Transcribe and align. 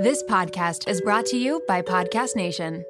This 0.00 0.22
podcast 0.22 0.88
is 0.88 1.02
brought 1.02 1.26
to 1.26 1.36
you 1.36 1.62
by 1.68 1.82
Podcast 1.82 2.34
Nation. 2.34 2.86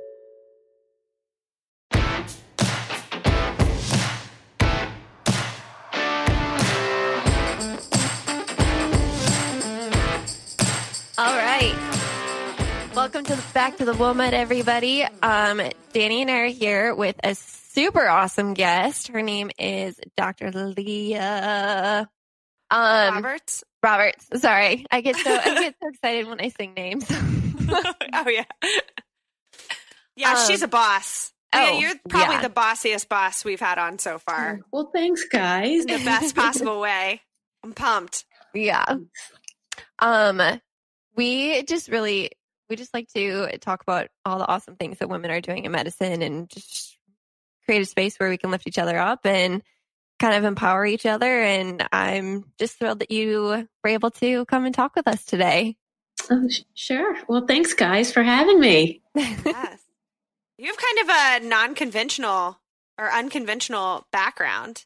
All 11.18 11.34
right. 11.34 11.74
Welcome 12.94 13.24
to 13.24 13.34
the 13.34 13.42
Back 13.54 13.78
to 13.78 13.84
the 13.84 13.94
WOMED, 13.94 14.32
everybody. 14.32 15.02
Um, 15.02 15.58
Dani 15.92 16.20
and 16.20 16.30
I 16.30 16.38
are 16.38 16.46
here 16.46 16.94
with 16.94 17.16
a 17.24 17.34
super 17.34 18.06
awesome 18.06 18.54
guest. 18.54 19.08
Her 19.08 19.22
name 19.22 19.50
is 19.58 19.98
Dr. 20.16 20.52
Leah. 20.52 22.08
Um, 22.70 23.14
Roberts. 23.16 23.64
Roberts. 23.82 24.26
Sorry, 24.40 24.86
I 24.90 25.00
get 25.00 25.16
so 25.16 25.30
I 25.34 25.54
get 25.60 25.74
so 25.82 25.88
excited 25.88 26.26
when 26.28 26.40
I 26.40 26.48
sing 26.48 26.74
names. 26.74 27.06
oh 27.10 28.28
yeah, 28.28 28.44
yeah. 30.16 30.32
Um, 30.32 30.46
she's 30.46 30.62
a 30.62 30.68
boss. 30.68 31.32
oh, 31.52 31.58
yeah, 31.60 31.78
you're 31.78 31.94
probably 32.08 32.36
yeah. 32.36 32.42
the 32.42 32.50
bossiest 32.50 33.08
boss 33.08 33.44
we've 33.44 33.60
had 33.60 33.78
on 33.78 33.98
so 33.98 34.18
far 34.18 34.60
Well, 34.70 34.90
thanks, 34.94 35.24
guys. 35.24 35.80
in 35.80 35.86
the 35.86 36.04
best 36.04 36.36
possible 36.36 36.80
way. 36.82 37.20
I'm 37.64 37.72
pumped. 37.72 38.24
yeah. 38.54 38.96
Um, 39.98 40.40
we 41.16 41.62
just 41.64 41.88
really 41.88 42.30
we 42.68 42.76
just 42.76 42.94
like 42.94 43.08
to 43.14 43.58
talk 43.58 43.82
about 43.82 44.08
all 44.24 44.38
the 44.38 44.46
awesome 44.46 44.76
things 44.76 44.98
that 44.98 45.08
women 45.08 45.30
are 45.30 45.40
doing 45.40 45.64
in 45.64 45.72
medicine 45.72 46.22
and 46.22 46.48
just 46.48 46.96
create 47.64 47.82
a 47.82 47.86
space 47.86 48.16
where 48.18 48.30
we 48.30 48.38
can 48.38 48.50
lift 48.50 48.66
each 48.66 48.78
other 48.78 48.96
up 48.96 49.26
and 49.26 49.62
kind 50.20 50.34
of 50.36 50.44
empower 50.44 50.86
each 50.86 51.06
other. 51.06 51.42
And 51.42 51.86
I'm 51.92 52.44
just 52.58 52.78
thrilled 52.78 53.00
that 53.00 53.10
you 53.10 53.66
were 53.82 53.90
able 53.90 54.10
to 54.12 54.44
come 54.46 54.64
and 54.64 54.74
talk 54.74 54.94
with 54.94 55.08
us 55.08 55.24
today. 55.24 55.76
Oh, 56.30 56.48
sh- 56.48 56.62
sure. 56.74 57.16
Well, 57.28 57.46
thanks, 57.46 57.72
guys, 57.74 58.12
for 58.12 58.22
having 58.22 58.60
me. 58.60 59.02
Yes, 59.16 59.80
you 60.58 60.66
have 60.66 60.76
kind 60.76 60.98
of 61.00 61.08
a 61.08 61.48
non-conventional 61.48 62.60
or 62.98 63.10
unconventional 63.10 64.06
background. 64.12 64.84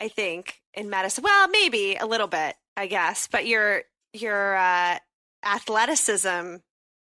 I 0.00 0.08
think 0.08 0.62
in 0.72 0.88
medicine. 0.88 1.22
Well, 1.22 1.48
maybe 1.48 1.96
a 1.96 2.06
little 2.06 2.26
bit, 2.26 2.56
I 2.76 2.86
guess, 2.86 3.28
but 3.30 3.46
your 3.46 3.82
your 4.14 4.56
uh, 4.56 4.98
athleticism 5.44 6.56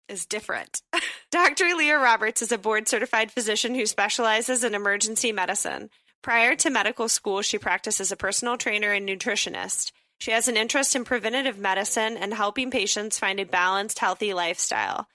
is 0.07 0.25
different. 0.25 0.81
Dr. 1.31 1.75
Leah 1.75 1.99
Roberts 1.99 2.41
is 2.41 2.51
a 2.51 2.57
board 2.57 2.87
certified 2.87 3.31
physician 3.31 3.75
who 3.75 3.85
specializes 3.85 4.63
in 4.63 4.73
emergency 4.73 5.31
medicine. 5.31 5.89
Prior 6.21 6.55
to 6.55 6.69
medical 6.69 7.07
school, 7.07 7.41
she 7.41 7.57
practiced 7.57 7.99
as 7.99 8.11
a 8.11 8.17
personal 8.17 8.57
trainer 8.57 8.91
and 8.91 9.07
nutritionist. 9.07 9.91
She 10.19 10.31
has 10.31 10.47
an 10.47 10.57
interest 10.57 10.95
in 10.95 11.03
preventative 11.03 11.57
medicine 11.57 12.17
and 12.17 12.33
helping 12.33 12.71
patients 12.71 13.19
find 13.19 13.39
a 13.39 13.45
balanced, 13.45 13.99
healthy 13.99 14.33
lifestyle. 14.33 15.07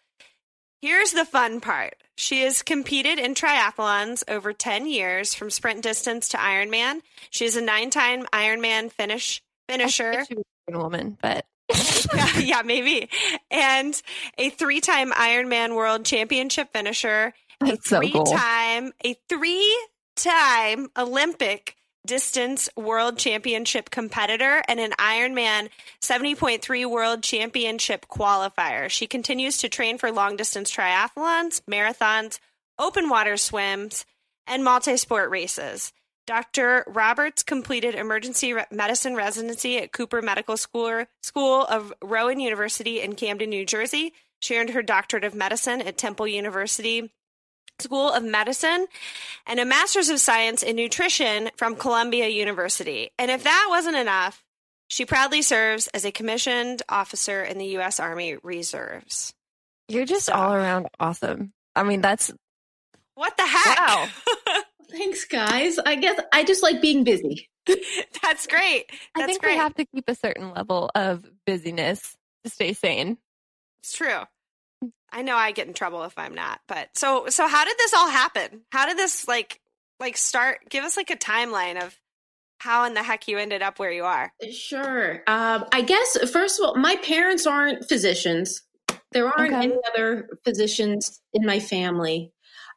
Here's 0.82 1.12
the 1.12 1.24
fun 1.24 1.60
part. 1.60 1.94
She 2.16 2.42
has 2.42 2.62
competed 2.62 3.18
in 3.18 3.34
triathlons 3.34 4.22
over 4.28 4.52
10 4.52 4.86
years 4.86 5.34
from 5.34 5.50
sprint 5.50 5.82
distance 5.82 6.28
to 6.30 6.36
Ironman. 6.36 7.00
She 7.30 7.44
is 7.44 7.56
a 7.56 7.62
nine 7.62 7.90
time 7.90 8.26
Ironman 8.32 8.90
finish 8.92 9.42
finisher. 9.68 10.10
I 10.10 10.16
think 10.16 10.28
she 10.28 10.34
was 10.36 10.44
a 10.72 10.78
woman, 10.78 11.18
but 11.20 11.46
yeah, 12.14 12.38
yeah, 12.38 12.62
maybe. 12.62 13.08
And 13.50 14.00
a 14.38 14.50
three 14.50 14.80
time 14.80 15.12
Ironman 15.12 15.74
world 15.74 16.04
championship 16.04 16.72
finisher, 16.72 17.32
a 17.62 17.66
that's 17.66 17.88
so 17.88 17.98
three 17.98 18.12
cool. 18.12 18.26
time, 18.26 18.92
a 19.04 19.16
three 19.28 19.88
time 20.22 20.88
Olympic 20.96 21.76
distance 22.06 22.68
world 22.76 23.18
championship 23.18 23.90
competitor 23.90 24.62
and 24.68 24.80
an 24.80 24.92
Ironman 24.92 25.68
70.3 26.00 26.90
world 26.90 27.22
championship 27.22 28.06
qualifier. 28.08 28.88
She 28.88 29.06
continues 29.06 29.58
to 29.58 29.68
train 29.68 29.98
for 29.98 30.10
long 30.10 30.36
distance 30.36 30.70
triathlons, 30.70 31.60
marathons, 31.70 32.38
open 32.78 33.08
water 33.08 33.36
swims, 33.36 34.04
and 34.46 34.64
multi 34.64 34.96
sport 34.96 35.30
races. 35.30 35.92
Dr. 36.26 36.84
Roberts 36.86 37.42
completed 37.42 37.94
emergency 37.94 38.54
medicine 38.70 39.16
residency 39.16 39.78
at 39.78 39.92
Cooper 39.92 40.22
Medical 40.22 40.56
School, 40.56 41.04
School 41.22 41.64
of 41.64 41.92
Rowan 42.02 42.40
University 42.40 43.00
in 43.00 43.14
Camden, 43.14 43.50
New 43.50 43.66
Jersey. 43.66 44.12
She 44.40 44.56
earned 44.56 44.70
her 44.70 44.82
doctorate 44.82 45.24
of 45.24 45.34
medicine 45.34 45.82
at 45.82 45.98
Temple 45.98 46.28
University 46.28 47.10
School 47.80 48.10
of 48.12 48.22
Medicine 48.22 48.86
and 49.46 49.58
a 49.60 49.64
master's 49.64 50.08
of 50.08 50.20
science 50.20 50.62
in 50.62 50.76
nutrition 50.76 51.50
from 51.56 51.76
Columbia 51.76 52.28
University. 52.28 53.10
And 53.18 53.30
if 53.30 53.44
that 53.44 53.66
wasn't 53.68 53.96
enough, 53.96 54.42
she 54.88 55.04
proudly 55.04 55.42
serves 55.42 55.86
as 55.88 56.04
a 56.04 56.10
commissioned 56.12 56.82
officer 56.88 57.42
in 57.42 57.58
the 57.58 57.66
U.S. 57.66 58.00
Army 58.00 58.36
Reserves. 58.42 59.32
You're 59.88 60.04
just 60.06 60.26
So- 60.26 60.34
all 60.34 60.52
around 60.52 60.88
awesome. 60.98 61.52
I 61.76 61.82
mean, 61.84 62.00
that's 62.00 62.32
What 63.14 63.36
the 63.36 63.46
heck? 63.46 63.78
Wow. 63.78 64.08
Thanks, 64.90 65.24
guys. 65.26 65.78
I 65.78 65.94
guess 65.94 66.20
I 66.32 66.42
just 66.44 66.62
like 66.64 66.80
being 66.80 67.04
busy. 67.04 67.48
That's 68.22 68.48
great. 68.48 68.86
I 69.14 69.24
think 69.26 69.40
great. 69.40 69.52
we 69.52 69.58
have 69.58 69.74
to 69.76 69.84
keep 69.94 70.08
a 70.08 70.16
certain 70.16 70.52
level 70.52 70.90
of 70.96 71.24
busyness 71.46 72.16
to 72.42 72.50
stay 72.50 72.72
sane. 72.72 73.16
It's 73.84 73.96
true. 73.96 74.22
I 75.12 75.22
know 75.22 75.36
I 75.36 75.52
get 75.52 75.66
in 75.66 75.74
trouble 75.74 76.04
if 76.04 76.18
I'm 76.18 76.34
not. 76.34 76.60
But 76.68 76.88
so 76.96 77.26
so 77.28 77.46
how 77.48 77.64
did 77.64 77.76
this 77.78 77.94
all 77.94 78.08
happen? 78.08 78.62
How 78.70 78.86
did 78.86 78.96
this 78.96 79.26
like 79.28 79.60
like 79.98 80.16
start? 80.16 80.60
Give 80.68 80.84
us 80.84 80.96
like 80.96 81.10
a 81.10 81.16
timeline 81.16 81.82
of 81.82 81.96
how 82.58 82.84
in 82.84 82.94
the 82.94 83.02
heck 83.02 83.26
you 83.26 83.38
ended 83.38 83.62
up 83.62 83.78
where 83.78 83.90
you 83.90 84.04
are. 84.04 84.32
Sure. 84.52 85.22
Um, 85.26 85.64
I 85.72 85.80
guess, 85.80 86.18
first 86.30 86.60
of 86.60 86.66
all, 86.66 86.76
my 86.76 86.96
parents 86.96 87.46
aren't 87.46 87.88
physicians. 87.88 88.62
There 89.12 89.26
aren't 89.26 89.54
Okay. 89.54 89.64
any 89.64 89.78
other 89.92 90.28
physicians 90.44 91.20
in 91.32 91.46
my 91.46 91.58
family. 91.58 92.32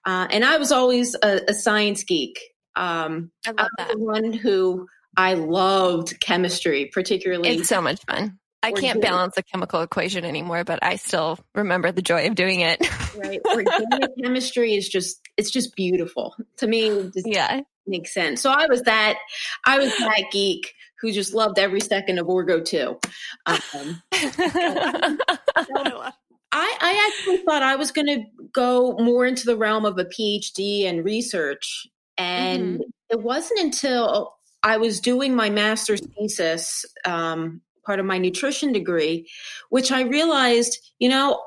Uh, 0.05 0.27
and 0.31 0.43
I 0.45 0.57
was 0.57 0.71
always 0.71 1.15
a, 1.21 1.41
a 1.49 1.53
science 1.53 2.03
geek. 2.05 2.39
Um, 2.75 3.31
I 3.45 3.49
I 3.49 3.51
love 3.51 3.57
was 3.57 3.69
that. 3.77 3.91
the 3.91 3.99
one 3.99 4.33
who 4.33 4.87
I 5.17 5.33
loved 5.35 6.19
chemistry, 6.21 6.89
particularly. 6.93 7.49
It's 7.49 7.69
so 7.69 7.81
much 7.81 8.01
fun. 8.05 8.39
I 8.63 8.71
can't 8.71 9.01
balance 9.01 9.37
a 9.37 9.43
chemical 9.43 9.81
equation 9.81 10.23
anymore, 10.25 10.63
but 10.63 10.79
I 10.81 10.95
still 10.95 11.37
remember 11.53 11.91
the 11.91 12.01
joy 12.01 12.27
of 12.27 12.35
doing 12.35 12.61
it. 12.61 12.81
right. 13.17 13.41
Organic 13.45 14.11
chemistry 14.21 14.75
is 14.75 14.87
just, 14.87 15.19
it's 15.37 15.51
just 15.51 15.75
beautiful. 15.75 16.35
To 16.57 16.67
me, 16.67 17.11
yeah. 17.25 17.61
makes 17.85 18.13
sense. 18.13 18.41
So 18.41 18.51
I 18.51 18.67
was 18.67 18.83
that, 18.83 19.17
I 19.65 19.77
was 19.79 19.95
that 19.97 20.23
geek 20.31 20.73
who 21.01 21.11
just 21.11 21.33
loved 21.33 21.59
every 21.59 21.81
second 21.81 22.17
of 22.17 22.27
Orgo 22.27 22.63
2. 22.63 22.97
Um, 23.45 24.01
I, 26.55 26.77
I 26.81 27.09
actually 27.09 27.37
thought 27.37 27.61
I 27.61 27.75
was 27.75 27.91
going 27.91 28.07
to 28.07 28.23
go 28.53 28.95
more 28.99 29.25
into 29.25 29.45
the 29.45 29.57
realm 29.57 29.85
of 29.85 29.97
a 29.97 30.05
PhD 30.05 30.85
and 30.85 31.03
research. 31.03 31.87
And 32.17 32.81
it 33.09 33.21
wasn't 33.21 33.59
until 33.59 34.35
I 34.63 34.77
was 34.77 35.01
doing 35.01 35.35
my 35.35 35.49
master's 35.49 36.01
thesis, 36.17 36.85
um, 37.05 37.61
part 37.85 37.99
of 37.99 38.05
my 38.05 38.17
nutrition 38.17 38.71
degree, 38.71 39.29
which 39.69 39.91
I 39.91 40.01
realized, 40.01 40.77
you 40.99 41.09
know, 41.09 41.41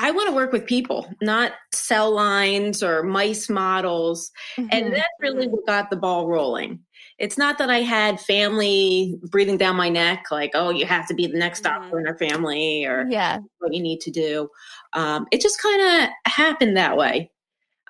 I 0.00 0.12
want 0.12 0.28
to 0.28 0.34
work 0.34 0.52
with 0.52 0.64
people, 0.64 1.12
not 1.20 1.52
cell 1.72 2.12
lines 2.12 2.84
or 2.84 3.02
mice 3.02 3.48
models. 3.48 4.30
Mhm. 4.56 4.68
And 4.70 4.94
that's 4.94 5.08
really 5.20 5.48
what 5.48 5.66
got 5.66 5.90
the 5.90 5.96
ball 5.96 6.28
rolling. 6.28 6.78
It's 7.18 7.36
not 7.36 7.58
that 7.58 7.68
I 7.68 7.80
had 7.80 8.20
family 8.20 9.18
breathing 9.24 9.56
down 9.56 9.74
my 9.74 9.88
neck, 9.88 10.26
like, 10.30 10.52
oh, 10.54 10.70
you 10.70 10.86
have 10.86 11.08
to 11.08 11.14
be 11.14 11.26
the 11.26 11.36
next 11.36 11.62
doctor 11.62 11.98
in 11.98 12.06
our 12.06 12.16
family 12.16 12.84
or 12.84 13.06
yeah. 13.10 13.40
what 13.58 13.74
you 13.74 13.82
need 13.82 14.00
to 14.02 14.12
do. 14.12 14.48
Um, 14.92 15.26
it 15.32 15.40
just 15.40 15.60
kind 15.60 15.82
of 15.82 16.32
happened 16.32 16.76
that 16.76 16.96
way. 16.96 17.32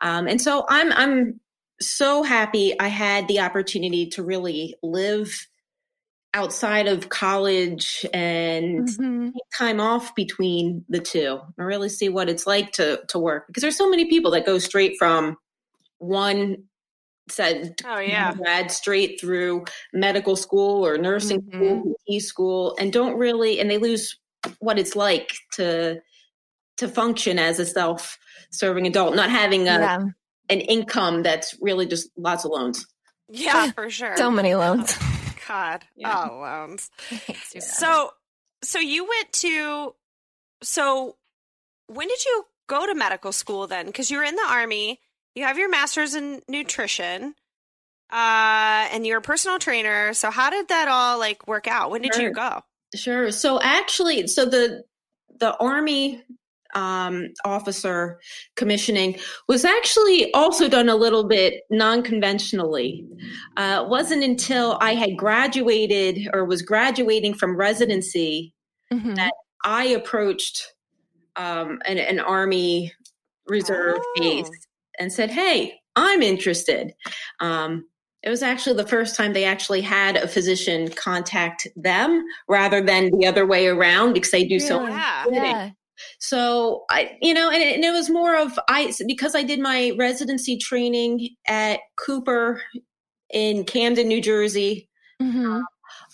Um, 0.00 0.26
and 0.28 0.40
so 0.40 0.64
I'm, 0.70 0.92
I'm 0.92 1.40
so 1.78 2.22
happy 2.22 2.78
I 2.80 2.88
had 2.88 3.28
the 3.28 3.40
opportunity 3.40 4.06
to 4.10 4.22
really 4.22 4.76
live 4.82 5.46
outside 6.34 6.86
of 6.88 7.08
college 7.08 8.04
and 8.12 8.86
Mhm. 8.88 9.32
take 9.32 9.42
time 9.56 9.80
off 9.80 10.14
between 10.14 10.84
the 10.88 11.00
two 11.00 11.40
and 11.56 11.66
really 11.66 11.88
see 11.88 12.08
what 12.08 12.28
it's 12.28 12.46
like 12.46 12.70
to 12.72 13.00
to 13.08 13.18
work 13.18 13.46
because 13.46 13.62
there's 13.62 13.76
so 13.78 13.88
many 13.88 14.04
people 14.10 14.30
that 14.32 14.44
go 14.46 14.58
straight 14.58 14.96
from 14.98 15.36
one 15.98 16.56
said 17.30 17.74
Oh 17.84 17.98
yeah. 17.98 18.32
grad 18.34 18.70
straight 18.70 19.20
through 19.20 19.64
medical 19.92 20.36
school 20.36 20.84
or 20.86 20.96
nursing 20.98 21.42
school, 21.52 21.94
PT 22.08 22.20
school, 22.22 22.74
and 22.78 22.92
don't 22.92 23.18
really, 23.18 23.60
and 23.60 23.70
they 23.70 23.76
lose 23.78 24.16
what 24.60 24.78
it's 24.78 24.96
like 24.96 25.32
to 25.54 26.00
to 26.78 26.88
function 26.88 27.38
as 27.38 27.58
a 27.58 27.66
self-serving 27.66 28.86
adult, 28.86 29.14
not 29.16 29.28
having 29.30 29.62
a, 29.62 29.72
Yeah. 29.78 29.98
an 30.48 30.60
income 30.60 31.22
that's 31.22 31.54
really 31.60 31.86
just 31.86 32.08
lots 32.16 32.44
of 32.44 32.50
loans. 32.52 32.86
Yeah, 33.28 33.70
for 33.72 33.90
sure. 33.90 34.16
So 34.16 34.30
many 34.30 34.54
loans. 34.54 34.96
God. 35.48 35.84
Yeah. 35.96 36.28
Oh, 36.30 36.40
loans. 36.40 36.90
so 37.58 38.12
So 38.62 38.78
you 38.78 39.04
went 39.04 39.32
to 39.34 39.94
so 40.62 41.16
when 41.86 42.08
did 42.08 42.24
you 42.24 42.44
go 42.68 42.86
to 42.86 42.94
medical 42.94 43.32
school 43.32 43.66
then? 43.66 43.86
Because 43.86 44.10
you 44.10 44.18
were 44.18 44.24
in 44.24 44.36
the 44.36 44.46
army, 44.48 45.00
you 45.34 45.44
have 45.44 45.58
your 45.58 45.70
master's 45.70 46.14
in 46.14 46.42
nutrition, 46.48 47.34
uh, 48.10 48.88
and 48.92 49.06
you're 49.06 49.18
a 49.18 49.22
personal 49.22 49.58
trainer. 49.58 50.12
So 50.14 50.30
how 50.30 50.50
did 50.50 50.68
that 50.68 50.88
all 50.88 51.18
like 51.18 51.46
work 51.46 51.66
out? 51.66 51.90
When 51.90 52.02
did 52.02 52.14
you 52.16 52.30
go? 52.30 52.62
Sure. 52.94 53.30
So 53.30 53.60
actually, 53.60 54.26
so 54.26 54.44
the 54.44 54.84
the 55.38 55.56
army 55.56 56.22
um, 56.74 57.28
officer 57.44 58.20
commissioning 58.56 59.18
was 59.48 59.64
actually 59.64 60.32
also 60.34 60.68
done 60.68 60.88
a 60.88 60.94
little 60.96 61.24
bit 61.24 61.62
non-conventionally. 61.70 63.06
Uh, 63.56 63.82
it 63.84 63.88
wasn't 63.88 64.22
until 64.22 64.76
I 64.80 64.94
had 64.94 65.16
graduated 65.16 66.28
or 66.32 66.44
was 66.44 66.62
graduating 66.62 67.34
from 67.34 67.56
residency 67.56 68.52
Mhm. 68.92 69.16
that 69.16 69.32
I 69.64 69.84
approached 69.86 70.72
um, 71.36 71.80
an, 71.84 71.98
an 71.98 72.18
Army 72.20 72.92
Reserve 73.46 73.98
Oh. 74.00 74.12
base 74.20 74.50
and 74.98 75.12
said, 75.12 75.30
"Hey, 75.30 75.78
I'm 75.96 76.20
interested." 76.22 76.92
Um, 77.40 77.86
it 78.22 78.28
was 78.30 78.42
actually 78.42 78.76
the 78.76 78.88
first 78.88 79.14
time 79.14 79.32
they 79.32 79.44
actually 79.44 79.80
had 79.80 80.16
a 80.16 80.26
physician 80.26 80.90
contact 80.90 81.68
them 81.76 82.24
rather 82.48 82.80
than 82.82 83.10
the 83.16 83.26
other 83.26 83.46
way 83.46 83.68
around 83.68 84.12
because 84.12 84.32
they 84.32 84.44
do 84.44 84.58
so 84.58 84.80
Yeah. 84.82 85.24
much 85.26 85.34
Yeah. 85.34 85.70
So 86.18 86.84
I, 86.90 87.16
you 87.20 87.34
know, 87.34 87.50
and 87.50 87.62
it, 87.62 87.74
and 87.76 87.84
it 87.84 87.92
was 87.92 88.10
more 88.10 88.36
of 88.36 88.58
I 88.68 88.92
because 89.06 89.34
I 89.34 89.42
did 89.42 89.60
my 89.60 89.92
residency 89.98 90.56
training 90.56 91.30
at 91.46 91.80
Cooper 91.96 92.62
in 93.30 93.64
Camden, 93.64 94.08
New 94.08 94.20
Jersey. 94.20 94.88
Mhm. 95.20 95.62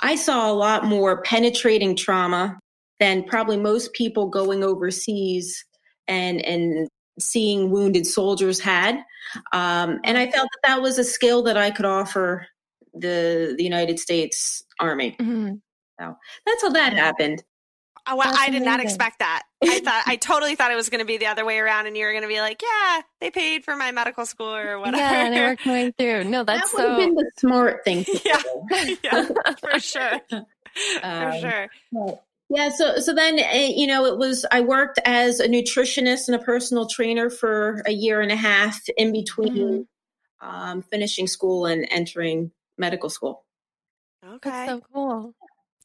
I 0.01 0.17
saw 0.17 0.51
a 0.51 0.55
lot 0.55 0.85
more 0.85 1.23
penetrating 1.23 1.97
trauma 1.97 2.59
than 3.01 3.25
probably 3.25 3.57
most 3.57 3.93
people 3.93 4.29
going 4.29 4.63
overseas 4.65 5.65
and 6.09 6.45
and 6.45 6.89
seeing 7.19 7.71
wounded 7.71 8.07
soldiers 8.07 8.59
had. 8.61 8.97
Um, 9.53 10.01
and 10.05 10.19
I 10.19 10.31
felt 10.31 10.49
that 10.53 10.69
that 10.69 10.83
was 10.83 10.99
a 10.99 11.05
skill 11.05 11.43
that 11.45 11.57
I 11.57 11.71
could 11.71 11.87
offer 11.87 12.47
the 12.93 13.55
the 13.57 13.65
United 13.65 13.99
States 13.99 14.63
Army. 14.81 15.17
Mhm. 15.21 15.61
That's 15.99 16.63
how 16.63 16.71
that 16.71 16.93
happened. 16.93 17.43
Oh, 18.07 18.17
well, 18.17 18.29
That's 18.29 18.39
I 18.43 18.51
did 18.51 18.63
not 18.63 18.81
expect 18.81 19.21
that. 19.21 19.45
I 19.65 19.81
thought 19.81 20.03
I 20.07 20.17
totally 20.17 20.55
thought 20.57 20.71
it 20.71 20.75
was 20.77 20.91
going 20.91 20.99
to 21.01 21.07
be 21.07 21.17
the 21.17 21.27
other 21.27 21.45
way 21.45 21.59
around, 21.59 21.87
and 21.87 21.97
you 21.97 22.05
were 22.05 22.13
going 22.13 22.23
to 22.23 22.29
be 22.29 22.41
like, 22.41 22.61
"Yeah, 22.63 23.01
they 23.21 23.31
paid 23.31 23.65
for 23.65 23.77
my 23.77 23.93
medical 23.93 24.27
school 24.27 24.55
or 24.55 24.79
whatever." 24.79 24.99
Yeah, 24.99 25.25
and 25.27 25.35
they 25.35 25.41
were 25.41 25.57
going 25.65 25.93
through. 25.99 26.25
No, 26.25 26.45
that's 26.45 26.71
that 26.73 26.83
would 26.83 26.89
have 26.91 26.99
been 26.99 27.15
the 27.15 27.31
smart 27.39 27.83
thing 27.85 28.05
to 28.05 28.21
Yeah. 28.25 28.43
do. 28.43 28.97
yeah, 29.03 29.29
for 29.59 29.79
sure, 29.81 30.21
for 30.29 30.43
Um, 31.03 31.41
sure. 31.41 31.69
Yeah, 32.51 32.69
so 32.69 32.99
so 32.99 33.15
then 33.15 33.39
uh, 33.39 33.57
you 33.75 33.87
know 33.87 34.05
it 34.05 34.19
was 34.19 34.45
I 34.53 34.61
worked 34.61 35.01
as 35.07 35.41
a 35.41 35.49
nutritionist 35.49 36.29
and 36.29 36.35
a 36.35 36.45
personal 36.45 36.87
trainer 36.87 37.31
for 37.31 37.83
a 37.87 37.93
year 37.93 38.21
and 38.21 38.31
a 38.31 38.37
half 38.37 38.81
in 38.99 39.13
between 39.13 39.57
Mhm. 39.57 39.87
um, 40.47 40.83
finishing 40.83 41.27
school 41.27 41.65
and 41.65 41.87
entering 41.91 42.51
medical 42.77 43.09
school. 43.09 43.45
Okay, 44.23 44.51
That's 44.51 44.71
so 44.73 44.83
cool. 44.93 45.35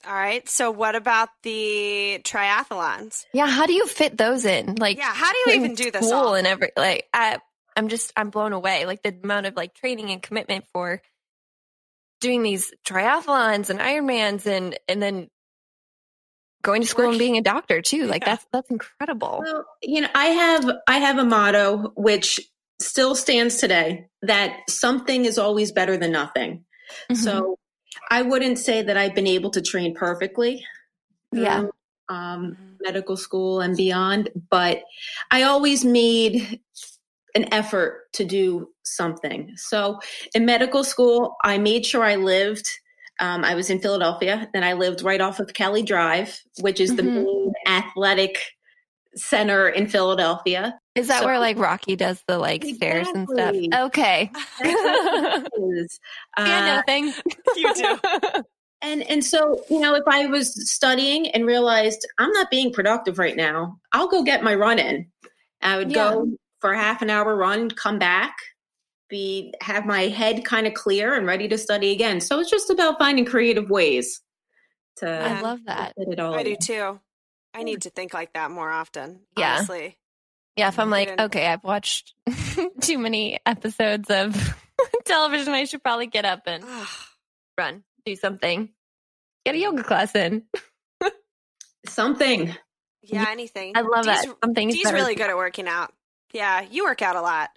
All 0.07 0.13
right. 0.13 0.48
So, 0.48 0.72
what 0.72 0.96
about 0.96 1.30
the 1.44 2.22
triathlons? 2.24 3.25
Yeah, 3.34 3.48
how 3.48 3.66
do 3.66 3.74
you 3.74 3.86
fit 3.88 4.18
those 4.18 4.46
in? 4.46 4.75
Like, 4.75 4.98
Yeah, 4.98 5.13
how 5.13 5.31
do 5.31 5.38
you 5.48 5.56
even 5.57 5.75
do 5.75 5.92
this? 5.92 6.06
school 6.07 6.13
All? 6.30 6.36
and 6.36 6.48
every 6.48 6.72
like 6.78 7.07
I 7.13 7.40
I'm 7.75 7.88
just 7.90 8.12
I'm 8.16 8.30
blown 8.30 8.54
away. 8.54 8.86
Like 8.86 9.04
the 9.04 9.13
amount 9.24 9.46
of 9.46 9.56
like 9.56 9.74
training 9.74 10.10
and 10.12 10.22
commitment 10.22 10.66
for 10.74 11.01
doing 12.22 12.44
these 12.44 12.74
triathlons 12.88 13.69
and 13.69 13.80
Ironmans 13.80 14.46
and 14.46 14.78
and 14.88 15.01
then 15.01 15.30
going 16.62 16.81
to 16.81 16.88
school 16.88 17.10
and 17.10 17.19
being 17.19 17.38
a 17.38 17.42
doctor 17.42 17.81
too. 17.81 18.06
Like 18.07 18.24
Yeah. 18.24 18.36
that's 18.36 18.45
that's 18.52 18.69
incredible. 18.69 19.42
Well, 19.45 19.66
you 19.81 20.02
know, 20.02 20.10
I 20.13 20.25
have 20.28 20.69
I 20.88 20.98
have 21.00 21.18
a 21.18 21.24
motto 21.25 21.92
which 21.95 22.40
still 22.81 23.16
stands 23.16 23.57
today 23.57 24.07
that 24.22 24.62
something 24.69 25.25
is 25.25 25.38
always 25.38 25.72
better 25.72 25.98
than 25.98 26.12
nothing. 26.12 26.66
Mhm. 27.12 27.18
So 27.18 27.57
I 28.10 28.22
wouldn't 28.22 28.60
say 28.60 28.81
that 28.81 28.98
I've 28.98 29.16
been 29.16 29.28
able 29.28 29.51
to 29.51 29.62
train 29.62 29.96
perfectly. 29.96 30.66
Yeah. 31.31 31.68
Um, 32.10 32.57
Mhm. 32.57 32.78
medical 32.81 33.18
school 33.18 33.62
and 33.62 33.78
beyond, 33.78 34.30
but 34.50 34.81
I 35.31 35.44
always 35.44 35.86
made 35.86 36.60
an 37.36 37.54
effort 37.54 38.12
to 38.13 38.25
do 38.25 38.69
something. 38.84 39.51
So 39.56 40.00
in 40.34 40.46
medical 40.46 40.84
school, 40.84 41.36
I 41.44 41.57
made 41.60 41.86
sure 41.86 42.04
I 42.04 42.16
lived. 42.16 42.68
Um, 43.19 43.44
I 43.44 43.54
was 43.54 43.69
in 43.69 43.80
Philadelphia, 43.80 44.50
and 44.54 44.66
I 44.66 44.74
lived 44.74 45.04
right 45.04 45.22
off 45.22 45.40
of 45.40 45.54
Kelly 45.54 45.84
Drive, 45.84 46.42
which 46.62 46.80
is 46.80 46.95
the 46.95 47.04
Mhm. 47.04 47.24
main 47.25 47.54
athletic 47.68 48.40
center 49.15 49.67
in 49.69 49.88
Philadelphia. 49.88 50.79
Is 50.95 51.07
that 51.07 51.19
so- 51.21 51.25
where 51.25 51.39
like 51.39 51.57
Rocky 51.57 51.95
does 51.95 52.23
the 52.27 52.38
like 52.38 52.63
stairs 52.63 53.07
and 53.13 53.27
stuff? 53.29 53.56
Okay. 53.88 54.29
That's 54.61 55.50
what 55.56 55.88
yeah, 56.38 56.59
Uh, 56.71 56.75
no 56.75 56.81
thing. 56.85 57.13
You 57.56 57.73
do. 57.75 58.00
And 58.81 59.03
and 59.09 59.21
so, 59.21 59.61
you 59.69 59.81
know, 59.81 59.94
if 59.95 60.03
I 60.07 60.27
was 60.27 60.69
studying 60.71 61.27
and 61.31 61.45
realized 61.45 62.07
I'm 62.17 62.31
not 62.31 62.50
being 62.50 62.71
productive 62.71 63.19
right 63.19 63.35
now, 63.35 63.77
I'll 63.91 64.07
go 64.07 64.23
get 64.23 64.41
my 64.41 64.56
run 64.56 64.79
in. 64.79 65.06
I 65.61 65.75
would 65.75 65.91
Yeah. 65.91 66.11
go 66.13 66.27
for 66.61 66.71
a 66.71 66.77
half 66.77 67.01
an 67.01 67.09
hour 67.09 67.35
run, 67.35 67.69
come 67.71 68.00
back, 68.00 68.38
be 69.09 69.53
have 69.59 69.85
my 69.85 70.03
head 70.03 70.45
kind 70.45 70.65
of 70.65 70.75
clear 70.75 71.15
and 71.15 71.25
ready 71.27 71.50
to 71.50 71.57
study 71.57 71.91
again. 71.91 72.21
So 72.21 72.39
it's 72.39 72.50
just 72.50 72.69
about 72.69 72.97
finding 73.00 73.25
creative 73.25 73.69
ways 73.69 74.21
to 75.00 75.09
I 75.09 75.41
love 75.41 75.59
that. 75.65 75.94
fit 75.97 76.07
it 76.13 76.19
all. 76.21 76.35
I 76.35 76.44
do 76.44 76.56
too. 76.56 77.01
I 77.54 77.63
need 77.63 77.84
to 77.84 77.90
think 77.90 78.13
like 78.13 78.34
that 78.34 78.51
more 78.51 78.69
often. 78.69 79.22
Yeah. 79.38 79.56
Honestly. 79.57 79.98
Yeah, 80.56 80.68
if 80.68 80.78
I'm 80.80 80.90
like, 80.90 81.19
okay, 81.19 81.48
I've 81.48 81.63
watched 81.63 82.13
too 82.81 82.98
many 82.98 83.40
episodes 83.46 84.10
of 84.10 84.36
television, 85.06 85.54
I 85.54 85.63
should 85.66 85.81
probably 85.84 86.07
get 86.07 86.25
up 86.25 86.44
and 86.48 86.63
run, 87.57 87.84
do 88.06 88.16
something, 88.16 88.69
get 89.46 89.56
a 89.56 89.57
yoga 89.57 89.84
class 89.84 90.16
in. 90.16 90.44
Something. 91.88 92.54
yeah, 93.04 93.25
anything. 93.30 93.74
I 93.75 93.81
love 93.81 94.06
that. 94.06 94.24
Dee's- 94.24 94.36
Something 94.44 94.69
is 94.69 94.75
Dee's 94.75 94.92
really 94.92 95.16
good 95.16 95.30
at 95.30 95.38
working 95.38 95.68
out. 95.68 95.94
Yeah, 96.34 96.62
you 96.69 96.84
work 96.84 97.02
out 97.02 97.16
a 97.16 97.22
lot. 97.22 97.50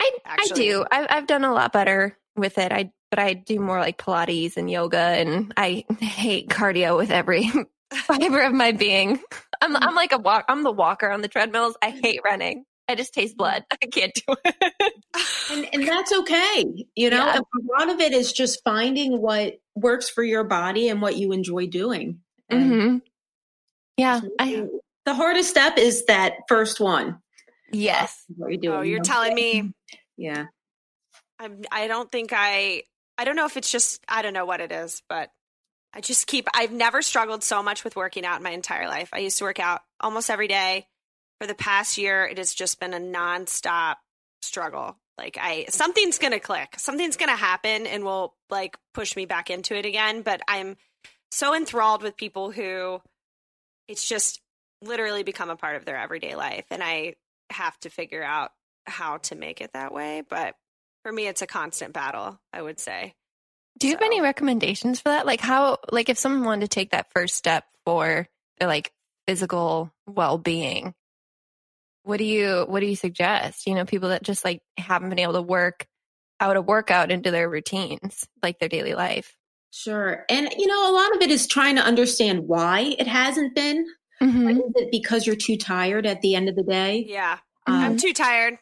I, 0.00 0.12
I 0.24 0.46
do. 0.54 0.84
I've, 0.90 1.06
I've 1.10 1.26
done 1.26 1.44
a 1.44 1.52
lot 1.52 1.72
better 1.72 2.16
with 2.36 2.58
it. 2.58 2.72
I 2.72 2.92
but 3.10 3.18
I 3.18 3.32
do 3.34 3.58
more 3.58 3.80
like 3.80 3.98
Pilates 3.98 4.56
and 4.56 4.70
yoga, 4.70 4.98
and 4.98 5.52
I 5.56 5.84
hate 6.00 6.48
cardio 6.48 6.96
with 6.96 7.10
every 7.10 7.50
fiber 7.94 8.40
of 8.42 8.52
my 8.52 8.72
being. 8.72 9.20
I'm 9.60 9.76
I'm 9.76 9.94
like 9.94 10.12
a 10.12 10.18
walk. 10.18 10.44
I'm 10.48 10.62
the 10.62 10.70
walker 10.72 11.10
on 11.10 11.20
the 11.22 11.28
treadmills. 11.28 11.76
I 11.82 11.90
hate 11.90 12.20
running. 12.24 12.64
I 12.88 12.94
just 12.96 13.14
taste 13.14 13.36
blood. 13.36 13.64
I 13.82 13.86
can't 13.86 14.12
do 14.14 14.34
it. 14.44 14.94
And 15.50 15.66
and 15.72 15.86
that's 15.86 16.12
okay. 16.12 16.86
You 16.96 17.10
know, 17.10 17.16
Yeah. 17.26 17.38
a 17.38 17.78
lot 17.78 17.90
of 17.90 18.00
it 18.00 18.12
is 18.12 18.32
just 18.32 18.62
finding 18.64 19.20
what 19.20 19.60
works 19.74 20.08
for 20.08 20.22
your 20.24 20.44
body 20.44 20.88
and 20.88 21.00
what 21.02 21.16
you 21.16 21.32
enjoy 21.32 21.66
doing. 21.66 22.20
And 22.48 22.64
hmm 22.64 22.96
Yeah. 23.96 24.20
I, 24.38 24.66
the 25.06 25.14
hardest 25.14 25.50
step 25.50 25.78
is 25.78 26.04
that 26.06 26.34
first 26.48 26.80
one. 26.80 27.18
yes. 27.72 28.24
What 28.36 28.50
you're 28.50 28.60
doing. 28.60 28.76
oh, 28.78 28.82
you 28.82 28.90
you're 28.90 28.98
know? 28.98 29.04
telling 29.04 29.34
me 29.34 29.72
Yeah. 30.16 30.46
I'm, 31.38 31.62
I 31.72 31.86
don't 31.86 32.10
think 32.10 32.32
I, 32.34 32.82
I 33.16 33.24
don't 33.24 33.36
know 33.36 33.46
if 33.46 33.56
it's 33.56 33.70
just, 33.70 34.02
I 34.08 34.22
don't 34.22 34.34
know 34.34 34.44
what 34.46 34.60
it 34.60 34.72
is, 34.72 35.02
but 35.08 35.30
I 35.92 36.00
just 36.00 36.26
keep, 36.26 36.48
I've 36.54 36.72
never 36.72 37.02
struggled 37.02 37.42
so 37.42 37.62
much 37.62 37.84
with 37.84 37.96
working 37.96 38.24
out 38.24 38.36
in 38.36 38.42
my 38.44 38.50
entire 38.50 38.86
life. 38.86 39.10
I 39.12 39.18
used 39.18 39.38
to 39.38 39.44
work 39.44 39.58
out 39.58 39.80
almost 40.00 40.30
every 40.30 40.48
day. 40.48 40.86
For 41.40 41.46
the 41.46 41.54
past 41.54 41.96
year, 41.98 42.26
it 42.26 42.38
has 42.38 42.52
just 42.52 42.78
been 42.78 42.94
a 42.94 43.00
nonstop 43.00 43.96
struggle. 44.42 44.96
Like 45.16 45.38
I, 45.40 45.66
something's 45.68 46.18
going 46.18 46.32
to 46.32 46.40
click, 46.40 46.74
something's 46.78 47.16
going 47.16 47.28
to 47.30 47.36
happen 47.36 47.86
and 47.86 48.04
will 48.04 48.34
like 48.50 48.76
push 48.94 49.16
me 49.16 49.26
back 49.26 49.50
into 49.50 49.76
it 49.76 49.86
again. 49.86 50.22
But 50.22 50.40
I'm 50.48 50.76
so 51.30 51.54
enthralled 51.54 52.02
with 52.02 52.16
people 52.16 52.50
who 52.50 53.00
it's 53.88 54.08
just 54.08 54.40
literally 54.82 55.22
become 55.22 55.50
a 55.50 55.56
part 55.56 55.76
of 55.76 55.84
their 55.84 55.96
everyday 55.96 56.36
life. 56.36 56.64
And 56.70 56.82
I 56.82 57.16
have 57.50 57.78
to 57.80 57.90
figure 57.90 58.22
out 58.22 58.50
how 58.86 59.18
to 59.18 59.34
make 59.34 59.60
it 59.60 59.72
that 59.72 59.92
way. 59.92 60.22
But 60.28 60.54
for 61.02 61.12
me, 61.12 61.26
it's 61.26 61.42
a 61.42 61.46
constant 61.46 61.92
battle, 61.92 62.38
I 62.52 62.62
would 62.62 62.78
say. 62.78 63.14
Do 63.80 63.88
you 63.88 63.94
have 63.94 64.02
any 64.02 64.20
recommendations 64.20 65.00
for 65.00 65.08
that? 65.08 65.26
Like 65.26 65.40
how, 65.40 65.78
like 65.90 66.08
if 66.08 66.18
someone 66.18 66.44
wanted 66.44 66.60
to 66.62 66.68
take 66.68 66.90
that 66.90 67.10
first 67.12 67.34
step 67.34 67.64
for 67.84 68.28
their 68.58 68.68
like 68.68 68.92
physical 69.26 69.92
well 70.06 70.38
being, 70.38 70.94
what 72.02 72.18
do 72.18 72.24
you 72.24 72.64
what 72.68 72.80
do 72.80 72.86
you 72.86 72.96
suggest? 72.96 73.66
You 73.66 73.74
know, 73.74 73.84
people 73.84 74.10
that 74.10 74.22
just 74.22 74.44
like 74.44 74.62
haven't 74.76 75.08
been 75.08 75.18
able 75.18 75.32
to 75.34 75.42
work 75.42 75.86
out 76.40 76.56
a 76.56 76.62
workout 76.62 77.10
into 77.10 77.30
their 77.30 77.48
routines, 77.48 78.26
like 78.42 78.58
their 78.58 78.68
daily 78.68 78.94
life. 78.94 79.36
Sure. 79.72 80.24
And, 80.28 80.52
you 80.58 80.66
know, 80.66 80.90
a 80.90 80.94
lot 80.94 81.14
of 81.14 81.22
it 81.22 81.30
is 81.30 81.46
trying 81.46 81.76
to 81.76 81.82
understand 81.82 82.46
why 82.48 82.96
it 82.98 83.06
hasn't 83.06 83.54
been. 83.54 83.86
Mhm. 84.22 84.50
Is 84.52 84.72
it 84.74 84.90
because 84.90 85.26
you're 85.26 85.36
too 85.36 85.56
tired 85.56 86.06
at 86.06 86.20
the 86.22 86.34
end 86.34 86.48
of 86.48 86.56
the 86.56 86.62
day? 86.64 87.04
Yeah. 87.06 87.38
Um, 87.66 87.74
I'm 87.76 87.96
too 87.96 88.12
tired. 88.12 88.58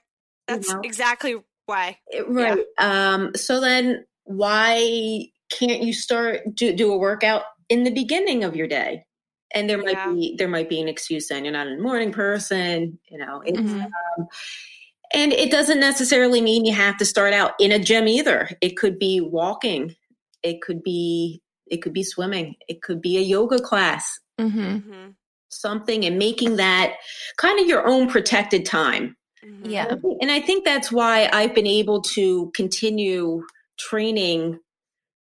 That's 0.46 0.72
know. 0.72 0.80
exactly 0.84 1.36
why. 1.66 1.98
It- 2.08 2.28
Right. 2.28 2.64
Um, 2.78 3.32
so 3.34 3.60
then 3.60 4.04
why 4.28 5.26
can't 5.50 5.82
you 5.82 5.92
start 5.92 6.40
do, 6.54 6.74
do 6.74 6.92
a 6.92 6.98
workout 6.98 7.42
in 7.70 7.84
the 7.84 7.90
beginning 7.90 8.44
of 8.44 8.54
your 8.54 8.66
day? 8.66 9.04
And 9.54 9.68
there 9.68 9.78
Yeah. 9.78 10.06
might 10.06 10.14
be 10.14 10.34
there 10.36 10.48
might 10.48 10.68
be 10.68 10.80
an 10.80 10.88
excuse 10.88 11.28
then 11.28 11.44
you're 11.44 11.52
not 11.52 11.66
a 11.66 11.76
morning 11.78 12.12
person, 12.12 12.98
you 13.10 13.18
know. 13.18 13.42
It's, 13.46 13.58
Mhm. 13.58 13.86
um, 13.86 14.26
and 15.14 15.32
it 15.32 15.50
doesn't 15.50 15.80
necessarily 15.80 16.42
mean 16.42 16.66
you 16.66 16.74
have 16.74 16.98
to 16.98 17.06
start 17.06 17.32
out 17.32 17.52
in 17.58 17.72
a 17.72 17.78
gym 17.78 18.06
either. 18.06 18.50
It 18.60 18.76
could 18.76 18.98
be 18.98 19.20
walking. 19.20 19.96
It 20.42 20.60
could 20.62 20.82
be 20.82 21.42
it 21.70 21.82
could 21.82 21.92
be 21.92 22.02
swimming. 22.02 22.56
It 22.66 22.80
could 22.80 23.02
be 23.02 23.18
a 23.18 23.20
yoga 23.20 23.58
class. 23.58 24.20
Mhm. 24.38 24.82
hmm 24.82 25.08
something 25.50 26.04
and 26.04 26.18
making 26.18 26.56
that 26.56 26.96
kind 27.38 27.58
of 27.58 27.66
your 27.66 27.86
own 27.86 28.06
protected 28.06 28.66
time. 28.66 29.16
Mhm. 29.42 29.70
Yeah. 29.70 29.94
And 30.20 30.30
I 30.30 30.40
think 30.40 30.62
that's 30.62 30.92
why 30.92 31.30
I've 31.32 31.54
been 31.54 31.66
able 31.66 32.02
to 32.02 32.50
continue 32.54 33.42
training 33.78 34.58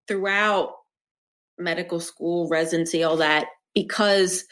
throughout 0.08 0.74
medical 1.58 2.00
school, 2.00 2.48
residency, 2.48 3.02
all 3.02 3.16
that, 3.16 3.46
because 3.74 4.44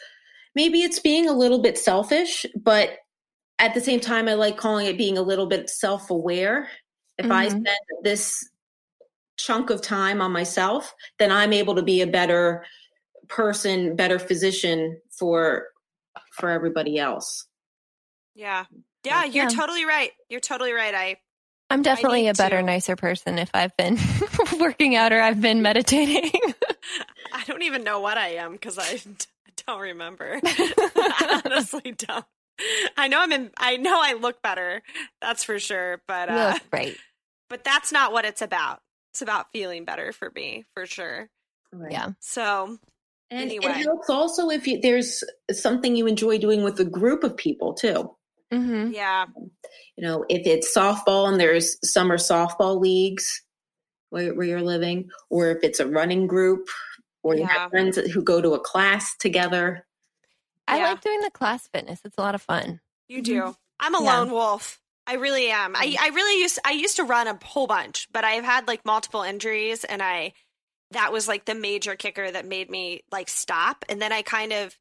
maybe 0.55 0.81
it's 0.81 0.99
being 0.99 1.27
a 1.27 1.33
little 1.33 1.59
bit 1.61 1.77
selfish, 1.77 2.45
but 2.55 2.97
at 3.59 3.73
the 3.73 3.81
same 3.81 3.99
time, 3.99 4.27
I 4.27 4.33
like 4.33 4.57
calling 4.57 4.85
it 4.85 4.97
being 4.97 5.17
a 5.17 5.21
little 5.21 5.47
bit 5.47 5.69
self 5.69 6.09
aware. 6.09 6.69
If 7.17 7.31
I 7.31 7.47
Mhm. 7.47 7.51
spend 7.51 7.79
this 8.03 8.49
chunk 9.37 9.69
of 9.69 9.81
time 9.81 10.21
on 10.21 10.31
myself, 10.31 10.93
then 11.19 11.31
I'm 11.31 11.53
able 11.53 11.75
to 11.75 11.81
be 11.81 12.01
a 12.01 12.07
better 12.07 12.65
person, 13.27 13.95
better 13.95 14.19
physician 14.19 15.01
for 15.17 15.67
for 16.33 16.49
everybody 16.49 16.97
else. 16.99 17.47
Yeah. 18.33 18.65
Yeah, 19.03 19.23
you're 19.23 19.45
Yeah. 19.45 19.49
totally 19.49 19.85
right. 19.85 20.11
You're 20.29 20.41
totally 20.41 20.73
right. 20.73 20.93
I 20.93 21.17
I'm 21.69 21.81
definitely 21.81 22.27
a 22.27 22.33
better, 22.33 22.57
to- 22.57 22.63
nicer 22.63 22.95
person 22.95 23.37
if 23.39 23.49
I've 23.53 23.75
been 23.77 23.97
working 24.59 24.95
out 24.95 25.11
or 25.13 25.19
I've 25.21 25.41
been 25.41 25.61
meditating. 25.61 26.31
I 27.33 27.43
don't 27.45 27.63
even 27.63 27.83
know 27.83 27.99
what 27.99 28.17
I 28.17 28.35
am 28.35 28.51
because 28.53 28.77
I 28.79 28.99
don't 29.65 29.81
remember. 29.81 30.39
I 30.45 31.41
honestly 31.45 31.91
don't. 31.97 32.25
I 32.95 33.07
know 33.09 33.19
I'm 33.19 33.31
in. 33.31 33.51
I 33.57 33.77
know 33.77 33.99
I 34.01 34.13
look 34.13 34.41
better. 34.41 34.81
That's 35.21 35.43
for 35.43 35.59
sure. 35.59 36.01
But 36.07 36.29
You 36.29 36.35
uh, 36.35 36.51
look 36.53 36.69
great. 36.69 36.97
but 37.49 37.63
that's 37.63 37.91
not 37.91 38.13
what 38.13 38.25
it's 38.25 38.41
about. 38.41 38.79
It's 39.13 39.21
about 39.21 39.47
feeling 39.51 39.85
better 39.85 40.11
for 40.13 40.31
me, 40.35 40.65
for 40.73 40.85
sure. 40.85 41.29
Right. 41.73 41.91
Yeah. 41.91 42.11
So 42.19 42.77
And 43.31 43.41
Anyway. 43.41 43.71
it 43.71 43.77
helps 43.83 44.09
also 44.09 44.49
if 44.49 44.67
you, 44.67 44.79
there's 44.81 45.23
something 45.51 45.95
you 45.95 46.05
enjoy 46.07 46.37
doing 46.37 46.63
with 46.63 46.79
a 46.79 46.85
group 46.85 47.23
of 47.25 47.35
people 47.35 47.73
too. 47.73 48.15
Hmm 48.51 48.91
yeah, 48.91 49.25
You 49.97 50.07
know, 50.07 50.25
if 50.29 50.45
it's 50.47 50.75
softball 50.75 51.29
and 51.29 51.39
there's 51.39 51.77
summer 51.89 52.17
softball 52.17 52.79
leagues 52.79 53.41
where, 54.09 54.33
where 54.33 54.45
you're 54.45 54.61
living, 54.61 55.09
or 55.29 55.49
if 55.49 55.63
it's 55.63 55.79
a 55.79 55.87
running 55.87 56.27
group, 56.27 56.67
or 57.23 57.33
you 57.35 57.41
Yeah. 57.41 57.47
have 57.47 57.69
friends 57.71 57.97
who 57.97 58.21
go 58.23 58.41
to 58.41 58.53
a 58.53 58.59
class 58.59 59.15
together. 59.17 59.85
I 60.67 60.77
Yeah. 60.77 60.83
like 60.83 61.01
doing 61.01 61.21
the 61.21 61.31
class 61.31 61.67
fitness. 61.67 62.01
It's 62.05 62.17
a 62.17 62.21
lot 62.21 62.35
of 62.35 62.41
fun. 62.41 62.81
you 63.07 63.21
do. 63.21 63.55
I'm 63.79 63.95
a 63.95 63.99
Yeah. 63.99 64.19
lone 64.19 64.31
wolf. 64.31 64.79
I 65.07 65.15
really 65.15 65.49
am. 65.51 65.75
I, 65.75 65.95
I 65.99 66.07
really 66.09 66.41
used 66.41 66.57
I 66.65 66.71
used 66.71 66.95
to 66.95 67.03
run 67.03 67.27
a 67.27 67.37
whole 67.43 67.67
bunch, 67.67 68.07
but 68.11 68.23
I've 68.23 68.43
had 68.43 68.67
like 68.67 68.85
multiple 68.85 69.21
injuries 69.21 69.83
and 69.83 70.01
I 70.01 70.33
that 70.91 71.11
was 71.11 71.27
like 71.27 71.45
the 71.45 71.55
major 71.55 71.95
kicker 71.95 72.29
that 72.29 72.45
made 72.45 72.69
me 72.69 73.01
like 73.11 73.29
stop 73.29 73.85
and 73.89 74.01
then 74.01 74.11
I 74.11 74.21
kind 74.23 74.53
of 74.53 74.75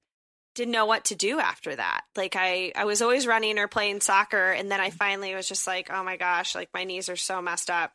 didn't 0.54 0.72
know 0.72 0.86
what 0.86 1.06
to 1.06 1.14
do 1.14 1.38
after 1.40 1.74
that. 1.74 2.02
Like 2.16 2.36
I 2.36 2.72
I 2.74 2.84
was 2.84 3.02
always 3.02 3.26
running 3.26 3.58
or 3.58 3.68
playing 3.68 4.00
soccer 4.00 4.50
and 4.50 4.70
then 4.70 4.80
I 4.80 4.90
finally 4.90 5.34
was 5.34 5.48
just 5.48 5.66
like, 5.66 5.90
"Oh 5.90 6.04
my 6.04 6.16
gosh, 6.16 6.54
like 6.54 6.70
my 6.72 6.84
knees 6.84 7.08
are 7.08 7.16
so 7.16 7.42
messed 7.42 7.70
up. 7.70 7.92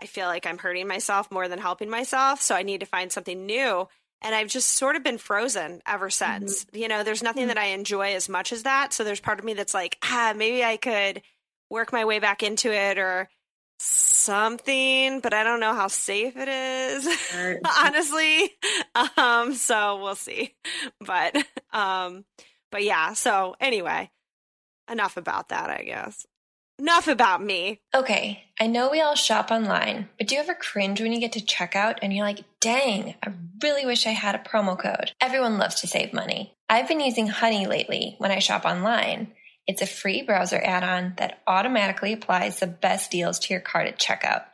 I 0.00 0.06
feel 0.06 0.26
like 0.26 0.46
I'm 0.46 0.58
hurting 0.58 0.86
myself 0.86 1.30
more 1.30 1.48
than 1.48 1.58
helping 1.58 1.90
myself, 1.90 2.40
so 2.40 2.54
I 2.54 2.62
need 2.62 2.80
to 2.80 2.86
find 2.86 3.10
something 3.12 3.46
new." 3.46 3.88
And 4.22 4.34
I've 4.34 4.48
just 4.48 4.72
sort 4.72 4.96
of 4.96 5.04
been 5.04 5.18
frozen 5.18 5.82
ever 5.86 6.08
since. 6.08 6.66
You 6.72 6.88
know, 6.88 7.02
there's 7.02 7.22
nothing 7.22 7.48
that 7.48 7.58
I 7.58 7.66
enjoy 7.66 8.14
as 8.14 8.28
much 8.28 8.50
as 8.50 8.62
that. 8.62 8.94
So 8.94 9.04
there's 9.04 9.20
part 9.20 9.38
of 9.38 9.44
me 9.44 9.52
that's 9.52 9.74
like, 9.74 9.98
ah, 10.02 10.32
maybe 10.34 10.64
I 10.64 10.78
could 10.78 11.20
work 11.68 11.92
my 11.92 12.06
way 12.06 12.18
back 12.18 12.42
into 12.42 12.72
it 12.72 12.96
or 12.96 13.28
something, 13.78 15.20
but 15.20 15.34
I 15.34 15.44
don't 15.44 15.60
know 15.60 15.74
how 15.74 15.88
safe 15.88 16.34
it 16.36 16.48
is. 16.48 17.06
Or- 17.34 17.60
honestly. 17.78 18.50
Um, 19.16 19.54
so 19.54 20.02
we'll 20.02 20.14
see. 20.14 20.54
But 21.00 21.36
um, 21.72 22.24
but 22.70 22.82
yeah, 22.84 23.12
so 23.12 23.54
anyway, 23.60 24.10
enough 24.90 25.16
about 25.16 25.50
that, 25.50 25.70
I 25.70 25.82
guess. 25.84 26.26
Enough 26.78 27.08
about 27.08 27.42
me. 27.42 27.80
Okay, 27.94 28.44
I 28.60 28.66
know 28.66 28.90
we 28.90 29.00
all 29.00 29.14
shop 29.14 29.50
online, 29.50 30.10
but 30.18 30.26
do 30.26 30.34
you 30.34 30.42
ever 30.42 30.54
cringe 30.54 31.00
when 31.00 31.10
you 31.10 31.20
get 31.20 31.32
to 31.32 31.40
checkout 31.40 31.96
and 32.02 32.12
you're 32.12 32.26
like, 32.26 32.44
dang, 32.60 33.14
I 33.22 33.32
really 33.62 33.86
wish 33.86 34.06
I 34.06 34.10
had 34.10 34.34
a 34.34 34.38
promo 34.38 34.78
code? 34.78 35.12
Everyone 35.18 35.56
loves 35.56 35.76
to 35.80 35.86
save 35.86 36.12
money. 36.12 36.54
I've 36.68 36.86
been 36.86 37.00
using 37.00 37.28
Honey 37.28 37.66
lately 37.66 38.16
when 38.18 38.30
I 38.30 38.40
shop 38.40 38.66
online. 38.66 39.32
It's 39.66 39.82
a 39.82 39.86
free 39.86 40.22
browser 40.22 40.60
add 40.62 40.84
on 40.84 41.14
that 41.18 41.40
automatically 41.46 42.12
applies 42.12 42.60
the 42.60 42.66
best 42.66 43.10
deals 43.10 43.38
to 43.40 43.54
your 43.54 43.60
cart 43.60 43.88
at 43.88 43.98
checkout. 43.98 44.44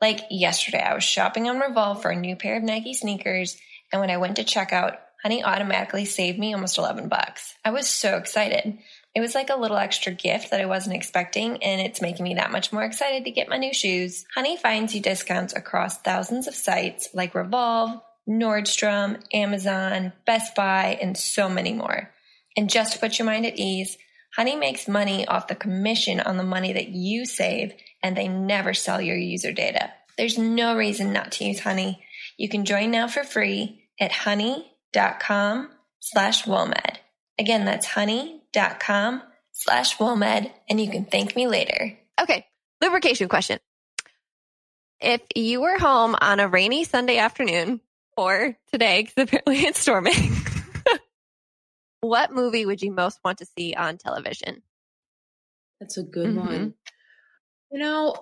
Like 0.00 0.20
yesterday, 0.30 0.82
I 0.82 0.94
was 0.94 1.04
shopping 1.04 1.48
on 1.48 1.58
Revolve 1.58 2.02
for 2.02 2.10
a 2.10 2.16
new 2.16 2.36
pair 2.36 2.56
of 2.56 2.62
Nike 2.62 2.94
sneakers, 2.94 3.56
and 3.92 4.00
when 4.00 4.10
I 4.10 4.16
went 4.16 4.36
to 4.36 4.44
checkout, 4.44 4.98
Honey 5.22 5.42
automatically 5.42 6.04
saved 6.04 6.38
me 6.38 6.54
almost 6.54 6.78
11 6.78 7.08
bucks. 7.08 7.54
I 7.64 7.70
was 7.70 7.88
so 7.88 8.16
excited. 8.16 8.78
It 9.14 9.20
was 9.20 9.34
like 9.34 9.50
a 9.50 9.56
little 9.56 9.78
extra 9.78 10.12
gift 10.12 10.50
that 10.50 10.60
I 10.60 10.66
wasn't 10.66 10.96
expecting, 10.96 11.62
and 11.62 11.80
it's 11.80 12.02
making 12.02 12.24
me 12.24 12.34
that 12.34 12.52
much 12.52 12.72
more 12.72 12.84
excited 12.84 13.24
to 13.24 13.30
get 13.30 13.48
my 13.48 13.56
new 13.56 13.72
shoes. 13.72 14.26
Honey 14.34 14.56
finds 14.56 14.94
you 14.94 15.00
discounts 15.00 15.54
across 15.54 15.98
thousands 15.98 16.46
of 16.46 16.54
sites 16.54 17.08
like 17.14 17.34
Revolve, 17.34 18.00
Nordstrom, 18.28 19.22
Amazon, 19.32 20.12
Best 20.26 20.54
Buy, 20.54 20.98
and 21.00 21.16
so 21.16 21.48
many 21.48 21.72
more. 21.72 22.10
And 22.56 22.70
just 22.70 22.92
to 22.92 22.98
put 22.98 23.18
your 23.18 23.26
mind 23.26 23.46
at 23.46 23.58
ease, 23.58 23.96
Honey 24.36 24.54
makes 24.54 24.86
money 24.86 25.26
off 25.26 25.48
the 25.48 25.54
commission 25.54 26.20
on 26.20 26.36
the 26.36 26.42
money 26.42 26.74
that 26.74 26.88
you 26.88 27.24
save, 27.24 27.72
and 28.02 28.14
they 28.14 28.28
never 28.28 28.74
sell 28.74 29.00
your 29.00 29.16
user 29.16 29.50
data. 29.50 29.90
There's 30.18 30.36
no 30.36 30.76
reason 30.76 31.14
not 31.14 31.32
to 31.32 31.44
use 31.46 31.60
Honey. 31.60 32.04
You 32.36 32.50
can 32.50 32.66
join 32.66 32.90
now 32.90 33.08
for 33.08 33.24
free 33.24 33.82
at 33.98 34.12
honey.com 34.12 35.70
slash 36.00 36.44
WOMED. 36.44 36.96
Again, 37.38 37.64
that's 37.64 37.86
honey.com 37.86 39.22
slash 39.52 39.96
WOMED, 39.96 40.52
and 40.68 40.78
you 40.78 40.90
can 40.90 41.06
thank 41.06 41.34
me 41.34 41.46
later. 41.46 41.98
Okay, 42.20 42.44
lubrication 42.82 43.28
question. 43.28 43.58
If 45.00 45.22
you 45.34 45.62
were 45.62 45.78
home 45.78 46.14
on 46.20 46.40
a 46.40 46.48
rainy 46.48 46.84
Sunday 46.84 47.16
afternoon, 47.16 47.80
or 48.18 48.56
today, 48.70 49.02
because 49.02 49.14
apparently 49.16 49.60
it's 49.60 49.80
storming, 49.80 50.12
what 52.00 52.32
movie 52.32 52.66
would 52.66 52.82
you 52.82 52.92
most 52.92 53.18
want 53.24 53.38
to 53.38 53.46
see 53.58 53.74
on 53.74 53.98
television? 53.98 54.62
That's 55.80 55.96
a 55.96 56.02
good 56.02 56.28
Mhm. 56.28 56.36
one. 56.36 56.74
You 57.70 57.78
know, 57.80 58.14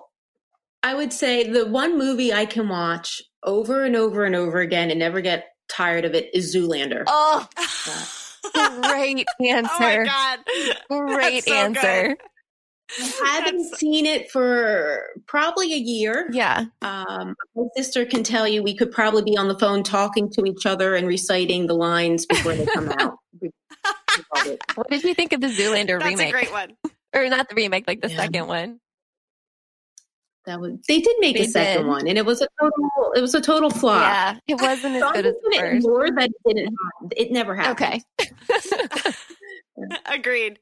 I 0.83 0.93
would 0.95 1.13
say 1.13 1.49
the 1.49 1.65
one 1.65 1.97
movie 1.97 2.33
I 2.33 2.45
can 2.45 2.67
watch 2.69 3.21
over 3.43 3.83
and 3.83 3.95
over 3.95 4.25
and 4.25 4.35
over 4.35 4.59
again 4.59 4.89
and 4.91 4.99
never 4.99 5.21
get 5.21 5.47
tired 5.67 6.05
of 6.05 6.13
it 6.13 6.29
is 6.33 6.55
Zoolander. 6.55 7.03
Oh, 7.07 7.47
great 8.81 9.25
Oh 9.27 9.33
my 9.39 9.47
answer. 9.47 10.05
god. 10.05 10.39
Great 10.89 11.43
so 11.43 11.51
good. 11.51 11.57
answer. 11.57 12.17
I 13.23 13.27
haven't 13.29 13.57
That's- 13.63 13.79
seen 13.79 14.05
it 14.05 14.29
for 14.29 15.01
probably 15.25 15.73
a 15.73 15.77
year. 15.77 16.29
Yeah. 16.31 16.65
Um, 16.83 17.35
my 17.55 17.63
sister 17.75 18.05
can 18.05 18.21
tell 18.23 18.47
you 18.47 18.61
we 18.61 18.75
could 18.77 18.91
probably 18.91 19.23
be 19.23 19.35
on 19.37 19.47
the 19.47 19.57
phone 19.57 19.81
talking 19.81 20.29
to 20.33 20.45
each 20.45 20.67
other 20.67 20.93
and 20.95 21.07
reciting 21.07 21.65
the 21.65 21.73
lines 21.73 22.27
before 22.27 22.53
they 22.53 22.65
come 22.67 22.89
out. 22.99 23.17
We- 24.45 24.51
we 24.51 24.57
love 24.57 24.61
it. 24.69 24.77
What 24.77 24.89
did 24.89 25.03
you 25.03 25.13
think 25.13 25.33
of 25.33 25.41
the 25.41 25.47
Zoolander 25.47 25.99
That's 25.99 26.05
remake? 26.05 26.29
a 26.29 26.31
great 26.31 26.51
one. 26.51 26.75
or 27.15 27.27
not 27.29 27.49
the 27.49 27.55
remake, 27.55 27.85
like 27.87 28.01
the 28.01 28.09
Yeah. 28.09 28.17
second 28.17 28.47
one. 28.47 28.79
That 30.45 30.59
was 30.61 30.73
they 30.87 31.01
did 31.01 31.15
make 31.19 31.35
They 31.37 31.45
a 31.45 31.47
second 31.47 31.83
did. 31.83 31.87
one, 31.87 32.07
and 32.07 32.19
it 32.19 32.25
was 32.25 32.39
a 32.41 32.47
total 32.61 32.89
it 33.15 33.21
was 33.21 33.33
a 33.33 33.41
total 33.41 33.71
flop. 33.71 34.01
Yeah, 34.01 34.37
it 34.55 34.61
wasn't 34.61 34.95
as 34.95 35.01
So 35.01 35.11
good 35.13 35.25
as 35.25 35.33
the 35.43 35.57
first. 35.57 35.75
ignore 35.77 36.11
that 36.11 36.29
it 36.29 36.35
didn't 36.55 36.75
happen. 36.93 37.09
It 37.17 37.31
never 37.31 37.55
happened. 37.55 38.03
Okay. 38.19 38.31
Agreed. 40.05 40.59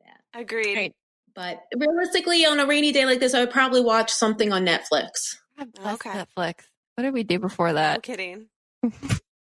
Yeah. 0.00 0.40
Agreed. 0.40 0.74
Great. 0.74 0.94
But 1.34 1.62
realistically, 1.76 2.46
on 2.46 2.58
a 2.58 2.66
rainy 2.66 2.90
day 2.90 3.04
like 3.06 3.20
this, 3.20 3.34
I 3.34 3.40
would 3.40 3.50
probably 3.50 3.82
watch 3.82 4.10
something 4.10 4.50
on 4.52 4.64
Netflix. 4.66 5.36
Okay. 5.60 6.10
Netflix. 6.10 6.54
What 6.94 7.02
did 7.04 7.12
we 7.12 7.22
do 7.22 7.38
before 7.38 7.68
No 7.68 7.74
that? 7.74 8.02
kidding. 8.02 8.46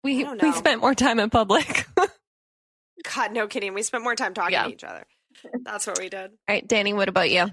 We 0.03 0.25
we 0.25 0.53
spent 0.53 0.81
more 0.81 0.95
time 0.95 1.21
in 1.21 1.29
public. 1.31 1.87
God, 3.14 3.33
no 3.33 3.47
kidding. 3.47 3.75
We 3.75 3.83
spent 3.83 4.05
more 4.05 4.14
time 4.14 4.35
talking 4.35 4.52
Yeah. 4.52 4.64
to 4.64 4.71
each 4.73 4.85
other. 4.85 5.05
That's 5.62 5.87
what 5.87 5.99
we 5.99 6.09
did. 6.09 6.31
All 6.31 6.37
right, 6.49 6.67
Dani, 6.67 6.95
what 6.95 7.09
about 7.09 7.31
you? 7.31 7.47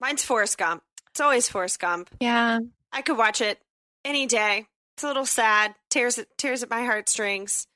Mine's 0.00 0.24
Forrest 0.24 0.58
Gump. 0.58 0.82
It's 1.10 1.20
always 1.20 1.48
Forrest 1.48 1.80
Gump. 1.80 2.10
Yeah. 2.20 2.60
I 2.92 3.02
could 3.02 3.16
watch 3.18 3.40
it 3.40 3.60
any 4.04 4.26
day. 4.26 4.66
It's 4.96 5.04
a 5.04 5.08
little 5.08 5.26
sad, 5.26 5.74
tears 5.90 6.18
at 6.18 6.26
tears 6.38 6.62
at 6.62 6.70
my 6.70 6.84
heartstrings, 6.84 7.66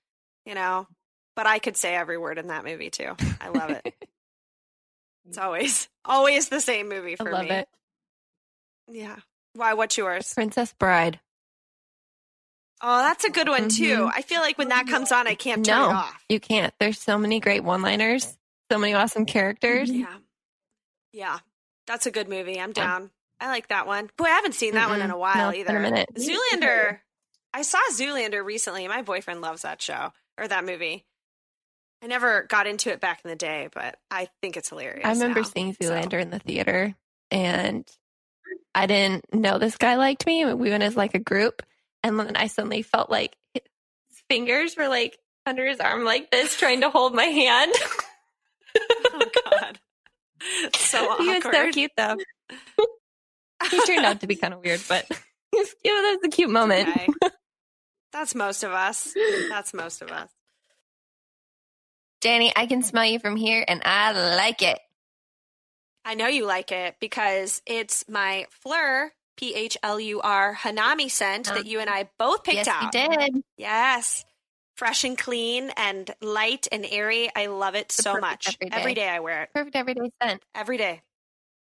you 0.46 0.54
know. 0.54 0.86
But 1.36 1.46
I 1.46 1.58
could 1.58 1.76
say 1.76 1.94
every 1.94 2.18
word 2.18 2.38
in 2.38 2.48
that 2.48 2.64
movie 2.64 2.90
too. 2.90 3.14
I 3.40 3.48
love 3.48 3.70
it. 3.70 3.94
it's 5.28 5.38
always 5.38 5.88
always 6.04 6.48
the 6.48 6.60
same 6.60 6.88
movie 6.88 7.14
I 7.14 7.22
for 7.22 7.32
love 7.32 7.44
me. 7.44 7.50
it. 7.50 7.68
Yeah. 8.88 9.16
Why? 9.54 9.74
What's 9.74 9.96
yours? 9.98 10.32
Princess 10.34 10.72
Bride. 10.78 11.18
Oh, 12.82 12.98
that's 13.02 13.24
a 13.24 13.30
good 13.30 13.48
one 13.48 13.68
too. 13.68 13.98
Mhm. 14.06 14.12
I 14.14 14.22
feel 14.22 14.40
like 14.40 14.56
when 14.58 14.68
that 14.68 14.86
comes 14.86 15.12
on, 15.12 15.26
I 15.26 15.34
can't 15.34 15.64
turn 15.64 15.76
No. 15.78 15.90
it 15.90 15.94
off. 15.94 16.24
You 16.28 16.40
can't. 16.40 16.72
There's 16.78 16.98
so 16.98 17.18
many 17.18 17.38
great 17.40 17.62
one-liners, 17.62 18.36
so 18.72 18.78
many 18.78 18.94
awesome 18.94 19.26
characters. 19.26 19.90
Yeah. 19.90 20.16
Yeah. 21.12 21.38
That's 21.86 22.06
a 22.06 22.10
good 22.10 22.28
movie. 22.28 22.58
I'm 22.60 22.72
down. 22.72 23.10
I 23.40 23.48
like 23.48 23.68
that 23.68 23.86
one. 23.86 24.10
Boy, 24.16 24.24
I 24.26 24.30
haven't 24.30 24.54
seen 24.54 24.74
that 24.74 24.88
one 24.88 25.00
in 25.02 25.10
a 25.10 25.16
while 25.18 25.50
No, 25.50 25.54
either. 25.56 25.66
been 25.68 25.76
a 25.76 25.80
minute. 25.80 26.08
Zoolander. 26.14 27.00
I 27.52 27.62
saw 27.62 27.78
Zoolander 27.92 28.44
recently. 28.44 28.86
My 28.86 29.02
boyfriend 29.02 29.40
loves 29.40 29.62
that 29.62 29.82
show 29.82 30.12
or 30.38 30.46
that 30.46 30.64
movie. 30.64 31.04
I 32.02 32.06
never 32.06 32.44
got 32.44 32.66
into 32.66 32.90
it 32.90 33.00
back 33.00 33.20
in 33.24 33.28
the 33.30 33.36
day, 33.36 33.68
but 33.74 33.98
I 34.10 34.28
think 34.40 34.56
it's 34.56 34.68
hilarious. 34.70 35.04
I 35.04 35.10
remember 35.12 35.40
now, 35.40 35.46
seeing 35.46 35.74
so. 35.80 35.90
Zoolander 35.90 36.20
in 36.20 36.30
the 36.30 36.38
theater, 36.38 36.94
and 37.30 37.86
I 38.74 38.86
didn't 38.86 39.34
know 39.34 39.58
this 39.58 39.76
guy 39.76 39.96
liked 39.96 40.24
me. 40.26 40.44
We 40.46 40.70
went 40.70 40.82
as 40.82 40.96
like 40.96 41.14
a 41.14 41.18
group, 41.18 41.62
and 42.02 42.18
then 42.18 42.36
I 42.36 42.46
suddenly 42.46 42.82
felt 42.82 43.10
like 43.10 43.36
his 43.54 43.62
fingers 44.28 44.76
were 44.76 44.88
like 44.88 45.18
under 45.46 45.66
his 45.66 45.80
arm, 45.80 46.04
like 46.04 46.30
this, 46.30 46.56
trying 46.56 46.82
to 46.82 46.90
hold 46.90 47.14
my 47.14 47.24
hand. 47.24 47.72
Oh 49.12 49.24
God, 49.50 49.80
so 50.74 50.98
awkward. 50.98 51.24
he 51.24 51.34
was 51.34 51.42
so 51.42 51.70
cute, 51.72 51.90
though. 51.96 52.16
he 53.70 53.84
turned 53.84 54.06
out 54.06 54.20
to 54.20 54.28
be 54.28 54.36
kind 54.36 54.54
of 54.54 54.60
weird, 54.60 54.80
but 54.88 55.06
it 55.10 55.18
was 55.52 55.74
cute. 55.82 55.94
That 55.94 56.18
was 56.22 56.26
a 56.26 56.28
cute 56.28 56.50
moment. 56.50 56.88
Okay. 56.88 57.08
That's 58.12 58.34
most 58.34 58.62
of 58.62 58.72
us. 58.72 59.12
That's 59.48 59.74
most 59.74 60.02
of 60.02 60.10
us. 60.10 60.30
Dani, 62.22 62.52
I 62.54 62.66
can 62.66 62.82
smell 62.82 63.06
you 63.06 63.18
from 63.18 63.36
here, 63.36 63.64
and 63.66 63.82
I 63.84 64.12
like 64.36 64.62
it. 64.62 64.78
I 66.04 66.14
know 66.14 66.26
you 66.26 66.46
like 66.46 66.72
it 66.72 66.96
because 67.00 67.62
it's 67.66 68.08
my 68.08 68.46
Phlur, 68.64 69.08
P 69.40 69.54
H 69.54 69.78
L 69.82 69.98
U 69.98 70.20
R 70.20 70.54
Hanami 70.54 71.10
scent 71.10 71.46
that 71.46 71.64
you 71.64 71.80
and 71.80 71.88
I 71.88 72.10
both 72.18 72.44
picked 72.44 72.56
yes, 72.56 72.68
out. 72.68 72.82
you 72.82 72.90
did. 72.90 73.42
Yes. 73.56 74.26
Fresh 74.76 75.04
and 75.04 75.16
clean 75.16 75.70
and 75.78 76.10
light 76.20 76.68
and 76.70 76.86
airy. 76.88 77.30
I 77.34 77.46
love 77.46 77.74
it 77.74 77.90
so 77.90 78.18
much. 78.18 78.48
every 78.48 78.68
day. 78.68 78.76
Every 78.76 78.94
day 78.94 79.08
I 79.08 79.20
wear 79.20 79.42
it. 79.44 79.50
Perfect 79.54 79.76
everyday 79.76 80.10
scent. 80.22 80.42
Every 80.54 80.76
day. 80.76 81.00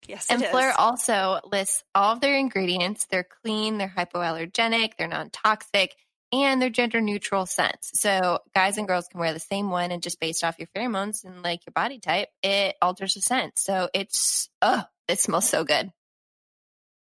Yes, 0.06 0.26
And 0.30 0.42
it 0.42 0.52
Phlur 0.52 0.70
is. 0.70 0.76
also 0.78 1.40
lists 1.50 1.82
all 1.94 2.12
of 2.12 2.20
their 2.20 2.36
ingredients. 2.36 3.06
They're 3.10 3.26
clean, 3.42 3.78
they're 3.78 3.92
hypoallergenic, 3.96 4.92
they're 4.98 5.08
non 5.08 5.30
toxic, 5.30 5.96
and 6.32 6.60
they're 6.60 6.70
gender 6.70 7.00
neutral 7.00 7.46
scents. 7.46 7.98
So 8.00 8.40
guys 8.54 8.76
and 8.76 8.86
girls 8.86 9.08
can 9.08 9.18
wear 9.18 9.32
the 9.32 9.40
same 9.40 9.70
one, 9.70 9.90
and 9.90 10.02
just 10.02 10.20
based 10.20 10.44
off 10.44 10.58
your 10.58 10.68
pheromones 10.76 11.24
and 11.24 11.42
like 11.42 11.64
your 11.66 11.72
body 11.72 11.98
type, 11.98 12.28
it 12.42 12.76
alters 12.82 13.14
the 13.14 13.20
scent. 13.20 13.58
So 13.58 13.88
it's 13.94 14.48
oh, 14.60 14.82
it 15.08 15.20
smells 15.20 15.48
so 15.48 15.64
good. 15.64 15.90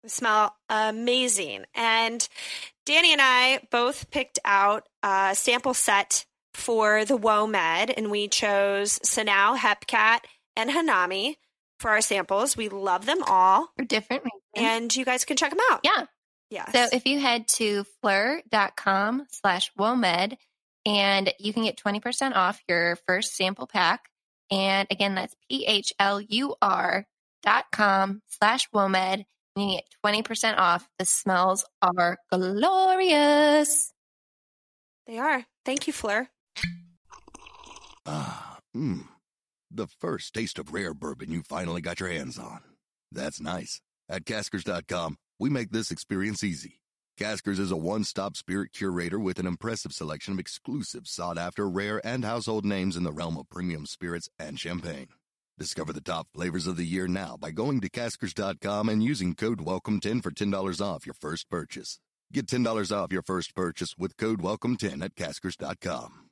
They 0.05 0.09
smell 0.09 0.55
amazing. 0.69 1.65
And 1.73 2.27
Dani 2.87 3.07
and 3.07 3.21
I 3.21 3.61
both 3.71 4.11
picked 4.11 4.37
out 4.45 4.87
a 5.01 5.31
sample 5.33 5.73
set 5.73 6.25
for 6.53 7.05
the 7.05 7.17
WOMED, 7.17 7.91
and 7.97 8.11
we 8.11 8.27
chose 8.27 8.99
Sanao, 8.99 9.57
Hepcat, 9.57 10.19
and 10.55 10.69
Hanami 10.69 11.37
for 11.79 11.89
our 11.89 12.01
samples. 12.01 12.55
We 12.55 12.69
love 12.69 13.07
them 13.07 13.23
all, 13.25 13.69
For 13.77 13.83
different 13.83 14.23
reasons. 14.25 14.41
and 14.55 14.95
you 14.95 15.05
guys 15.05 15.25
can 15.25 15.37
check 15.37 15.49
them 15.49 15.59
out. 15.71 15.79
yeah. 15.83 16.05
Yes. 16.51 16.71
So 16.71 16.85
if 16.95 17.07
you 17.07 17.19
head 17.19 17.47
to 17.55 17.83
phlur.com 18.03 19.25
slash 19.31 19.71
WOMED 19.77 20.37
and 20.85 21.33
you 21.39 21.51
can 21.51 21.63
get 21.63 21.77
20% 21.83 22.35
off 22.35 22.61
your 22.69 22.97
first 23.07 23.35
sample 23.35 23.65
pack. 23.65 24.05
And 24.51 24.87
again, 24.91 25.15
that's 25.15 25.35
P-H-L-U-R 25.49 27.07
dot 27.41 27.65
com 27.71 28.21
slash 28.27 28.69
WOMED. 28.69 29.25
And 29.55 29.71
you 29.71 29.77
get 29.77 29.85
20% 30.05 30.57
off. 30.57 30.87
The 30.99 31.05
smells 31.05 31.65
are 31.81 32.17
glorious. 32.31 33.91
they 35.07 35.17
are. 35.17 35.45
Thank 35.65 35.87
you, 35.87 35.93
Phlur. 35.93 36.27
Ah, 38.05 38.59
mmm. 38.75 39.07
The 39.71 39.87
first 39.87 40.33
taste 40.33 40.59
of 40.59 40.73
rare 40.73 40.93
bourbon 40.93 41.31
you 41.31 41.41
finally 41.41 41.81
got 41.81 41.99
your 41.99 42.09
hands 42.09 42.37
on. 42.37 42.61
That's 43.11 43.41
nice. 43.41 43.81
At 44.07 44.25
Caskers.com, 44.25 45.17
we 45.39 45.49
make 45.49 45.71
this 45.71 45.91
experience 45.91 46.43
easy. 46.43 46.79
Caskers 47.19 47.59
is 47.59 47.71
a 47.71 47.77
one 47.77 48.03
stop 48.03 48.35
spirit 48.35 48.73
curator 48.73 49.19
with 49.19 49.39
an 49.39 49.47
impressive 49.47 49.93
selection 49.93 50.33
of 50.33 50.39
exclusive, 50.39 51.07
sought 51.07 51.37
after, 51.37 51.67
rare, 51.69 52.05
and 52.05 52.23
household 52.25 52.65
names 52.65 52.95
in 52.95 53.03
the 53.03 53.11
realm 53.11 53.37
of 53.37 53.49
premium 53.49 53.85
spirits 53.85 54.29
and 54.37 54.59
champagne. 54.59 55.07
Discover 55.57 55.93
the 55.93 56.01
top 56.01 56.27
flavors 56.33 56.67
of 56.67 56.75
the 56.75 56.83
year 56.83 57.07
now 57.07 57.37
by 57.39 57.51
going 57.51 57.79
to 57.79 57.89
Caskers.com 57.89 58.89
and 58.89 59.01
using 59.01 59.33
code 59.33 59.59
WELCOME10 59.59 60.21
for 60.21 60.29
$10 60.29 60.81
off 60.81 61.05
your 61.05 61.13
first 61.13 61.49
purchase. 61.49 61.99
Get 62.33 62.47
$10 62.47 62.91
off 62.91 63.13
your 63.13 63.21
first 63.21 63.55
purchase 63.55 63.95
with 63.97 64.17
code 64.17 64.41
WELCOME10 64.41 65.01
at 65.01 65.15
Caskers.com. 65.15 66.29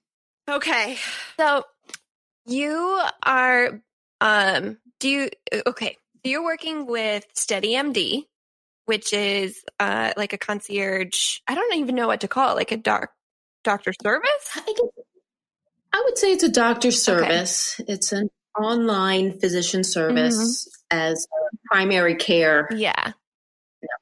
Okay. 0.49 0.97
So 1.37 1.63
you 2.45 3.01
are, 3.25 3.81
um, 4.19 4.77
do 4.99 5.07
you, 5.07 5.29
okay. 5.67 5.95
So 6.25 6.29
you're 6.29 6.43
working 6.43 6.85
with 6.85 7.25
Steady 7.33 7.75
MD, 7.75 8.25
which 8.87 9.13
is, 9.13 9.63
uh, 9.79 10.11
like 10.17 10.33
a 10.33 10.37
concierge. 10.37 11.39
I 11.47 11.55
don't 11.55 11.75
even 11.75 11.95
know 11.95 12.07
what 12.07 12.21
to 12.21 12.27
call 12.27 12.51
it, 12.51 12.55
like 12.55 12.73
a 12.73 12.77
doc, 12.77 13.11
doctor 13.63 13.93
service. 14.03 14.49
I, 14.53 14.73
I 15.93 16.01
would 16.03 16.17
say 16.17 16.33
it's 16.33 16.43
a 16.43 16.51
doctor 16.51 16.91
service. 16.91 17.79
It's 17.87 18.11
an 18.11 18.29
online 18.57 19.39
physician 19.39 19.83
service 19.83 20.67
mm-hmm. 20.91 20.97
as 20.97 21.27
primary 21.65 22.15
care. 22.15 22.67
Yeah. 22.71 23.13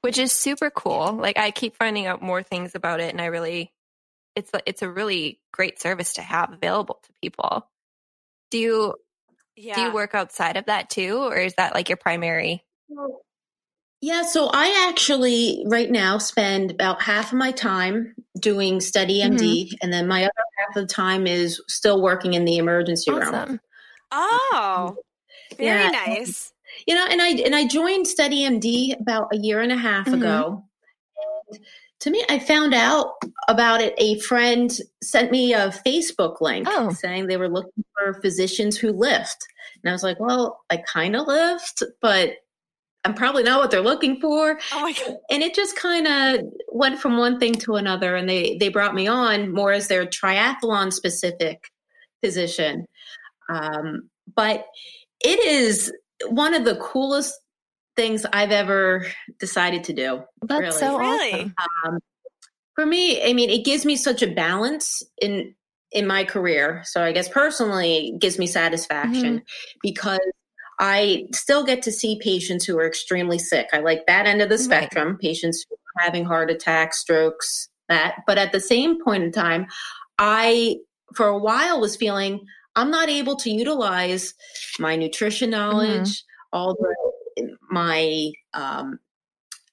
Which 0.01 0.17
is 0.17 0.31
super 0.31 0.69
cool. 0.69 1.13
Like 1.13 1.37
I 1.37 1.51
keep 1.51 1.75
finding 1.75 2.05
out 2.05 2.21
more 2.21 2.43
things 2.43 2.75
about 2.75 2.99
it 2.99 3.11
and 3.11 3.21
I 3.21 3.25
really 3.25 3.71
it's 4.35 4.51
it's 4.65 4.81
a 4.81 4.89
really 4.89 5.39
great 5.51 5.81
service 5.81 6.13
to 6.13 6.21
have 6.21 6.53
available 6.53 6.99
to 7.03 7.09
people. 7.21 7.67
Do 8.51 8.57
you 8.57 8.95
Yeah. 9.55 9.75
do 9.75 9.81
you 9.81 9.91
work 9.91 10.13
outside 10.13 10.57
of 10.57 10.65
that 10.65 10.89
too 10.89 11.17
or 11.17 11.37
is 11.37 11.55
that 11.55 11.73
like 11.73 11.89
your 11.89 11.97
primary? 11.97 12.63
Yeah, 14.01 14.23
so 14.23 14.49
I 14.51 14.87
actually 14.89 15.63
right 15.67 15.89
now 15.89 16.17
spend 16.17 16.71
about 16.71 17.03
half 17.03 17.31
of 17.31 17.37
my 17.37 17.51
time 17.51 18.15
doing 18.39 18.79
SteadyMD, 18.79 19.37
mm-hmm. 19.37 19.75
and 19.83 19.93
then 19.93 20.07
my 20.07 20.23
other 20.23 20.31
half 20.57 20.75
of 20.75 20.87
the 20.87 20.91
time 20.93 21.27
is 21.27 21.61
still 21.67 22.01
working 22.01 22.33
in 22.33 22.43
the 22.43 22.57
emergency 22.57 23.11
room. 23.11 23.59
Oh, 24.12 24.95
very 25.58 25.67
Yeah. 25.84 25.89
nice. 25.89 26.54
You 26.88 26.95
know, 26.95 27.06
and 27.10 27.21
I 27.21 27.30
and 27.30 27.56
I 27.56 27.67
joined 27.67 28.06
SteadyMD 28.06 29.00
about 29.02 29.28
a 29.34 29.38
year 29.38 29.60
and 29.62 29.71
a 29.71 29.78
half 29.78 30.08
Mhm. 30.08 30.13
ago. 30.15 30.63
And 31.52 31.60
to 32.00 32.10
me, 32.10 32.24
I 32.30 32.39
found 32.39 32.74
out 32.74 33.13
about 33.47 33.82
it. 33.82 33.93
A 33.97 34.17
friend 34.19 34.76
sent 35.04 35.32
me 35.32 35.54
a 35.54 35.69
Facebook 35.86 36.39
link 36.41 36.67
Oh. 36.69 36.91
saying 36.91 37.28
they 37.28 37.38
were 37.38 37.50
looking 37.50 37.84
for 37.97 38.19
physicians 38.21 38.78
who 38.78 38.91
lift, 38.91 39.45
and 39.84 39.89
I 39.89 39.93
was 39.93 40.02
like, 40.04 40.19
"Well, 40.19 40.62
I 40.69 40.78
kind 40.78 41.15
of 41.15 41.28
lift, 41.28 41.84
but 42.02 42.36
I'm 43.04 43.13
probably 43.15 43.43
not 43.43 43.60
what 43.60 43.69
they're 43.71 43.82
looking 43.82 44.19
for." 44.21 44.58
Oh 44.74 44.82
my 44.82 44.93
god. 44.93 45.17
and 45.30 45.43
it 45.43 45.54
just 45.54 45.76
kind 45.76 46.08
of 46.08 46.41
went 46.69 47.00
from 47.00 47.17
one 47.17 47.38
thing 47.39 47.54
to 47.56 47.76
another 47.76 48.15
and 48.15 48.30
they 48.30 48.58
they 48.60 48.69
brought 48.69 48.95
me 48.95 49.08
on 49.08 49.52
more 49.52 49.71
as 49.74 49.88
their 49.89 50.06
triathlon 50.06 50.93
specific 50.93 51.65
physician 52.24 52.86
um, 53.51 54.09
but 54.35 54.65
it 55.23 55.39
is 55.39 55.91
one 56.29 56.53
of 56.53 56.65
the 56.65 56.75
coolest 56.77 57.33
things 57.95 58.25
i've 58.33 58.51
ever 58.51 59.05
decided 59.39 59.83
to 59.83 59.93
do 59.93 60.21
That's 60.43 60.59
Really? 60.61 60.79
so 60.79 60.97
Really? 60.97 61.53
awesome. 61.57 61.99
for 62.75 62.85
me 62.85 63.23
i 63.29 63.33
mean 63.33 63.49
it 63.49 63.65
gives 63.65 63.85
me 63.85 63.95
such 63.95 64.21
a 64.21 64.27
balance 64.27 65.03
in 65.21 65.53
in 65.91 66.07
my 66.07 66.23
career 66.23 66.81
so 66.85 67.03
i 67.03 67.11
guess 67.11 67.27
personally 67.27 68.09
it 68.13 68.19
gives 68.21 68.39
me 68.39 68.47
satisfaction 68.47 69.41
because 69.83 70.19
i 70.79 71.25
still 71.33 71.65
get 71.65 71.81
to 71.81 71.91
see 71.91 72.17
patients 72.21 72.63
who 72.65 72.77
are 72.79 72.87
extremely 72.87 73.37
sick 73.37 73.67
i 73.73 73.79
like 73.79 74.05
that 74.07 74.25
end 74.25 74.41
of 74.41 74.47
the 74.49 74.55
Right. 74.55 74.63
spectrum 74.63 75.17
patients 75.19 75.65
having 75.97 76.23
heart 76.23 76.49
attacks 76.49 76.99
strokes 76.99 77.67
that 77.89 78.15
but 78.25 78.37
at 78.37 78.53
the 78.53 78.61
same 78.61 79.03
point 79.03 79.23
in 79.23 79.31
time 79.33 79.65
i 80.17 80.77
for 81.13 81.27
a 81.27 81.37
while 81.37 81.81
was 81.81 81.97
feeling 81.97 82.39
i'm 82.75 82.89
not 82.91 83.10
able 83.10 83.36
to 83.36 83.49
utilize 83.49 84.34
my 84.79 84.95
nutrition 84.95 85.49
knowledge 85.49 86.23
all 86.53 86.75
the 86.75 87.55
my 87.69 88.31
um 88.53 88.99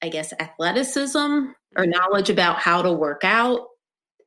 i 0.03 0.09
guess 0.09 0.33
athleticism 0.41 1.47
or 1.77 1.87
knowledge 1.87 2.31
about 2.31 2.59
how 2.59 2.83
to 2.83 2.93
work 2.93 3.23
out 3.25 3.61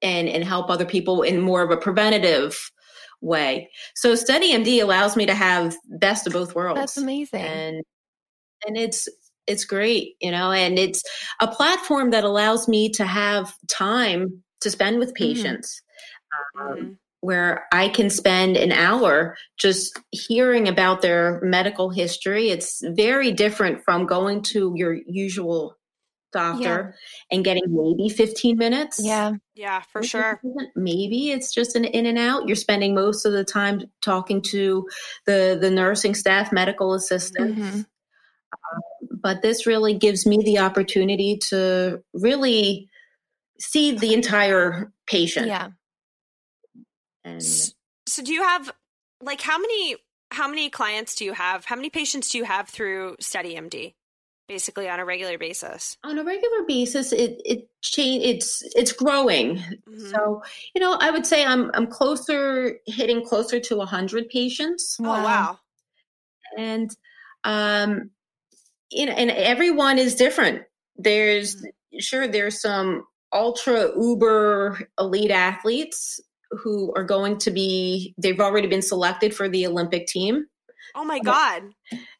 and 0.01 0.27
and 0.27 0.43
help 0.43 0.69
other 0.69 0.85
people 0.85 1.21
in 1.21 1.39
more 1.41 1.61
of 1.61 1.71
a 1.71 1.77
preventative 1.77 2.57
way 3.21 3.69
so 3.95 4.13
SteadyMD 4.13 4.81
allows 4.81 5.15
me 5.15 5.25
to 5.27 5.35
have 5.35 5.75
best 5.99 6.25
of 6.27 6.33
both 6.33 6.55
worlds 6.55 6.79
That's 6.79 6.97
amazing. 6.97 7.39
and 7.41 7.83
and 8.65 8.77
it's 8.77 9.07
it's 9.47 9.65
great 9.65 10.15
you 10.21 10.31
know 10.31 10.51
and 10.51 10.77
it's 10.79 11.03
a 11.39 11.47
platform 11.47 12.11
that 12.11 12.23
allows 12.23 12.67
me 12.67 12.89
to 12.89 13.05
have 13.05 13.53
time 13.67 14.43
to 14.61 14.69
spend 14.71 14.99
with 14.99 15.13
patients 15.15 15.81
um, 16.59 16.75
Mhm. 16.77 16.97
Where 17.21 17.65
i 17.71 17.87
can 17.87 18.09
spend 18.09 18.57
an 18.57 18.71
hour 18.71 19.35
just 19.57 19.97
hearing 20.11 20.67
about 20.67 21.01
their 21.01 21.39
medical 21.41 21.89
history 21.89 22.49
it's 22.49 22.81
very 22.95 23.31
different 23.31 23.83
from 23.83 24.05
going 24.05 24.41
to 24.41 24.73
your 24.75 24.93
usual 25.07 25.75
doctor 26.33 26.95
and 27.29 27.43
getting 27.43 27.63
maybe 27.67 28.07
15 28.09 28.57
minutes 28.57 28.99
yeah. 29.03 29.33
Yeah, 29.53 29.81
for 29.81 30.01
sure. 30.01 30.41
maybe 30.75 31.31
it's 31.31 31.53
just 31.53 31.75
an 31.75 31.83
in 31.85 32.05
and 32.05 32.17
out 32.17 32.47
you're 32.47 32.55
spending 32.55 32.95
most 32.95 33.25
of 33.25 33.33
the 33.33 33.43
time 33.43 33.81
talking 34.01 34.41
to 34.43 34.87
the 35.25 35.57
the 35.59 35.69
nursing 35.69 36.15
staff 36.15 36.51
medical 36.53 36.93
assistants 36.93 37.59
Mhm. 37.59 37.85
but 39.21 39.41
this 39.41 39.67
really 39.67 39.93
gives 39.93 40.25
me 40.25 40.37
the 40.43 40.59
opportunity 40.59 41.37
to 41.49 42.01
really 42.13 42.89
see 43.59 43.91
the 43.91 44.13
entire 44.13 44.91
patient 45.07 45.47
Yeah. 45.47 45.67
And 47.23 47.43
So, 47.43 48.23
do 48.23 48.33
you 48.33 48.43
have 48.43 48.71
like 49.21 49.41
how 49.41 49.59
many 49.59 49.95
how 50.31 50.47
many 50.47 50.69
clients 50.69 51.15
do 51.15 51.25
you 51.25 51.33
have? 51.33 51.65
How 51.65 51.75
many 51.75 51.89
patients 51.89 52.29
do 52.29 52.37
you 52.37 52.45
have 52.45 52.69
through 52.69 53.17
SteadyMD? 53.21 53.93
Basically 54.47 54.89
on 54.89 54.99
a 54.99 55.05
regular 55.05 55.37
basis. 55.37 55.97
On 56.03 56.17
a 56.17 56.23
regular 56.23 56.63
basis, 56.67 57.13
it 57.13 57.41
it 57.45 57.69
change. 57.81 58.23
It's 58.25 58.63
it's 58.75 58.91
growing. 58.91 59.57
Mhm. 59.57 60.11
So 60.11 60.43
you 60.75 60.81
know, 60.81 60.97
I 60.99 61.11
would 61.11 61.25
say 61.25 61.45
I'm 61.45 61.71
I'm 61.73 61.87
closer 61.87 62.79
hitting 62.85 63.25
closer 63.25 63.59
to 63.59 63.79
hundred 63.81 64.29
patients, 64.29 64.97
oh 64.99 65.03
wow. 65.03 65.59
and 66.57 66.89
um, 67.43 68.11
you 68.89 69.05
know, 69.05 69.13
and 69.13 69.31
everyone 69.31 69.97
is 69.97 70.15
different. 70.15 70.63
There's 70.97 71.63
sure 71.99 72.27
there's 72.27 72.61
some 72.61 73.05
ultra 73.33 73.91
uber 73.97 74.89
elite 74.99 75.31
athletes 75.31 76.19
who 76.51 76.93
are 76.95 77.03
going 77.03 77.37
to 77.39 77.51
be 77.51 78.13
they've 78.17 78.39
already 78.39 78.67
been 78.67 78.81
selected 78.81 79.33
for 79.35 79.47
the 79.49 79.65
Olympic 79.67 80.07
team. 80.07 80.45
Oh 80.95 81.05
my 81.05 81.19
god. 81.19 81.63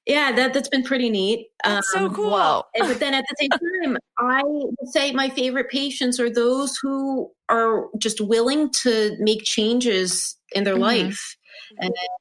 Yeah, 0.05 0.31
that 0.31 0.53
that's 0.53 0.69
been 0.69 0.83
pretty 0.83 1.09
neat. 1.09 1.47
That's 1.63 1.91
so 1.91 2.05
Um, 2.05 2.15
cool. 2.15 2.29
Whoa. 2.31 2.63
and- 2.75 2.87
but 2.87 2.99
then 2.99 3.13
at 3.13 3.25
the 3.29 3.35
same 3.39 3.49
time, 3.49 3.97
I 4.17 4.41
would 4.45 4.89
say 4.89 5.11
my 5.11 5.29
favorite 5.29 5.69
patients 5.69 6.19
are 6.19 6.29
those 6.29 6.77
who 6.81 7.29
are 7.49 7.87
just 7.97 8.21
willing 8.21 8.69
to 8.83 9.15
make 9.19 9.43
changes 9.43 10.37
in 10.55 10.63
their 10.63 10.75
Mhm. 10.75 10.79
life 10.81 11.37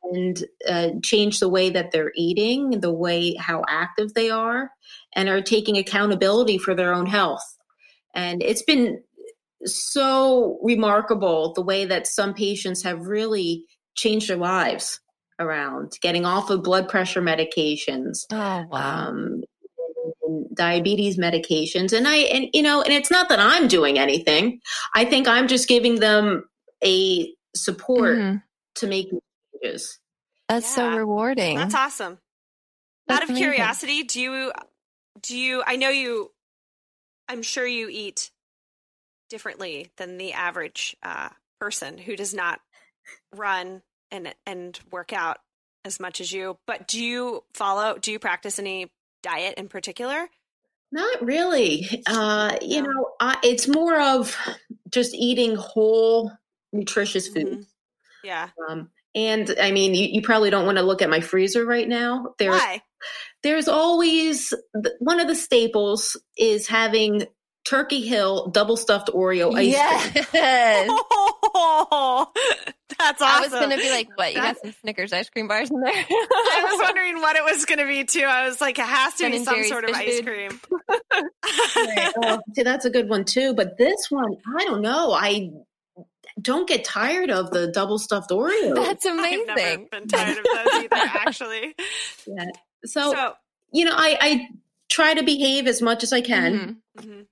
and 0.07 0.44
uh, 0.68 0.90
change 1.03 1.38
the 1.40 1.49
way 1.49 1.70
that 1.70 1.90
they're 1.92 2.12
eating, 2.16 2.81
the 2.81 2.92
way 2.92 3.35
how 3.35 3.62
active 3.68 4.14
they 4.14 4.31
are, 4.31 4.70
and 5.14 5.29
are 5.29 5.40
taking 5.42 5.77
accountability 5.77 6.59
for 6.59 6.75
their 6.75 6.92
own 6.92 7.07
health. 7.07 7.42
And 8.14 8.42
it's 8.42 8.62
been 8.62 9.03
so 9.64 10.59
remarkable 10.62 11.53
the 11.55 11.62
way 11.62 11.85
that 11.85 12.07
some 12.07 12.35
patients 12.35 12.83
have 12.83 13.07
really 13.07 13.64
changed 13.96 14.29
their 14.29 14.37
lives 14.37 15.01
around 15.38 15.92
getting 16.03 16.25
off 16.25 16.51
of 16.51 16.62
blood 16.62 16.88
pressure 16.88 17.23
medications 17.23 18.25
Oh 18.31 18.64
wow. 18.70 19.09
um, 19.09 19.42
diabetes 20.55 21.18
medications 21.18 21.92
and 21.96 22.07
i 22.09 22.16
and 22.16 22.46
you 22.53 22.62
know 22.62 22.83
and 22.83 22.92
it's 22.92 23.11
not 23.11 23.29
that 23.29 23.38
i'm 23.38 23.68
doing 23.68 23.99
anything 23.99 24.61
i 24.94 25.05
think 25.05 25.27
i'm 25.29 25.49
just 25.49 25.68
giving 25.68 26.01
them 26.01 26.44
a 26.85 27.33
support 27.55 28.18
Mhm. 28.18 28.42
to 28.77 28.87
make 28.87 29.09
changes 29.62 29.99
That's 30.49 30.73
so 30.75 30.96
rewarding. 30.96 31.57
That's 31.57 31.75
awesome. 31.75 32.18
That's 33.07 33.18
Out 33.18 33.23
of 33.25 33.31
amazing. 33.31 33.51
curiosity, 33.51 34.03
do 34.05 34.20
you 34.20 34.53
do 35.23 35.37
you 35.37 35.62
I 35.66 35.77
know 35.77 35.90
you 35.90 36.31
I'm 37.29 37.42
sure 37.42 37.66
you 37.66 37.88
eat 37.90 38.31
differently 39.31 39.90
than 39.97 40.19
the 40.19 40.35
average 40.35 40.95
uh, 41.03 41.31
person 41.61 41.97
who 41.97 42.16
does 42.16 42.35
not 42.35 42.61
run 43.35 43.81
and 44.11 44.35
and 44.45 44.79
work 44.93 45.12
out 45.12 45.38
as 45.85 45.99
much 45.99 46.21
as 46.21 46.31
you, 46.31 46.59
but 46.66 46.87
do 46.87 47.03
you 47.03 47.43
follow 47.55 47.97
do 47.97 48.12
you 48.12 48.19
practice 48.19 48.59
any 48.59 48.90
diet 49.23 49.55
in 49.57 49.69
particular? 49.69 50.29
not 50.93 51.25
really 51.25 52.03
uh 52.09 52.57
you 52.61 52.83
No. 52.83 52.88
know 52.90 53.11
I, 53.21 53.37
it's 53.45 53.69
more 53.69 54.01
of 54.01 54.37
just 54.90 55.14
eating 55.14 55.55
whole 55.55 56.33
nutritious 56.73 57.29
food 57.29 57.64
Yeah. 58.25 58.49
um 58.69 58.90
and 59.14 59.55
i 59.61 59.71
mean 59.71 59.95
you, 59.95 60.07
you 60.07 60.21
probably 60.21 60.51
don't 60.51 60.66
want 60.66 60.79
to 60.79 60.83
look 60.83 61.01
at 61.01 61.09
my 61.09 61.21
freezer 61.21 61.64
right 61.64 61.88
now 61.88 62.35
there's 62.38 62.61
Why? 62.61 62.83
there's 63.45 63.69
always 63.69 64.53
one 64.99 65.21
of 65.21 65.29
the 65.29 65.37
staples 65.37 66.16
is 66.37 66.66
having 66.66 67.23
turkey 67.71 68.01
hill 68.01 68.49
double 68.49 68.77
stuffed 68.77 69.09
oreo 69.15 69.55
ice 69.55 69.73
cream 70.13 70.25
Yes. 70.35 70.89
Oh, 71.53 72.27
that's 72.99 73.23
awesome. 73.23 73.23
I 73.23 73.41
was 73.41 73.51
gonna 73.51 73.77
be 73.77 73.91
like, 73.91 74.09
what? 74.19 74.35
You 74.35 74.41
got 74.41 74.57
some 74.61 74.73
Snickers 74.81 75.13
ice 75.13 75.31
cream 75.31 75.49
bars 75.49 75.71
in 75.71 75.81
there? 75.81 75.93
I 75.95 76.67
was 76.71 76.81
wondering 76.83 77.21
what 77.21 77.37
it 77.37 77.45
was 77.45 77.65
going 77.65 77.79
to 77.79 77.87
be 77.87 78.05
too. 78.05 78.25
I 78.25 78.47
was 78.47 78.61
like, 78.61 78.79
it 78.79 78.85
has 78.85 79.15
to 79.15 79.25
Ben 79.25 79.31
be 79.33 79.45
some 79.45 79.55
Jerry's 79.55 79.69
sort 79.71 79.85
of 79.85 79.95
ice 79.95 80.21
food. 80.21 80.27
cream. 80.27 80.61
oh, 82.23 82.41
see, 82.55 82.63
that's 82.63 82.85
a 82.85 82.91
good 82.91 83.09
one 83.09 83.25
too. 83.25 83.55
But 83.55 83.79
this 83.79 84.11
one, 84.11 84.37
I 84.59 84.65
don't 84.65 84.83
know. 84.83 85.13
I 85.13 85.51
don't 86.41 86.69
get 86.69 86.85
tired 86.85 87.31
of 87.31 87.51
the 87.51 87.69
double 87.69 87.99
stuffed 87.99 88.31
Oreo. 88.31 88.75
That's 88.75 89.05
amazing. 89.07 89.47
I've 89.49 89.57
amazing. 89.57 89.89
never 89.93 90.01
been 90.01 90.09
tired 90.09 90.39
of 90.39 90.45
those 90.45 90.75
either, 90.85 90.89
actually. 90.93 91.75
Yeah. 92.27 92.45
So, 92.85 93.13
So, 93.13 93.33
you 93.73 93.85
know, 93.85 93.95
I, 93.95 94.19
I 94.21 94.49
try 94.89 95.15
to 95.15 95.23
behave 95.23 95.67
as 95.67 95.81
much 95.83 96.03
as 96.03 96.13
I 96.13 96.21
can, 96.21 96.83
Mhm. 96.99 97.05
mhm. 97.07 97.27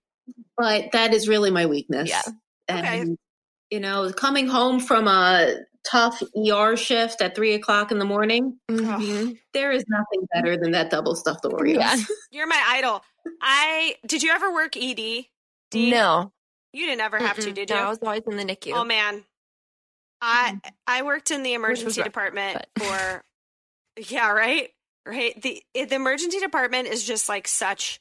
But 0.57 0.93
that 0.93 1.13
is 1.15 1.29
really 1.29 1.51
my 1.51 1.67
weakness. 1.67 2.09
Yeah. 2.09 2.23
Okay. 2.71 3.01
And, 3.01 3.17
you 3.71 3.81
know, 3.81 4.11
coming 4.13 4.47
home 4.47 4.81
from 4.81 5.09
a 5.09 5.57
tough 5.91 6.23
ER 6.37 6.77
shift 6.77 7.23
at 7.23 7.35
three 7.35 7.55
o'clock 7.55 7.91
in 7.93 7.99
the 7.99 8.05
morning, 8.05 8.59
Mhm. 8.71 9.39
there 9.55 9.71
is 9.73 9.85
nothing 9.89 10.27
better 10.35 10.57
than 10.57 10.73
that 10.73 10.91
double 10.91 11.15
stuffed 11.15 11.45
Oreo. 11.45 11.77
Yeah. 11.77 11.97
you're 12.31 12.47
my 12.47 12.63
idol. 12.69 13.03
I 13.41 13.97
did 14.07 14.23
you 14.23 14.31
ever 14.33 14.53
work 14.53 14.77
ED? 14.77 15.27
D? 15.71 15.91
No. 15.91 16.33
you 16.75 16.85
didn't 16.87 17.01
ever 17.01 17.19
have 17.19 17.37
to, 17.37 17.51
Mm-mm. 17.51 17.55
did 17.55 17.71
No. 17.71 17.77
I 17.77 17.89
was 17.89 17.99
always 18.03 18.23
in 18.29 18.37
the 18.37 18.45
NICU. 18.45 18.73
Oh 18.75 18.85
man, 18.85 19.25
I 20.21 20.61
I 20.87 21.03
worked 21.03 21.31
in 21.31 21.43
the 21.43 21.51
Mm-hmm. 21.51 21.57
emergency 21.65 22.01
rough, 22.01 22.07
department 22.07 22.67
but- 22.75 22.85
for 22.85 23.25
yeah 24.09 24.31
right 24.31 24.71
right 25.07 25.41
the 25.43 25.63
the 25.75 25.95
emergency 25.95 26.39
department 26.41 26.89
is 26.89 27.05
just 27.05 27.29
like 27.29 27.49
such 27.49 28.01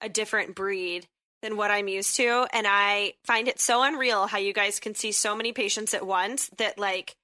a 0.00 0.08
different 0.08 0.54
breed 0.54 1.06
than 1.42 1.56
what 1.56 1.70
I'm 1.70 1.88
used 1.88 2.16
to, 2.16 2.46
and 2.52 2.66
I 2.68 3.14
find 3.24 3.48
it 3.48 3.60
so 3.60 3.82
unreal 3.82 4.26
how 4.26 4.38
you 4.38 4.52
guys 4.52 4.80
can 4.80 4.94
see 4.94 5.12
so 5.12 5.36
many 5.36 5.52
patients 5.52 5.94
at 5.94 6.06
once 6.06 6.50
that 6.58 6.78
like 6.78 7.16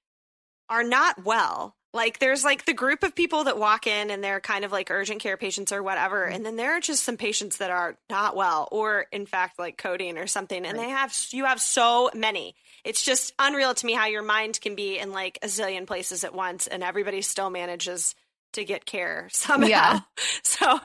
are 0.69 0.83
not 0.83 1.23
well. 1.23 1.75
Like 1.93 2.17
there's 2.17 2.43
like 2.43 2.65
the 2.65 2.73
group 2.73 3.03
of 3.03 3.13
people 3.13 3.43
that 3.43 3.59
walk 3.59 3.85
in 3.85 4.09
and 4.09 4.23
they're 4.23 4.39
kind 4.39 4.65
of 4.65 4.71
like 4.71 4.89
urgent 4.89 5.21
care 5.21 5.37
patients 5.37 5.71
or 5.71 5.83
whatever, 5.83 6.25
mm-hmm. 6.25 6.35
and 6.35 6.45
then 6.45 6.55
there 6.55 6.75
are 6.75 6.79
just 6.79 7.03
some 7.03 7.17
patients 7.17 7.57
that 7.57 7.69
are 7.69 7.97
not 8.09 8.35
well, 8.35 8.67
or 8.71 9.05
in 9.11 9.25
fact 9.25 9.59
like 9.59 9.77
coding 9.77 10.17
or 10.17 10.27
something, 10.27 10.65
and 10.65 10.77
they 10.77 10.89
have 10.89 11.15
you 11.31 11.45
have 11.45 11.61
so 11.61 12.09
many. 12.15 12.55
It's 12.83 13.03
just 13.03 13.33
unreal 13.39 13.73
to 13.73 13.85
me 13.85 13.93
how 13.93 14.07
your 14.07 14.23
mind 14.23 14.59
can 14.59 14.75
be 14.75 14.97
in 14.97 15.11
like 15.11 15.37
a 15.41 15.47
zillion 15.47 15.85
places 15.85 16.23
at 16.23 16.33
once, 16.33 16.67
and 16.67 16.83
everybody 16.83 17.21
still 17.21 17.49
manages 17.49 18.15
to 18.53 18.63
get 18.63 18.85
care 18.85 19.27
somehow. 19.31 19.67
Yeah. 19.67 19.99
So 20.43 20.79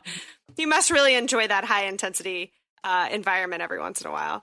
you 0.57 0.67
must 0.67 0.91
really 0.91 1.15
enjoy 1.15 1.47
that 1.47 1.65
high 1.65 1.85
intensity 1.85 2.53
uh, 2.89 3.09
environment 3.13 3.61
every 3.61 3.79
once 3.79 4.01
in 4.01 4.07
a 4.07 4.11
while. 4.11 4.43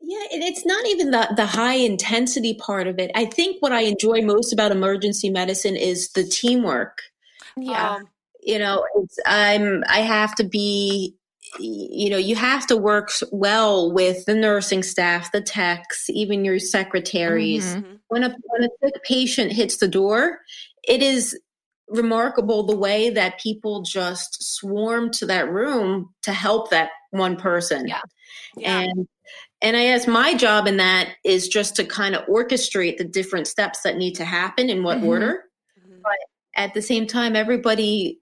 Yeah, 0.00 0.22
and 0.32 0.42
it's 0.42 0.64
not 0.64 0.86
even 0.86 1.10
the 1.10 1.28
the 1.36 1.46
high 1.46 1.74
intensity 1.74 2.54
part 2.54 2.86
of 2.86 2.98
it. 2.98 3.10
I 3.14 3.24
think 3.26 3.60
what 3.60 3.72
I 3.72 3.80
enjoy 3.82 4.22
most 4.22 4.52
about 4.52 4.70
emergency 4.70 5.28
medicine 5.28 5.76
is 5.76 6.10
the 6.12 6.24
teamwork. 6.24 7.02
yeah. 7.56 7.96
Um, 7.96 8.08
You 8.42 8.58
know, 8.58 8.86
it's, 8.96 9.18
I'm 9.26 9.82
I 9.88 10.00
have 10.00 10.34
to 10.36 10.44
be 10.44 11.16
you 11.58 12.10
know, 12.10 12.16
you 12.16 12.36
have 12.36 12.64
to 12.68 12.76
work 12.76 13.10
well 13.32 13.92
with 13.92 14.24
the 14.24 14.34
nursing 14.34 14.84
staff, 14.84 15.32
the 15.32 15.40
techs, 15.40 16.08
even 16.08 16.44
your 16.44 16.60
secretaries. 16.60 17.74
Mhm. 17.74 17.82
mhm. 17.82 17.98
When 18.08 18.22
a 18.22 18.28
when 18.44 18.64
a 18.64 18.68
sick 18.82 19.02
patient 19.04 19.52
hits 19.52 19.78
the 19.78 19.88
door, 19.88 20.40
it 20.84 21.02
is 21.02 21.38
remarkable 21.90 22.62
the 22.62 22.76
way 22.76 23.10
that 23.10 23.40
people 23.40 23.82
just 23.82 24.42
swarm 24.56 25.10
to 25.10 25.26
that 25.26 25.50
room 25.50 26.08
to 26.22 26.32
help 26.32 26.70
that 26.70 26.90
one 27.10 27.36
person. 27.36 27.86
Yeah. 27.88 28.00
Yeah. 28.56 28.80
And 28.80 29.08
and 29.62 29.76
I 29.76 29.84
guess 29.84 30.06
my 30.06 30.34
job 30.34 30.66
in 30.66 30.78
that 30.78 31.10
is 31.24 31.46
just 31.46 31.76
to 31.76 31.84
kind 31.84 32.14
of 32.14 32.26
orchestrate 32.26 32.96
the 32.96 33.04
different 33.04 33.46
steps 33.46 33.82
that 33.82 33.96
need 33.98 34.14
to 34.14 34.24
happen 34.24 34.70
in 34.70 34.82
what 34.82 34.98
Mhm. 34.98 35.06
order. 35.06 35.44
Mhm. 35.86 36.00
At 36.56 36.72
the 36.74 36.80
same 36.82 37.06
time, 37.06 37.36
everybody 37.36 38.20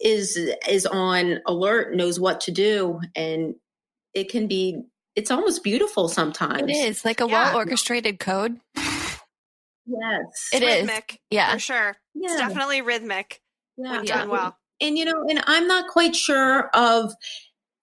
is 0.00 0.38
is 0.66 0.86
on 0.86 1.40
alert, 1.46 1.94
knows 1.94 2.18
what 2.18 2.40
to 2.42 2.50
do, 2.50 3.00
and 3.14 3.54
it 4.14 4.30
can 4.30 4.46
be 4.46 4.82
it's 5.16 5.30
almost 5.30 5.62
beautiful 5.64 6.08
sometimes. 6.08 6.70
It 6.70 6.76
is 6.76 7.04
like 7.04 7.20
a 7.20 7.26
Yeah. 7.26 7.50
well 7.50 7.56
orchestrated 7.56 8.18
code. 8.20 8.60
Yes. 9.90 10.48
It 10.52 10.62
is. 10.62 10.76
rhythmic, 10.82 11.20
Yeah. 11.30 11.52
for 11.52 11.58
sure. 11.58 11.96
Yeah. 12.14 12.28
It's 12.30 12.36
definitely 12.40 12.82
rhythmic 12.82 13.40
yeah. 13.76 13.96
when 13.96 14.04
done 14.04 14.28
well. 14.28 14.56
and 14.80 14.96
you 14.98 15.04
know 15.04 15.24
and 15.28 15.42
i'm 15.46 15.66
not 15.66 15.88
quite 15.88 16.14
sure 16.14 16.68
of 16.74 17.12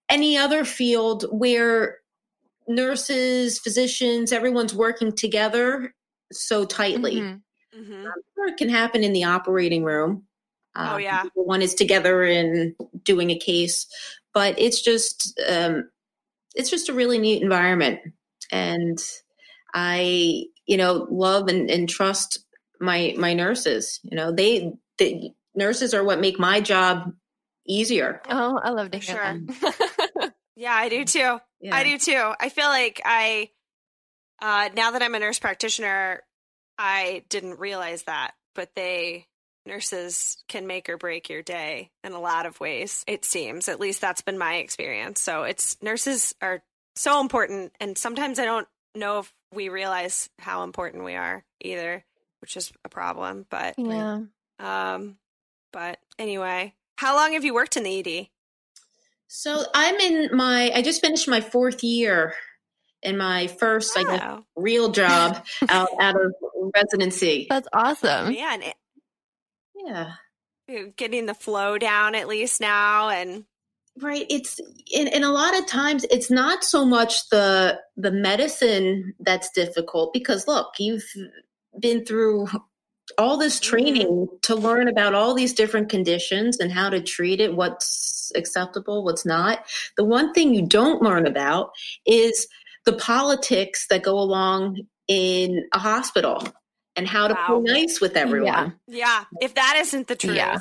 any 0.09 0.37
other 0.37 0.63
field 0.65 1.25
where 1.31 1.97
nurses 2.67 3.59
physicians 3.59 4.31
everyone's 4.31 4.73
working 4.73 5.11
together 5.11 5.93
so 6.31 6.65
tightly 6.65 7.15
Mhm. 7.15 7.41
hmm 7.73 7.93
I'm 8.05 8.21
sure 8.35 8.47
it 8.47 8.57
can 8.57 8.69
happen 8.69 9.03
in 9.03 9.13
the 9.13 9.23
operating 9.25 9.83
room 9.83 10.23
Oh, 10.75 10.95
Um, 10.95 11.01
yeah. 11.01 11.23
one 11.33 11.61
is 11.63 11.73
together 11.73 12.23
and 12.23 12.75
doing 13.03 13.31
a 13.31 13.39
case 13.39 13.87
but 14.33 14.59
it's 14.59 14.81
just 14.81 15.39
um, 15.49 15.89
it's 16.55 16.69
just 16.69 16.89
a 16.89 16.93
really 16.93 17.17
neat 17.19 17.41
environment 17.41 17.99
and 18.51 18.99
i 19.73 20.45
you 20.65 20.77
know 20.77 21.07
love 21.09 21.47
and, 21.47 21.69
and 21.69 21.89
trust 21.89 22.39
my 22.79 23.13
my 23.17 23.33
nurses 23.33 23.99
you 24.03 24.15
know 24.15 24.31
they 24.31 24.71
the 24.97 25.31
nurses 25.55 25.93
are 25.93 26.03
what 26.03 26.19
make 26.19 26.39
my 26.39 26.61
job 26.61 27.13
easier 27.65 28.21
Oh, 28.29 28.59
I 28.63 28.69
love 28.69 28.91
to 28.91 28.99
For 28.99 29.05
hear 29.05 29.15
sure. 29.15 29.71
that. 29.71 30.33
Yeah, 30.59 30.73
I 30.73 30.89
do 30.89 31.05
too. 31.05 31.39
Yeah. 31.61 31.75
I 31.75 31.83
do 31.83 31.99
too. 31.99 32.33
I 32.39 32.49
feel 32.49 32.65
like 32.65 32.99
I, 33.05 33.51
uh, 34.41 34.69
now 34.75 34.89
that 34.89 35.03
I'm 35.03 35.13
a 35.13 35.19
nurse 35.19 35.37
practitioner, 35.37 36.23
I 36.79 37.25
didn't 37.29 37.59
realize 37.59 38.01
that 38.03 38.33
but 38.57 38.71
they 38.75 39.27
nurses 39.65 40.43
can 40.49 40.67
make 40.67 40.89
or 40.89 40.97
break 40.97 41.29
your 41.29 41.43
day 41.43 41.91
in 42.03 42.11
a 42.11 42.19
lot 42.19 42.45
of 42.45 42.59
ways. 42.59 43.05
It 43.07 43.23
seems, 43.23 43.69
at 43.69 43.79
least 43.79 44.01
that's 44.01 44.21
been 44.21 44.37
my 44.37 44.55
experience. 44.55 45.21
So 45.21 45.43
it's 45.43 45.81
nurses 45.81 46.33
are 46.41 46.61
so 46.97 47.21
important, 47.21 47.71
and 47.79 47.97
sometimes 47.97 48.39
I 48.39 48.45
don't 48.45 48.67
know 48.95 49.19
if 49.19 49.33
we 49.53 49.69
realize 49.69 50.29
how 50.39 50.63
important 50.63 51.03
we 51.03 51.15
are 51.15 51.43
either, 51.61 52.03
which 52.41 52.57
is 52.57 52.71
a 52.83 52.89
problem. 52.89 53.45
But 53.49 53.75
Yeah. 53.77 54.21
um, 54.59 55.17
but 55.71 55.99
anyway, 56.17 56.73
how 56.97 57.15
long 57.15 57.33
have 57.33 57.43
you 57.45 57.53
worked 57.53 57.77
in 57.77 57.83
the 57.83 57.91
E 57.91 57.99
ED? 58.21 58.27
So 59.27 59.65
I'm 59.73 59.95
in 59.95 60.29
my, 60.35 60.71
I 60.73 60.81
just 60.81 61.01
finished 61.01 61.27
my 61.27 61.41
fourth 61.41 61.83
year 61.83 62.33
in 63.03 63.17
my 63.17 63.47
first, 63.47 63.97
I 63.97 64.03
guess, 64.03 64.21
Wow. 64.21 64.45
real 64.55 64.91
job 64.91 65.45
out, 65.69 65.89
out 65.99 66.15
of 66.15 66.33
residency. 66.73 67.45
That's 67.49 67.67
awesome. 67.73 68.33
man, 68.33 68.61
it, 68.63 68.75
Yeah. 69.75 70.13
getting 70.95 71.25
the 71.25 71.33
flow 71.33 71.77
down 71.77 72.15
at 72.15 72.27
least 72.27 72.61
now, 72.61 73.09
and 73.09 73.45
Right. 73.99 74.25
It's 74.29 74.59
and, 74.95 75.07
and 75.13 75.23
a 75.23 75.31
lot 75.31 75.57
of 75.57 75.65
times 75.65 76.05
it's 76.11 76.29
not 76.29 76.63
so 76.63 76.85
much 76.85 77.29
the 77.29 77.79
the 77.95 78.11
medicine 78.11 79.13
that's 79.19 79.49
difficult 79.51 80.13
because 80.13 80.47
look, 80.47 80.73
you've 80.77 81.03
been 81.79 82.05
through 82.05 82.47
all 83.17 83.37
this 83.37 83.59
training 83.59 84.27
to 84.43 84.55
learn 84.55 84.87
about 84.87 85.13
all 85.15 85.33
these 85.33 85.53
different 85.53 85.89
conditions 85.89 86.59
and 86.59 86.71
how 86.71 86.89
to 86.89 87.01
treat 87.01 87.39
it, 87.39 87.55
what's 87.55 88.31
acceptable, 88.35 89.03
what's 89.03 89.25
not. 89.25 89.63
The 89.95 90.03
one 90.03 90.33
thing 90.33 90.53
you 90.53 90.65
don't 90.67 91.01
learn 91.01 91.25
about 91.25 91.71
is 92.05 92.47
the 92.85 92.93
politics 92.93 93.87
that 93.89 94.03
go 94.03 94.19
along 94.19 94.81
in 95.07 95.65
a 95.73 95.79
hospital 95.79 96.43
and 96.97 97.07
how 97.07 97.27
to 97.29 97.33
Wow. 97.33 97.61
play 97.63 97.73
nice 97.81 98.01
with 98.01 98.17
everyone. 98.17 98.77
yeah, 98.87 99.23
if 99.41 99.53
that 99.55 99.77
isn't 99.79 100.07
the 100.07 100.15
truth, 100.15 100.35
Yeah. 100.35 100.59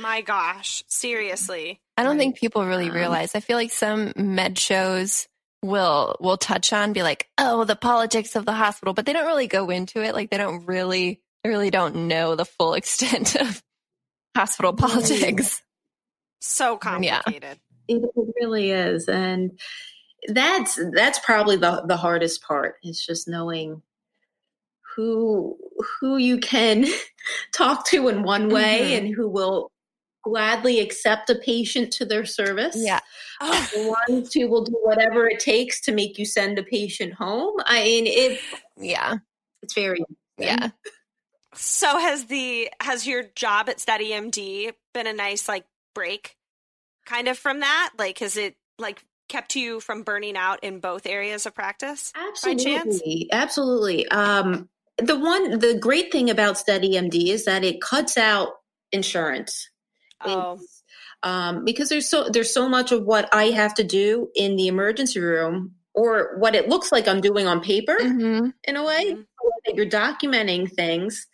my 0.00 0.20
gosh, 0.20 0.84
seriously. 0.88 1.80
I 1.96 2.02
don't 2.02 2.12
Right. 2.12 2.18
think 2.18 2.36
people 2.38 2.64
really 2.66 2.88
Um, 2.88 2.94
realize. 2.94 3.34
I 3.34 3.40
feel 3.40 3.56
like 3.56 3.72
some 3.72 4.12
med 4.16 4.58
shows 4.58 5.28
will 5.62 6.16
will 6.20 6.36
touch 6.36 6.72
on 6.72 6.92
be 6.92 7.02
like, 7.02 7.28
"Oh, 7.38 7.64
the 7.64 7.76
politics 7.76 8.36
of 8.36 8.44
the 8.44 8.52
hospital," 8.52 8.92
but 8.94 9.06
they 9.06 9.12
don't 9.12 9.26
really 9.26 9.46
go 9.48 9.70
into 9.70 10.02
it. 10.02 10.14
Like 10.14 10.30
they 10.30 10.36
don't 10.38 10.66
really 10.66 11.22
they 11.42 11.48
really 11.50 11.70
don't 11.70 12.08
know 12.08 12.34
the 12.34 12.44
full 12.44 12.74
extent 12.80 13.34
of 13.36 13.62
hospital 14.36 14.72
politics. 14.74 15.62
So 16.40 16.76
complicated. 16.76 17.58
It, 17.88 18.02
it 18.16 18.34
really 18.40 18.70
is, 18.72 19.08
and 19.08 19.58
that's 20.28 20.78
that's 20.92 21.18
probably 21.20 21.56
the 21.56 21.82
the 21.86 21.96
hardest 21.96 22.42
part. 22.42 22.76
Is 22.82 23.04
just 23.04 23.26
knowing 23.28 23.80
who 24.94 25.56
who 26.00 26.16
you 26.16 26.38
can 26.38 26.84
talk 27.54 27.86
to 27.88 28.08
in 28.08 28.22
one 28.22 28.48
way 28.48 28.92
Mhm. 28.92 28.98
and 28.98 29.14
who 29.14 29.28
will 29.28 29.70
gladly 30.26 30.80
accept 30.80 31.30
a 31.30 31.36
patient 31.36 31.92
to 31.92 32.04
their 32.04 32.24
service. 32.24 32.74
Yeah. 32.76 32.98
Oh, 33.40 33.70
The 33.74 33.96
ones 34.08 34.34
who 34.34 34.48
will 34.48 34.64
do 34.64 34.76
whatever 34.82 35.28
it 35.28 35.38
takes 35.38 35.80
to 35.82 35.92
make 35.92 36.18
you 36.18 36.24
send 36.24 36.58
a 36.58 36.64
patient 36.64 37.14
home. 37.14 37.54
I 37.64 37.84
mean, 37.84 38.06
it 38.08 38.40
Yeah. 38.76 39.18
it's 39.62 39.74
very 39.74 40.04
Yeah. 40.36 40.70
so 41.54 41.96
has 41.98 42.24
the 42.24 42.68
has 42.82 43.06
your 43.06 43.22
job 43.36 43.68
at 43.68 43.78
SteadyMD 43.78 44.72
been 44.92 45.06
a 45.06 45.12
nice 45.12 45.48
like 45.48 45.64
break, 45.94 46.36
kind 47.06 47.28
of 47.28 47.38
from 47.38 47.60
that? 47.60 47.92
Like, 47.96 48.18
has 48.18 48.36
it 48.36 48.56
like 48.80 49.04
kept 49.28 49.54
you 49.54 49.78
from 49.78 50.02
burning 50.02 50.36
out 50.36 50.64
in 50.64 50.80
both 50.80 51.06
areas 51.06 51.46
of 51.46 51.54
practice? 51.54 52.12
by 52.42 52.54
chance? 52.54 52.66
Absolutely, 52.66 53.28
absolutely. 53.32 54.08
Um, 54.08 54.68
the 54.98 55.18
one, 55.18 55.60
the 55.60 55.78
great 55.78 56.10
thing 56.10 56.30
about 56.30 56.56
SteadyMD 56.56 57.28
is 57.28 57.44
that 57.44 57.62
it 57.62 57.80
cuts 57.80 58.18
out 58.18 58.48
insurance. 58.90 59.68
Oh, 60.24 60.58
um, 61.22 61.64
because 61.64 61.88
there's 61.88 62.08
so 62.08 62.28
there's 62.30 62.52
so 62.52 62.68
much 62.68 62.92
of 62.92 63.04
what 63.04 63.28
I 63.32 63.46
have 63.46 63.74
to 63.74 63.84
do 63.84 64.28
in 64.34 64.56
the 64.56 64.68
emergency 64.68 65.20
room, 65.20 65.72
or 65.94 66.36
what 66.38 66.54
it 66.54 66.68
looks 66.68 66.92
like 66.92 67.06
I'm 67.08 67.20
doing 67.20 67.46
on 67.46 67.60
paper, 67.60 67.96
hmm 68.00 68.50
in 68.64 68.76
a 68.76 68.84
way 68.84 69.12
Mhm. 69.14 69.24
that 69.66 69.74
you're 69.74 69.86
documenting 69.86 70.70
things 70.72 71.26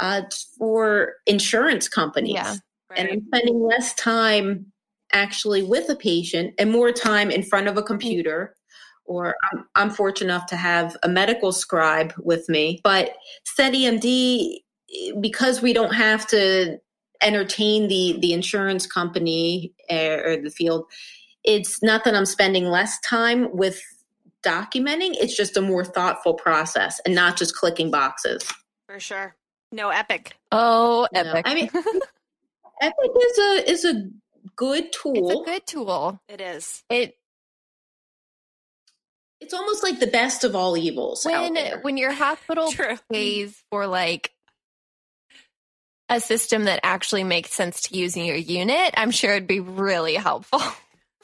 uh, 0.00 0.22
for 0.58 1.14
insurance 1.26 1.88
companies, 1.88 2.34
Yeah. 2.34 2.54
and. 2.96 3.08
I'm 3.08 3.26
spending 3.28 3.62
less 3.62 3.94
time 3.94 4.66
actually 5.12 5.62
with 5.62 5.88
a 5.88 5.96
patient 5.96 6.54
and 6.58 6.70
more 6.70 6.90
time 6.92 7.30
in 7.30 7.42
front 7.42 7.68
of 7.68 7.76
a 7.76 7.82
computer. 7.82 8.56
Or 9.06 9.34
I'm, 9.52 9.66
I'm 9.76 9.90
fortunate 9.90 10.32
enough 10.32 10.46
to 10.46 10.56
have 10.56 10.96
a 11.02 11.08
medical 11.08 11.52
scribe 11.52 12.14
with 12.18 12.48
me. 12.48 12.80
But 12.82 13.14
SteadyMD, 13.46 14.60
because 15.20 15.60
we 15.60 15.72
don't 15.74 15.92
have 15.94 16.26
to 16.28 16.78
entertain 17.22 17.88
the 17.88 18.16
the 18.20 18.32
insurance 18.32 18.86
company 18.86 19.72
uh, 19.90 20.18
or 20.24 20.36
the 20.36 20.50
field, 20.50 20.84
it's 21.44 21.82
not 21.82 22.04
that 22.04 22.14
I'm 22.14 22.26
spending 22.26 22.66
less 22.66 22.98
time 23.00 23.54
with 23.56 23.80
documenting. 24.42 25.12
It's 25.14 25.36
just 25.36 25.56
a 25.56 25.62
more 25.62 25.84
thoughtful 25.84 26.34
process 26.34 27.00
and 27.06 27.14
not 27.14 27.36
just 27.36 27.54
clicking 27.56 27.90
boxes. 27.90 28.42
for 28.88 29.00
sure. 29.00 29.36
No 29.72 29.88
epic. 29.88 30.36
Oh, 30.52 31.08
No, 31.12 31.20
epic. 31.20 31.42
I 31.48 31.54
mean, 31.54 31.70
Epic 32.82 33.10
is 33.22 33.38
a 33.38 33.70
is 33.70 33.84
a 33.84 34.08
good 34.56 34.92
tool. 34.92 35.30
it's 35.30 35.40
a 35.40 35.44
good 35.52 35.66
tool. 35.66 36.20
It 36.28 36.40
is. 36.40 36.82
It 36.90 37.16
It's 39.40 39.54
almost 39.54 39.82
like 39.82 40.00
the 40.00 40.06
best 40.08 40.44
of 40.44 40.54
all 40.54 40.76
evils. 40.76 41.24
out 41.24 41.42
when 41.42 41.54
there. 41.54 41.80
when 41.80 41.96
your 41.96 42.12
hospital 42.12 42.70
True. 42.72 42.98
pays 43.10 43.62
for 43.70 43.86
like 43.86 44.32
a 46.08 46.20
system 46.20 46.64
that 46.64 46.80
actually 46.82 47.24
makes 47.24 47.52
sense 47.52 47.82
to 47.82 47.96
use 47.96 48.16
in 48.16 48.24
your 48.24 48.36
unit, 48.36 48.94
I'm 48.96 49.10
sure 49.10 49.32
it'd 49.32 49.46
be 49.48 49.60
really 49.60 50.14
helpful. 50.14 50.60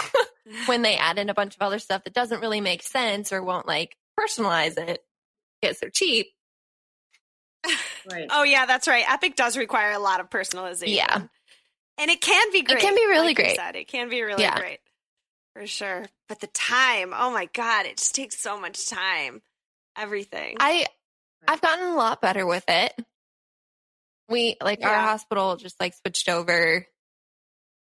when 0.66 0.82
they 0.82 0.96
add 0.96 1.18
in 1.18 1.28
a 1.28 1.34
bunch 1.34 1.54
of 1.54 1.62
other 1.62 1.78
stuff 1.78 2.04
that 2.04 2.14
doesn't 2.14 2.40
really 2.40 2.60
make 2.60 2.82
sense 2.82 3.32
or 3.32 3.42
won't 3.42 3.66
like 3.68 3.96
personalize 4.18 4.78
it 4.78 5.04
because 5.60 5.78
they're 5.78 5.90
cheap. 5.90 6.28
right. 8.10 8.26
Oh 8.30 8.42
yeah, 8.42 8.66
that's 8.66 8.88
right. 8.88 9.04
Epic 9.10 9.36
does 9.36 9.56
require 9.56 9.92
a 9.92 9.98
lot 9.98 10.20
of 10.20 10.30
personalization. 10.30 10.94
Yeah. 10.96 11.22
And 11.98 12.10
it 12.10 12.20
can 12.22 12.50
be 12.52 12.62
great. 12.62 12.78
It 12.78 12.80
can 12.80 12.94
be 12.94 13.06
really 13.06 13.26
like 13.28 13.36
great. 13.36 13.56
said. 13.56 13.76
It 13.76 13.86
can 13.88 14.08
be 14.08 14.22
really 14.22 14.42
Yeah. 14.42 14.58
great. 14.58 14.78
For 15.54 15.66
sure. 15.66 16.06
But 16.28 16.40
the 16.40 16.46
time, 16.46 17.12
oh 17.14 17.30
my 17.30 17.46
God, 17.52 17.84
it 17.86 17.98
just 17.98 18.14
takes 18.14 18.38
so 18.40 18.58
much 18.58 18.88
time. 18.88 19.42
Everything. 19.98 20.56
I 20.58 20.86
I've 21.46 21.60
gotten 21.60 21.88
a 21.88 21.96
lot 21.96 22.22
better 22.22 22.46
with 22.46 22.64
it. 22.68 22.92
We 24.30 24.56
like 24.62 24.84
our 24.84 24.94
hospital 24.94 25.56
just 25.56 25.78
like 25.80 25.94
switched 25.94 26.28
over 26.28 26.86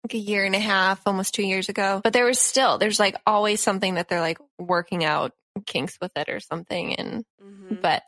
like 0.03 0.13
a 0.13 0.17
year 0.17 0.45
and 0.45 0.55
a 0.55 0.59
half, 0.59 1.01
almost 1.05 1.33
two 1.35 1.43
years 1.45 1.69
ago. 1.69 2.01
But 2.03 2.13
there 2.13 2.25
was 2.25 2.39
still 2.39 2.77
there's 2.77 2.99
like 2.99 3.15
always 3.25 3.61
something 3.61 3.95
that 3.95 4.07
they're 4.07 4.21
like 4.21 4.37
working 4.57 5.03
out 5.03 5.33
kinks 5.65 5.97
with 6.01 6.11
it 6.15 6.29
or 6.29 6.39
something 6.39 6.95
and 6.95 7.25
Mhm. 7.43 7.81
but 7.81 8.03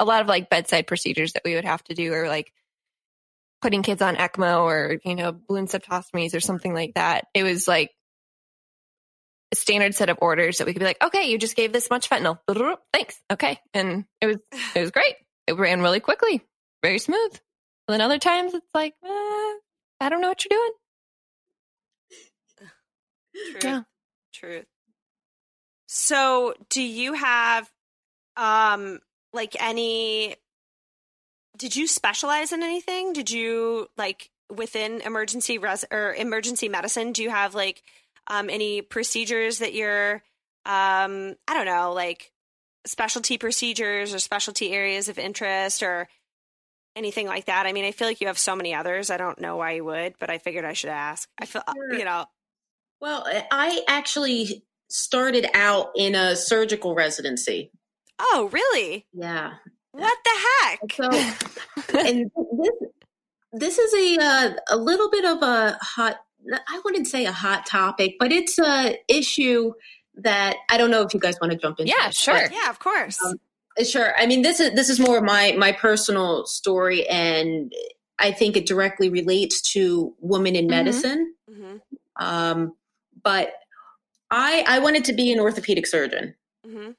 a 0.00 0.04
lot 0.04 0.20
of 0.20 0.26
like 0.26 0.50
bedside 0.50 0.86
procedures 0.86 1.32
that 1.32 1.42
we 1.44 1.54
would 1.54 1.64
have 1.64 1.82
to 1.84 1.94
do 1.94 2.12
or 2.12 2.28
like 2.28 2.52
putting 3.62 3.82
kids 3.82 4.02
on 4.02 4.16
ECMO 4.16 4.62
or, 4.62 4.98
you 5.04 5.14
know, 5.16 5.32
balloon 5.32 5.66
septostomies 5.66 6.34
or 6.34 6.40
something 6.40 6.74
like 6.74 6.94
that. 6.94 7.26
It 7.34 7.42
was 7.42 7.66
like 7.66 7.90
a 9.52 9.56
standard 9.56 9.94
set 9.94 10.10
of 10.10 10.18
orders 10.20 10.58
that 10.58 10.66
we 10.66 10.72
could 10.72 10.80
be 10.80 10.84
like, 10.86 11.02
okay, 11.02 11.30
you 11.30 11.38
just 11.38 11.56
gave 11.56 11.72
this 11.72 11.88
much 11.90 12.08
fentanyl. 12.10 12.38
Thanks. 12.92 13.20
Okay. 13.32 13.58
And 13.74 14.04
it 14.20 14.26
was, 14.26 14.36
it 14.74 14.80
was 14.80 14.90
great. 14.90 15.14
It 15.46 15.56
ran 15.56 15.80
really 15.80 16.00
quickly, 16.00 16.42
very 16.82 16.98
smooth. 16.98 17.38
And 17.88 17.94
then 17.94 18.00
other 18.02 18.18
times 18.18 18.52
it's 18.52 18.74
like, 18.74 18.94
uh, 19.02 19.08
I 19.08 20.08
don't 20.10 20.20
know 20.20 20.28
what 20.28 20.44
you're 20.44 20.58
doing. 20.58 20.72
Truth. 23.52 23.64
Yeah. 23.64 23.82
Truth. 24.32 24.66
So, 25.86 26.54
do 26.68 26.82
you 26.82 27.14
have 27.14 27.70
um 28.36 29.00
like 29.32 29.56
any 29.60 30.36
did 31.56 31.74
you 31.74 31.86
specialize 31.86 32.52
in 32.52 32.62
anything? 32.62 33.12
Did 33.12 33.30
you 33.30 33.88
like 33.96 34.30
within 34.54 35.00
emergency 35.00 35.58
res 35.58 35.84
or 35.90 36.14
emergency 36.14 36.68
medicine, 36.68 37.12
do 37.12 37.22
you 37.22 37.30
have 37.30 37.54
like 37.54 37.82
um 38.26 38.50
any 38.50 38.82
procedures 38.82 39.58
that 39.58 39.72
you're 39.74 40.22
um 40.66 41.36
I 41.46 41.54
don't 41.54 41.66
know, 41.66 41.92
like 41.94 42.32
specialty 42.86 43.38
procedures 43.38 44.14
or 44.14 44.18
specialty 44.18 44.72
areas 44.72 45.08
of 45.08 45.18
interest 45.18 45.82
or 45.82 46.08
anything 46.98 47.26
like 47.26 47.46
that? 47.46 47.64
I 47.66 47.72
mean, 47.72 47.84
I 47.84 47.92
feel 47.92 48.06
like 48.08 48.20
you 48.20 48.26
have 48.26 48.38
so 48.38 48.54
many 48.54 48.74
others. 48.74 49.08
I 49.10 49.16
don't 49.16 49.40
know 49.40 49.56
why 49.56 49.72
you 49.72 49.84
would, 49.84 50.14
but 50.18 50.28
I 50.30 50.38
figured 50.38 50.64
I 50.64 50.74
should 50.74 50.90
ask. 50.90 51.28
I 51.40 51.46
feel 51.46 51.62
Sure. 51.74 51.94
you 51.94 52.04
know, 52.04 52.26
Well, 53.00 53.26
I 53.50 53.82
actually 53.88 54.64
started 54.88 55.46
out 55.54 55.90
in 55.96 56.14
a 56.14 56.34
surgical 56.36 56.94
residency. 56.94 57.70
Oh, 58.18 58.50
really? 58.52 59.06
Yeah. 59.12 59.52
What 59.92 60.18
the 60.24 60.30
heck? 60.62 60.92
So, 60.92 61.98
and 61.98 62.30
this 62.58 62.70
this 63.52 63.78
is 63.78 63.94
a 63.94 64.22
uh, 64.24 64.50
a 64.70 64.76
little 64.76 65.10
bit 65.10 65.24
of 65.24 65.42
a 65.42 65.78
hot. 65.80 66.16
I 66.68 66.80
wouldn't 66.84 67.06
say 67.06 67.24
a 67.24 67.32
hot 67.32 67.66
topic, 67.66 68.16
but 68.18 68.30
it's 68.32 68.58
a 68.58 68.98
issue 69.08 69.72
that 70.16 70.56
I 70.70 70.76
don't 70.76 70.90
know 70.90 71.02
if 71.02 71.14
you 71.14 71.20
guys 71.20 71.38
want 71.40 71.52
to 71.52 71.58
jump 71.58 71.80
into. 71.80 71.92
Yeah, 71.96 72.10
sure. 72.10 72.34
but 72.34 72.52
Yeah, 72.52 72.70
of 72.70 72.78
course. 72.78 73.22
Um, 73.24 73.34
Sure. 73.84 74.16
I 74.16 74.26
mean, 74.26 74.42
this 74.42 74.60
is 74.60 74.72
this 74.74 74.88
is 74.88 74.98
more 75.00 75.18
of 75.18 75.24
my 75.24 75.52
my 75.58 75.72
personal 75.72 76.46
story, 76.46 77.06
and 77.08 77.72
I 78.18 78.32
think 78.32 78.56
it 78.56 78.66
directly 78.66 79.08
relates 79.08 79.60
to 79.72 80.14
women 80.20 80.56
in 80.56 80.66
Mhm. 80.66 80.70
medicine. 80.70 81.34
hmm 81.48 81.76
Um, 82.16 82.74
but 83.22 83.52
I 84.30 84.64
I 84.66 84.78
wanted 84.80 85.04
to 85.06 85.12
be 85.12 85.32
an 85.32 85.40
orthopedic 85.40 85.86
surgeon. 85.86 86.34
hmm 86.64 86.90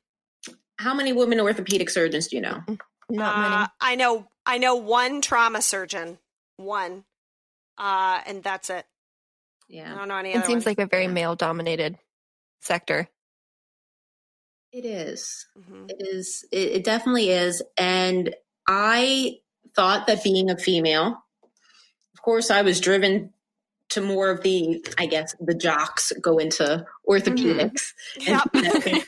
How 0.78 0.94
many 0.94 1.12
women 1.12 1.40
orthopedic 1.42 1.90
surgeons 1.90 2.28
do 2.28 2.38
you 2.38 2.42
know? 2.42 2.64
Not 3.10 3.36
Uh, 3.36 3.40
many. 3.42 3.66
I 3.82 3.96
know. 3.96 4.28
I 4.46 4.58
know 4.60 4.76
one 4.76 5.20
trauma 5.22 5.62
surgeon. 5.62 6.20
One, 6.58 7.04
uh, 7.78 8.22
and 8.26 8.42
that's 8.44 8.70
it. 8.70 8.86
Yeah, 9.68 9.94
I 9.94 9.98
don't 9.98 10.08
know 10.08 10.18
any 10.18 10.32
It 10.32 10.38
other. 10.38 10.46
seems 10.46 10.66
ones. 10.66 10.78
like 10.78 10.80
a 10.80 10.88
very 10.88 11.04
Yeah. 11.06 11.12
male 11.12 11.36
dominated 11.36 11.98
sector. 12.62 13.08
It 14.72 14.86
is. 14.86 15.48
Mhm. 15.58 15.90
It 15.90 15.98
is. 16.00 16.46
It, 16.52 16.72
it 16.72 16.84
definitely 16.84 17.30
is. 17.30 17.62
And 17.78 18.34
I 18.68 19.40
thought 19.76 20.08
that 20.08 20.24
being 20.24 20.50
a 20.50 20.58
female, 20.58 21.24
of 22.14 22.22
course, 22.22 22.52
I 22.52 22.62
was 22.62 22.80
driven 22.80 23.34
to 23.90 24.02
more 24.02 24.30
of 24.30 24.44
the, 24.44 24.86
I 25.00 25.08
guess, 25.08 25.36
the 25.40 25.56
jocks 25.56 26.12
go 26.22 26.38
into 26.38 26.86
orthopedics. 27.08 27.94
Yep. 28.20 28.42
and 28.54 29.06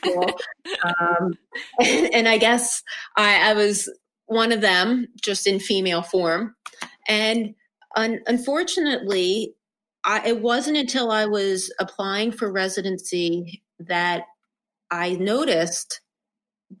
um, 1.00 1.38
and, 1.80 2.14
and 2.14 2.28
I 2.28 2.38
guess 2.38 2.82
I, 3.16 3.50
I 3.50 3.54
was 3.54 3.88
one 4.26 4.50
of 4.50 4.60
them, 4.60 5.06
just 5.20 5.46
in 5.46 5.60
female 5.60 6.02
form. 6.02 6.56
And 7.08 7.54
un- 7.96 8.20
unfortunately, 8.26 9.54
I, 10.04 10.26
it 10.28 10.40
wasn't 10.40 10.78
until 10.78 11.12
I 11.12 11.26
was 11.26 11.72
applying 11.78 12.32
for 12.32 12.50
residency 12.50 13.62
that 13.78 14.24
I 14.92 15.14
noticed 15.14 16.02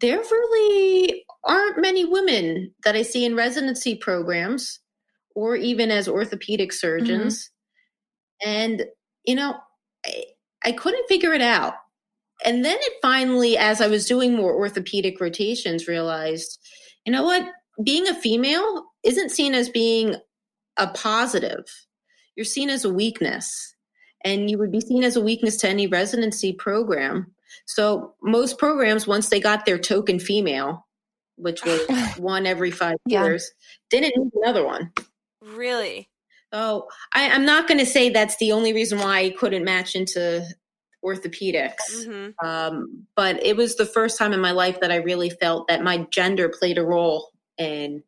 there 0.00 0.18
really 0.18 1.24
aren't 1.44 1.80
many 1.80 2.04
women 2.04 2.74
that 2.84 2.94
I 2.94 3.02
see 3.02 3.24
in 3.24 3.34
residency 3.34 3.94
programs 3.94 4.80
or 5.34 5.56
even 5.56 5.90
as 5.90 6.06
orthopedic 6.08 6.72
surgeons. 6.72 7.50
And, 8.44 8.84
you 9.24 9.34
know, 9.34 9.56
I, 10.04 10.24
I 10.64 10.72
couldn't 10.72 11.08
figure 11.08 11.32
it 11.32 11.40
out. 11.40 11.74
And 12.44 12.64
then 12.64 12.76
it 12.78 12.92
finally, 13.00 13.56
as 13.56 13.80
I 13.80 13.86
was 13.86 14.06
doing 14.06 14.34
more 14.34 14.54
orthopedic 14.54 15.20
rotations, 15.20 15.88
realized, 15.88 16.58
you 17.06 17.12
know 17.12 17.22
what? 17.22 17.48
Being 17.82 18.06
a 18.08 18.14
female 18.14 18.84
isn't 19.04 19.30
seen 19.30 19.54
as 19.54 19.70
being 19.70 20.16
a 20.76 20.88
positive. 20.88 21.64
You're 22.36 22.44
seen 22.44 22.68
as 22.68 22.84
a 22.84 22.92
weakness. 22.92 23.74
And 24.24 24.50
you 24.50 24.58
would 24.58 24.70
be 24.70 24.80
seen 24.80 25.02
as 25.02 25.16
a 25.16 25.22
weakness 25.22 25.56
to 25.58 25.68
any 25.68 25.86
residency 25.86 26.52
program. 26.52 27.32
So 27.66 28.14
most 28.22 28.58
programs, 28.58 29.06
once 29.06 29.28
they 29.28 29.40
got 29.40 29.64
their 29.66 29.78
token 29.78 30.18
female, 30.18 30.86
which 31.36 31.64
was 31.64 31.80
one 32.18 32.46
every 32.46 32.70
five 32.70 32.96
Yeah. 33.06 33.24
years, 33.24 33.50
didn't 33.90 34.16
need 34.16 34.30
another 34.42 34.64
one. 34.64 34.92
Really? 35.40 36.08
So 36.52 36.88
I, 37.14 37.30
I'm 37.30 37.46
not 37.46 37.66
going 37.66 37.78
to 37.80 37.86
say 37.86 38.10
that's 38.10 38.36
the 38.36 38.52
only 38.52 38.72
reason 38.72 38.98
why 38.98 39.20
I 39.20 39.30
couldn't 39.30 39.64
match 39.64 39.94
into 39.94 40.44
orthopedics. 41.04 42.04
hmm 42.06 42.28
Um, 42.46 43.06
but 43.16 43.44
it 43.44 43.56
was 43.56 43.76
the 43.76 43.86
first 43.86 44.18
time 44.18 44.32
in 44.32 44.40
my 44.40 44.52
life 44.52 44.80
that 44.80 44.92
I 44.92 44.96
really 44.96 45.30
felt 45.30 45.68
that 45.68 45.82
my 45.82 46.06
gender 46.10 46.48
played 46.48 46.78
a 46.78 46.84
role 46.84 47.30
in 47.58 48.02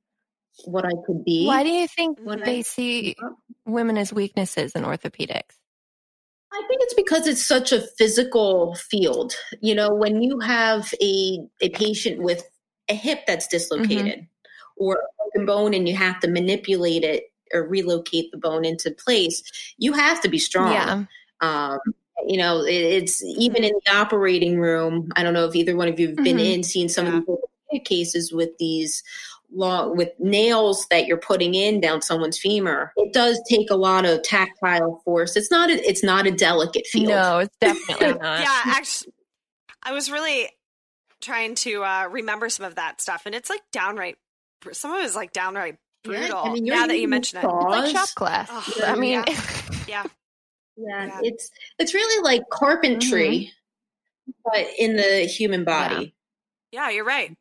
what 0.65 0.85
I 0.85 0.93
could 1.07 1.25
be. 1.25 1.47
Why 1.47 1.63
do 1.65 1.71
you 1.71 1.89
think 1.89 2.19
they 2.25 2.59
I- 2.59 2.63
see 2.63 3.17
women 3.67 3.97
as 3.99 4.13
weaknesses 4.13 4.73
in 4.73 4.83
orthopedics? 4.85 5.57
I 6.55 6.63
think 6.69 6.81
it's 6.83 6.95
because 6.95 7.27
it's 7.27 7.45
such 7.45 7.73
a 7.73 7.81
physical 7.99 8.75
field. 8.77 9.35
You 9.61 9.75
know, 9.75 9.93
when 9.93 10.23
you 10.23 10.39
have 10.41 10.93
a 11.03 11.41
a 11.61 11.71
patient 11.71 12.23
with 12.23 12.45
a 12.89 12.95
hip 12.95 13.21
that's 13.27 13.49
dislocated 13.49 14.27
or 14.77 14.95
a 14.97 15.01
broken 15.19 15.47
bone 15.47 15.75
and 15.75 15.89
you 15.89 15.97
have 15.97 16.21
to 16.21 16.29
manipulate 16.29 17.03
it 17.03 17.25
or 17.53 17.67
relocate 17.67 18.31
the 18.31 18.39
bone 18.39 18.65
into 18.65 18.91
place, 18.91 19.43
you 19.79 19.93
have 19.93 20.21
to 20.23 20.29
be 20.29 20.39
strong. 20.39 20.73
Yeah. 20.73 21.05
Um, 21.41 21.79
you 22.27 22.37
know, 22.39 22.63
it, 22.63 22.73
it's 22.73 23.23
even 23.23 23.65
in 23.65 23.73
the 23.85 23.93
operating 23.93 24.61
room. 24.61 25.11
I 25.17 25.23
don't 25.23 25.35
know 25.35 25.47
if 25.47 25.57
either 25.57 25.77
one 25.77 25.89
of 25.89 25.99
you 25.99 26.09
have 26.09 26.17
been 26.17 26.37
Mhm. 26.37 26.55
in, 26.55 26.63
seen 26.63 26.89
some 26.89 27.07
Yeah. 27.07 27.19
of 27.19 27.27
the 27.73 27.81
cases 27.81 28.33
with 28.33 28.57
these 28.59 29.03
long 29.53 29.97
with 29.97 30.11
nails 30.19 30.87
that 30.91 31.07
you're 31.07 31.17
putting 31.19 31.55
in 31.55 31.81
down 31.81 32.03
someone's 32.03 32.39
femur. 32.39 32.93
It 32.97 33.13
does 33.13 33.41
take 33.49 33.71
a 33.71 33.77
lot 33.77 34.05
of 34.05 34.23
tactile 34.23 35.01
force. 35.05 35.37
It's 35.37 35.51
not 35.51 35.71
a, 35.71 35.75
it's 35.75 36.03
not 36.03 36.27
a 36.27 36.31
delicate 36.31 36.87
field. 36.87 37.09
No, 37.09 37.39
it's 37.39 37.57
definitely 37.61 38.15
not. 38.19 38.41
yeah, 38.41 38.61
actually, 38.65 39.13
I 39.83 39.93
was 39.93 40.11
really 40.11 40.49
trying 41.21 41.55
to 41.57 41.83
uh, 41.85 42.09
remember 42.11 42.49
some 42.49 42.67
of 42.67 42.75
that 42.77 43.01
stuff, 43.01 43.23
and 43.27 43.35
it's 43.35 43.49
like 43.51 43.63
downright. 43.73 44.17
Some 44.73 44.93
of 44.93 45.01
it 45.01 45.05
is 45.05 45.15
like 45.15 45.33
downright 45.33 45.77
Yeah, 46.05 46.11
brutal. 46.21 46.39
I 46.39 46.53
mean, 46.53 46.65
you're 46.67 46.75
now 46.77 46.87
that 46.87 46.95
you 46.95 47.01
using 47.01 47.11
mention 47.11 47.39
it. 47.39 47.45
It's 47.45 47.65
like 47.65 47.91
shop 47.91 48.09
class. 48.15 48.49
Ugh, 48.51 48.83
I 48.87 48.95
mean, 48.97 49.13
yeah. 49.13 49.25
yeah, 49.89 50.05
Yeah, 50.77 51.07
Yeah. 51.07 51.21
it's 51.23 51.51
it's 51.79 51.93
really 51.95 52.23
like 52.25 52.43
carpentry, 52.51 53.53
but 54.45 54.67
in 54.79 54.97
the 54.97 55.27
human 55.27 55.65
body. 55.65 56.15
yeah, 56.73 56.89
you're 56.91 57.05
right. 57.05 57.37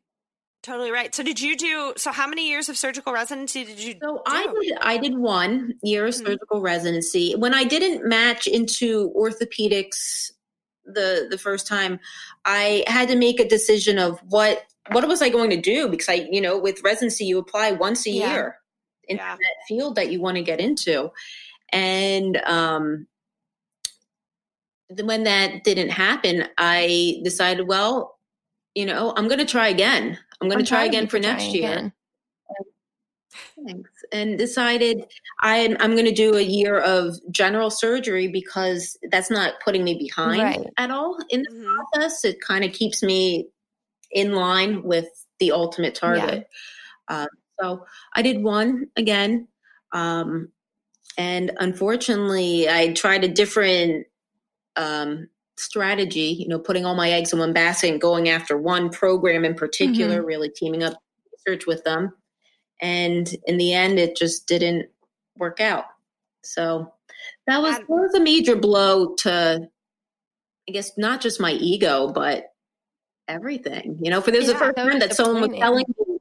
Totally 0.64 0.90
right. 0.90 1.14
So, 1.14 1.22
did 1.22 1.38
you 1.38 1.58
do? 1.58 1.92
So, 1.98 2.10
how 2.10 2.26
many 2.26 2.48
years 2.48 2.70
of 2.70 2.78
surgical 2.78 3.12
residency 3.12 3.64
did 3.64 3.78
you? 3.78 3.96
So 4.02 4.22
I 4.26 4.46
did 4.62 4.78
I 4.80 4.96
did 4.96 5.18
one 5.18 5.74
year 5.82 6.06
of 6.06 6.14
Mhm. 6.14 6.24
surgical 6.24 6.62
residency. 6.62 7.34
When 7.36 7.52
I 7.52 7.64
didn't 7.64 8.08
match 8.08 8.46
into 8.46 9.12
orthopedics 9.14 10.32
the 10.86 11.28
the 11.30 11.36
first 11.36 11.66
time, 11.66 12.00
I 12.46 12.82
had 12.86 13.08
to 13.08 13.14
make 13.16 13.40
a 13.40 13.46
decision 13.46 13.98
of 13.98 14.18
what 14.30 14.64
what 14.92 15.06
was 15.06 15.20
I 15.20 15.28
going 15.28 15.50
to 15.50 15.60
do 15.60 15.86
because 15.90 16.08
I 16.08 16.26
you 16.30 16.40
know 16.40 16.58
with 16.58 16.82
residency 16.82 17.26
you 17.26 17.38
apply 17.38 17.72
once 17.72 18.06
a 18.06 18.10
Yeah. 18.10 18.32
year 18.32 18.56
in 19.06 19.18
Yeah. 19.18 19.36
that 19.36 19.54
field 19.68 19.96
that 19.96 20.10
you 20.10 20.18
want 20.22 20.38
to 20.38 20.42
get 20.42 20.60
into, 20.60 21.10
and 21.72 22.38
um, 22.46 23.06
then 24.88 25.06
when 25.06 25.24
that 25.24 25.62
didn't 25.62 25.90
happen, 25.90 26.48
I 26.56 27.20
decided 27.22 27.68
well, 27.68 28.18
you 28.74 28.86
know 28.86 29.12
I'm 29.14 29.28
going 29.28 29.40
to 29.40 29.44
try 29.44 29.68
again. 29.68 30.18
I'm 30.40 30.48
going 30.48 30.62
to 30.62 30.68
try 30.68 30.84
again 30.84 31.06
for 31.08 31.18
next 31.18 31.46
year. 31.54 31.70
again. 31.70 31.92
Thanks. 33.66 33.90
And 34.12 34.38
decided 34.38 35.04
I'm 35.40 35.76
I'm 35.80 35.92
going 35.92 36.04
to 36.04 36.12
do 36.12 36.36
a 36.36 36.40
year 36.42 36.78
of 36.78 37.16
general 37.32 37.70
surgery 37.70 38.28
because 38.28 38.96
that's 39.10 39.30
not 39.30 39.54
putting 39.64 39.82
me 39.82 39.94
behind 39.98 40.42
Right. 40.42 40.66
at 40.76 40.90
all 40.90 41.18
in 41.30 41.42
the 41.42 41.50
Mhm. 41.50 41.76
process. 41.92 42.24
It 42.24 42.40
kind 42.40 42.64
of 42.64 42.72
keeps 42.72 43.02
me 43.02 43.48
in 44.12 44.32
line 44.34 44.82
with 44.82 45.08
the 45.40 45.50
ultimate 45.52 45.94
target. 45.94 46.46
Um, 47.08 47.26
so 47.60 47.84
I 48.14 48.22
did 48.22 48.42
one 48.42 48.88
again, 48.96 49.48
um, 49.92 50.52
and 51.18 51.50
unfortunately, 51.58 52.68
I 52.68 52.92
tried 52.92 53.24
a 53.24 53.28
different 53.28 54.06
um, 54.76 55.28
strategy. 55.56 56.36
You 56.38 56.48
know, 56.48 56.58
putting 56.58 56.84
all 56.84 56.94
my 56.94 57.10
eggs 57.10 57.32
in 57.32 57.38
one 57.38 57.52
basket 57.52 57.90
and 57.90 58.00
going 58.00 58.28
after 58.28 58.56
one 58.56 58.90
program 58.90 59.44
in 59.44 59.54
particular, 59.54 60.18
mm-hmm. 60.18 60.26
really 60.26 60.50
teaming 60.50 60.82
up 60.82 60.94
research 61.46 61.66
with 61.66 61.84
them 61.84 62.12
and 62.80 63.34
in 63.46 63.56
the 63.56 63.72
end 63.72 63.98
it 63.98 64.16
just 64.16 64.46
didn't 64.46 64.86
work 65.36 65.60
out 65.60 65.84
so 66.42 66.92
that 67.46 67.60
was 67.60 67.76
that 67.76 67.88
was 67.88 68.14
a 68.14 68.20
major 68.20 68.56
blow 68.56 69.14
to 69.14 69.68
i 70.68 70.72
guess 70.72 70.92
not 70.98 71.20
just 71.20 71.40
my 71.40 71.52
ego 71.52 72.08
but 72.12 72.52
everything 73.28 73.98
you 74.02 74.10
know 74.10 74.20
for 74.20 74.30
this 74.30 74.42
is 74.42 74.48
the 74.48 74.52
Yeah, 74.52 74.58
first 74.58 74.76
time 74.76 74.98
that 74.98 75.14
someone 75.14 75.50
was 75.50 75.58
telling 75.58 75.84
me 75.88 76.18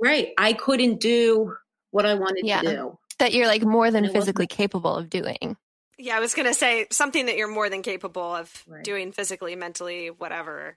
right 0.00 0.28
i 0.38 0.52
couldn't 0.52 1.00
do 1.00 1.54
what 1.90 2.06
i 2.06 2.14
wanted 2.14 2.46
Yeah. 2.46 2.62
to 2.62 2.70
do 2.70 2.98
That 3.18 3.34
you're 3.34 3.46
like 3.46 3.62
more 3.62 3.90
than 3.90 4.04
And 4.04 4.06
it 4.06 4.08
wasn't- 4.08 4.22
physically 4.24 4.46
capable 4.46 4.96
of 4.96 5.10
doing. 5.10 5.56
Yeah, 6.02 6.16
I 6.16 6.20
was 6.20 6.34
gonna 6.34 6.52
say 6.52 6.88
something 6.90 7.26
that 7.26 7.36
you're 7.36 7.46
more 7.46 7.70
than 7.70 7.82
capable 7.82 8.34
of 8.34 8.50
Right. 8.66 8.82
doing 8.82 9.12
physically, 9.12 9.54
mentally, 9.54 10.10
whatever. 10.10 10.76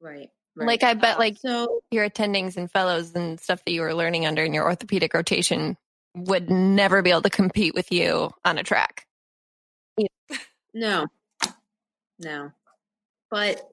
right, 0.00 0.30
Like 0.54 0.84
I 0.84 0.94
bet 0.94 1.16
Oh. 1.16 1.18
like 1.18 1.38
so 1.38 1.82
your 1.90 2.08
attendings 2.08 2.56
and 2.56 2.70
fellows 2.70 3.12
and 3.16 3.40
stuff 3.40 3.64
that 3.64 3.72
you 3.72 3.80
were 3.80 3.94
learning 3.94 4.26
under 4.26 4.44
in 4.44 4.54
your 4.54 4.64
orthopedic 4.64 5.12
rotation 5.12 5.76
would 6.14 6.48
never 6.50 7.02
be 7.02 7.10
able 7.10 7.22
to 7.22 7.30
compete 7.30 7.74
with 7.74 7.90
you 7.90 8.30
on 8.44 8.58
a 8.58 8.62
track. 8.62 9.06
No, 10.72 11.08
no. 12.20 12.52
But 13.28 13.68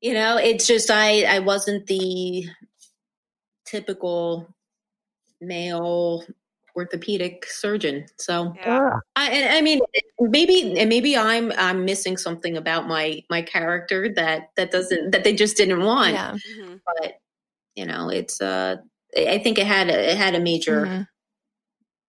you 0.00 0.14
know, 0.14 0.36
it's 0.36 0.68
just 0.68 0.88
I 0.88 1.24
I 1.24 1.40
wasn't 1.40 1.86
the 1.86 2.46
typical 3.66 4.54
male 5.40 6.24
orthopedic 6.76 7.46
surgeon. 7.46 8.06
So 8.18 8.54
Yeah. 8.64 8.98
I 9.16 9.58
I 9.58 9.60
mean 9.60 9.80
maybe 10.20 10.78
and 10.78 10.88
maybe 10.88 11.16
I'm 11.16 11.52
I'm 11.56 11.84
missing 11.84 12.16
something 12.16 12.56
about 12.56 12.88
my 12.88 13.22
my 13.30 13.42
character 13.42 14.08
that 14.14 14.50
that 14.56 14.70
doesn't 14.70 15.10
that 15.12 15.24
they 15.24 15.34
just 15.34 15.56
didn't 15.56 15.82
want. 15.84 16.12
Yeah. 16.14 16.32
Mhm. 16.58 16.80
But 16.86 17.14
you 17.76 17.86
know, 17.86 18.08
it's 18.08 18.40
uh 18.40 18.76
I 19.16 19.26
I 19.34 19.38
think 19.38 19.58
it 19.58 19.66
had 19.66 19.88
a, 19.90 20.10
it 20.12 20.16
had 20.16 20.34
a 20.34 20.40
major 20.40 20.86
Mhm. 20.86 21.08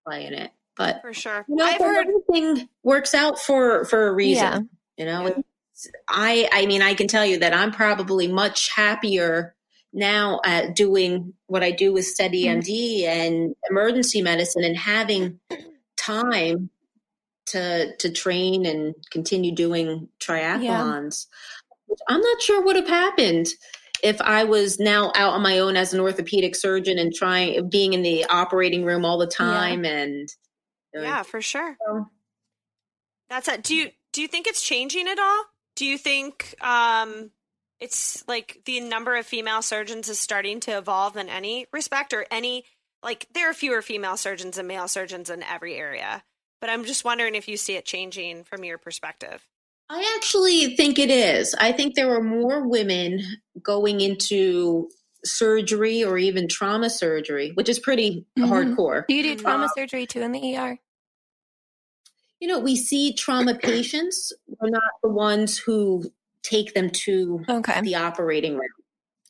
play 0.06 0.26
in 0.26 0.34
it. 0.34 0.52
But 0.78 1.02
For 1.02 1.14
sure. 1.14 1.46
you 1.48 1.56
know, 1.56 1.66
I've 1.66 1.78
but 1.78 1.86
heard. 1.88 2.08
everything 2.08 2.68
works 2.84 3.14
out 3.14 3.40
for 3.40 3.86
for 3.86 4.08
a 4.08 4.14
reason. 4.14 4.44
Yeah. 4.44 4.60
You 4.98 5.06
know, 5.06 5.28
Yeah. 5.28 5.42
I 6.10 6.50
I 6.52 6.66
mean 6.66 6.82
I 6.82 6.94
can 6.96 7.08
tell 7.08 7.26
you 7.26 7.38
that 7.40 7.54
I'm 7.54 7.72
probably 7.72 8.28
much 8.28 8.70
happier 8.70 9.56
now 9.96 10.40
uh, 10.46 10.68
doing 10.74 11.34
what 11.48 11.64
I 11.64 11.72
do 11.72 11.92
with 11.94 12.06
Mhm. 12.06 12.58
MD 12.62 13.04
and 13.06 13.56
emergency 13.70 14.22
medicine 14.22 14.64
and 14.64 14.78
having 14.78 15.40
time 15.98 16.70
to 17.48 17.96
to 17.98 18.12
train 18.12 18.66
and 18.66 18.94
continue 19.12 19.54
doing 19.54 20.10
triathlons. 20.20 21.28
which 21.88 22.00
I'm 22.10 22.20
not 22.22 22.42
sure 22.42 22.58
what 22.62 22.66
would 22.66 22.76
have 22.78 22.88
happened 22.88 23.48
if 24.04 24.20
I 24.20 24.44
was 24.44 24.80
now 24.80 25.12
out 25.16 25.34
on 25.34 25.42
my 25.44 25.60
own 25.60 25.78
as 25.78 25.94
an 25.94 26.00
orthopedic 26.00 26.56
surgeon 26.56 26.98
and 26.98 27.14
trying 27.14 27.70
being 27.70 27.94
in 27.94 28.02
the 28.02 28.26
operating 28.26 28.84
room 28.86 29.06
all 29.06 29.18
the 29.20 29.28
time 29.28 29.86
and 29.86 30.28
Yeah, 30.94 31.22
for 31.24 31.42
sure. 31.42 31.78
So- 31.86 32.10
That's 33.30 33.48
it. 33.48 33.64
Do 33.64 33.76
you 33.76 33.92
do 34.14 34.22
you 34.22 34.28
think 34.28 34.48
it's 34.48 34.64
changing 34.64 35.08
at 35.08 35.20
all? 35.20 35.44
Do 35.76 35.86
you 35.86 35.98
think 35.98 36.56
um 36.62 37.32
it's 37.80 38.28
like 38.28 38.62
the 38.66 38.80
number 38.80 39.16
of 39.16 39.26
female 39.26 39.62
surgeons 39.62 40.10
is 40.10 40.20
starting 40.20 40.60
to 40.62 40.78
evolve 40.78 41.18
in 41.18 41.30
any 41.30 41.68
respect 41.72 42.14
or 42.14 42.26
any 42.32 42.64
like 43.04 43.28
there 43.34 43.50
are 43.50 43.54
fewer 43.54 43.82
female 43.82 44.18
surgeons 44.18 44.58
and 44.58 44.68
male 44.68 44.88
surgeons 44.88 45.30
in 45.30 45.44
every 45.44 45.76
area. 45.76 46.24
But 46.62 46.70
I'm 46.70 46.86
just 46.86 47.06
wondering 47.06 47.36
if 47.36 47.48
you 47.48 47.58
see 47.58 47.76
it 47.76 47.86
changing 47.86 48.44
from 48.44 48.64
your 48.64 48.78
perspective. 48.78 49.46
I 49.90 50.16
actually 50.18 50.76
think 50.76 50.98
it 50.98 51.12
is. 51.12 51.54
I 51.60 51.72
think 51.72 51.94
there 51.94 52.16
are 52.16 52.24
more 52.24 52.68
women 52.68 53.22
going 53.62 54.02
into 54.02 54.90
surgery 55.24 56.04
or 56.04 56.18
even 56.18 56.48
trauma 56.48 56.90
surgery, 56.90 57.52
which 57.52 57.70
is 57.70 57.78
pretty 57.78 58.26
Mhm. 58.38 58.76
hardcore. 58.76 59.06
Do 59.08 59.14
you 59.14 59.22
do 59.22 59.36
trauma 59.36 59.70
surgery 59.76 60.08
too 60.08 60.22
in 60.22 60.32
the 60.32 60.40
ER? 60.40 60.80
You 62.40 62.48
know, 62.48 62.60
we 62.60 62.76
see 62.76 63.14
trauma 63.14 63.56
patients. 63.56 64.34
We're 64.48 64.70
not 64.70 64.94
the 65.04 65.10
ones 65.10 65.58
who 65.58 66.12
take 66.46 66.74
them 66.74 66.90
to 66.90 67.44
Okay. 67.50 67.82
the 67.82 67.96
operating 67.96 68.54
room 68.54 68.70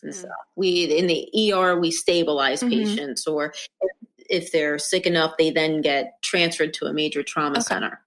and 0.04 0.14
Mm. 0.14 0.18
stuff. 0.18 0.32
We 0.56 0.86
in 0.86 1.08
the 1.08 1.30
ER 1.34 1.80
we 1.80 1.92
stabilize 1.92 2.62
Mhm. 2.64 2.70
patients, 2.70 3.26
or 3.28 3.54
if, 3.82 3.92
if 4.30 4.52
they're 4.52 4.78
sick 4.78 5.06
enough, 5.06 5.36
they 5.38 5.50
then 5.50 5.82
get 5.82 6.22
transferred 6.22 6.74
to 6.76 6.86
a 6.86 6.94
major 6.94 7.24
trauma 7.24 7.58
Okay. 7.60 7.64
center. 7.64 8.02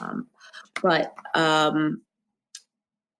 Um, 0.00 0.28
but 0.82 1.14
um, 1.34 2.02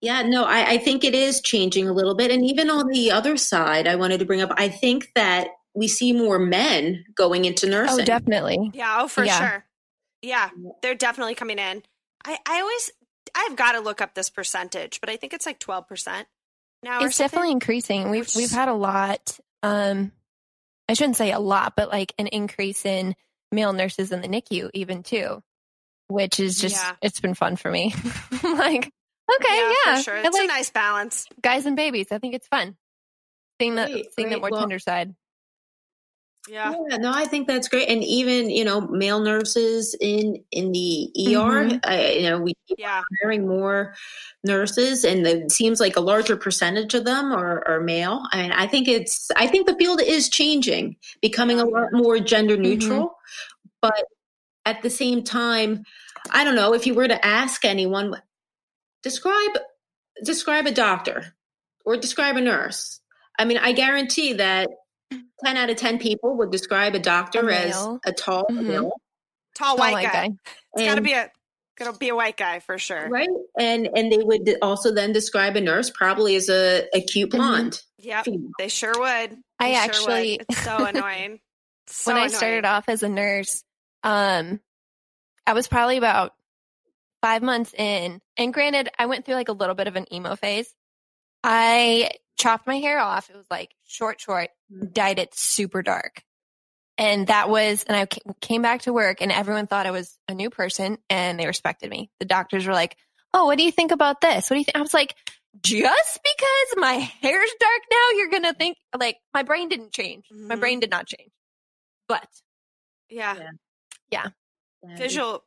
yeah, 0.01 0.21
no, 0.21 0.45
I, 0.45 0.71
I 0.71 0.77
think 0.77 1.03
it 1.03 1.13
is 1.15 1.41
changing 1.41 1.87
a 1.87 1.93
little 1.93 2.15
bit, 2.15 2.31
and 2.31 2.45
even 2.45 2.69
on 2.69 2.87
the 2.87 3.11
other 3.11 3.35
side, 3.37 3.87
I 3.87 3.95
wanted 3.95 4.19
to 4.19 4.25
bring 4.25 4.41
up. 4.41 4.51
I 4.55 4.69
think 4.69 5.11
that 5.15 5.49
we 5.73 5.87
see 5.87 6.13
more 6.13 6.39
men 6.39 7.05
going 7.15 7.45
into 7.45 7.67
nursing. 7.69 8.01
Oh, 8.01 8.05
definitely. 8.05 8.71
Yeah, 8.73 8.99
oh 9.01 9.07
for 9.07 9.25
Yeah. 9.25 9.39
sure. 9.39 9.65
Yeah, 10.21 10.49
they're 10.81 10.95
definitely 10.95 11.35
coming 11.35 11.59
in. 11.59 11.83
I 12.25 12.37
I 12.45 12.59
always 12.61 12.91
I've 13.35 13.55
got 13.55 13.73
to 13.73 13.79
look 13.79 14.01
up 14.01 14.13
this 14.13 14.29
percentage, 14.29 14.99
but 15.01 15.09
I 15.09 15.17
think 15.17 15.33
it's 15.33 15.45
like 15.45 15.59
12% 15.59 16.25
now 16.83 17.03
It's 17.03 17.17
definitely 17.17 17.51
increasing. 17.51 18.09
We've 18.09 18.29
we've 18.35 18.51
had 18.51 18.69
a 18.69 18.73
lot. 18.73 19.37
Um, 19.63 20.11
I 20.87 20.93
shouldn't 20.93 21.17
say 21.17 21.31
a 21.31 21.39
lot, 21.39 21.73
but 21.75 21.89
like 21.89 22.13
an 22.17 22.27
increase 22.27 22.85
in 22.85 23.15
male 23.51 23.73
nurses 23.73 24.11
in 24.11 24.21
the 24.21 24.27
NICU, 24.27 24.69
even 24.73 25.03
too, 25.03 25.41
which 26.07 26.39
is 26.39 26.59
just 26.59 26.75
Yeah. 26.75 26.95
it's 27.01 27.19
been 27.19 27.33
fun 27.33 27.55
for 27.57 27.69
me. 27.71 27.93
Like, 28.43 28.91
okay, 29.35 29.57
yeah, 29.57 29.73
yeah, 29.85 30.01
sure. 30.01 30.15
It's 30.17 30.37
a 30.37 30.47
nice 30.47 30.69
balance. 30.69 31.25
guys 31.41 31.65
and 31.65 31.75
babies. 31.75 32.07
I 32.11 32.17
think 32.19 32.33
it's 32.35 32.47
fun 32.47 32.77
seeing 33.61 33.75
the 33.75 34.05
seeing 34.15 34.29
the 34.29 34.39
more 34.39 34.49
Well- 34.51 34.61
tender 34.61 34.79
side. 34.79 35.13
Yeah. 36.47 36.73
Yeah, 36.89 36.97
no, 36.97 37.11
I 37.13 37.25
think 37.25 37.47
that's 37.47 37.67
great, 37.67 37.89
and 37.89 38.03
even 38.03 38.49
you 38.49 38.63
know, 38.63 38.81
male 38.81 39.19
nurses 39.19 39.95
in 39.99 40.43
in 40.51 40.71
the 40.71 41.11
ER. 41.17 41.65
Mhm. 41.65 41.79
I, 41.85 42.11
you 42.11 42.29
know, 42.29 42.39
we 42.39 42.53
keep 42.67 42.79
Yeah. 42.79 43.03
hiring 43.21 43.47
more 43.47 43.93
nurses, 44.43 45.03
and 45.03 45.27
it 45.27 45.51
seems 45.51 45.79
like 45.79 45.95
a 45.97 46.01
larger 46.01 46.37
percentage 46.37 46.93
of 46.93 47.03
them 47.05 47.33
are, 47.33 47.67
are 47.67 47.81
male. 47.81 48.23
I 48.31 48.41
mean, 48.41 48.51
I 48.51 48.67
think 48.67 48.87
it's. 48.87 49.29
I 49.35 49.47
think 49.47 49.67
the 49.67 49.75
field 49.75 50.01
is 50.01 50.29
changing, 50.29 50.95
becoming 51.21 51.59
a 51.59 51.65
lot 51.65 51.91
more 51.91 52.19
gender 52.19 52.57
neutral, 52.57 53.15
but 53.81 54.05
at 54.65 54.81
the 54.81 54.89
same 54.89 55.23
time, 55.23 55.83
I 56.31 56.43
don't 56.43 56.55
know 56.55 56.73
if 56.73 56.87
you 56.87 56.93
were 56.93 57.07
to 57.07 57.25
ask 57.25 57.65
anyone, 57.65 58.15
describe 59.03 59.57
describe 60.23 60.67
a 60.67 60.71
doctor 60.71 61.35
or 61.85 61.97
describe 61.97 62.37
a 62.37 62.41
nurse. 62.41 62.99
I 63.37 63.45
mean, 63.45 63.57
I 63.57 63.71
guarantee 63.73 64.33
that 64.33 64.69
10 65.45 65.57
out 65.57 65.69
of 65.69 65.77
10 65.77 65.99
people 65.99 66.35
would 66.37 66.51
describe 66.51 66.95
a 66.95 66.99
doctor 66.99 67.49
A 67.49 67.55
as 67.55 67.87
a 68.05 68.11
tall 68.11 68.45
Mhm. 68.49 68.63
male. 68.65 68.91
Tall 69.55 69.77
white 69.77 69.93
my 69.93 70.03
guy. 70.03 70.11
guy. 70.11 70.29
It's 70.75 70.85
got 70.85 70.95
to 70.95 71.01
be 71.01 71.13
a 71.13 71.31
got 71.77 71.93
to 71.93 71.97
be 71.97 72.09
a 72.09 72.15
white 72.15 72.35
guy 72.37 72.59
for 72.59 72.77
sure. 72.77 73.07
Right. 73.09 73.29
And 73.57 73.89
and 73.95 74.11
they 74.11 74.17
would 74.17 74.49
also 74.61 74.93
then 74.93 75.11
describe 75.13 75.55
a 75.55 75.61
nurse 75.61 75.89
probably 75.89 76.35
as 76.35 76.49
a, 76.49 76.87
a 76.93 77.01
cute 77.01 77.29
Mhm. 77.31 77.37
blonde. 77.37 77.81
Yep. 77.99 78.25
female. 78.25 78.51
They 78.57 78.67
sure 78.69 78.93
would. 78.97 79.37
I 79.59 79.73
sure 79.73 79.81
actually- 79.81 80.37
would. 80.39 80.45
it's 80.49 80.63
so 80.63 80.77
annoying. 80.85 81.39
So 81.87 82.13
when 82.13 82.21
I 82.23 82.27
started 82.27 82.65
off 82.65 82.85
as 82.87 83.01
a 83.03 83.09
nurse, 83.09 83.63
um, 84.03 84.59
I 85.47 85.53
was 85.53 85.67
probably 85.67 85.97
about 85.97 86.33
five 87.21 87.41
months 87.41 87.73
in. 87.73 88.21
And 88.37 88.53
granted, 88.53 88.89
I 88.97 89.07
went 89.07 89.25
through 89.25 89.35
like 89.35 89.49
a 89.49 89.53
little 89.53 89.75
bit 89.75 89.87
of 89.87 89.95
an 89.95 90.05
emo 90.13 90.35
phase. 90.35 90.73
I 91.43 92.11
chopped 92.39 92.65
my 92.65 92.77
hair 92.77 92.97
off. 92.99 93.29
It 93.29 93.35
was 93.35 93.45
like 93.51 93.75
short, 93.85 94.19
short, 94.19 94.49
dyed 94.93 95.19
it 95.19 95.35
super 95.35 95.83
dark. 95.83 96.23
And 96.97 97.27
that 97.27 97.47
was, 97.49 97.83
and 97.83 97.95
I 97.95 98.07
came 98.41 98.61
back 98.61 98.81
to 98.83 98.93
work 98.93 99.21
and 99.21 99.31
everyone 99.31 99.67
thought 99.67 99.85
I 99.85 99.91
was 99.91 100.17
a 100.27 100.33
new 100.33 100.49
person 100.49 100.97
and 101.09 101.39
they 101.39 101.45
respected 101.45 101.89
me. 101.89 102.09
The 102.19 102.25
doctors 102.25 102.65
were 102.65 102.73
like, 102.73 102.97
Oh, 103.33 103.45
what 103.45 103.57
do 103.59 103.63
you 103.63 103.71
think 103.71 103.91
about 103.91 104.21
this? 104.21 104.49
What 104.49 104.55
do 104.55 104.59
you 104.59 104.65
think? 104.65 104.75
I 104.75 104.81
was 104.81 104.93
like, 104.93 105.15
just 105.61 106.19
because 106.23 106.81
my 106.81 106.93
hair's 106.93 107.49
dark 107.59 107.81
now, 107.91 108.17
you're 108.17 108.29
going 108.31 108.43
to 108.43 108.53
think 108.53 108.77
like 108.97 109.17
my 109.33 109.43
brain 109.43 109.69
didn't 109.69 109.91
change. 109.93 110.25
My 110.31 110.55
Mhm. 110.55 110.59
brain 110.59 110.79
did 110.79 110.89
not 110.89 111.05
change. 111.05 111.31
But 112.07 112.27
Yeah. 113.09 113.35
Yeah. 114.11 114.27
Visual 114.83 115.43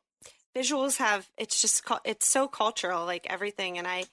visuals 0.55 0.97
have 0.97 1.27
it's 1.37 1.61
just 1.61 1.83
it's 2.05 2.27
so 2.27 2.47
cultural 2.47 3.05
like 3.05 3.25
everything 3.29 3.77
and 3.79 3.87
I 3.87 4.05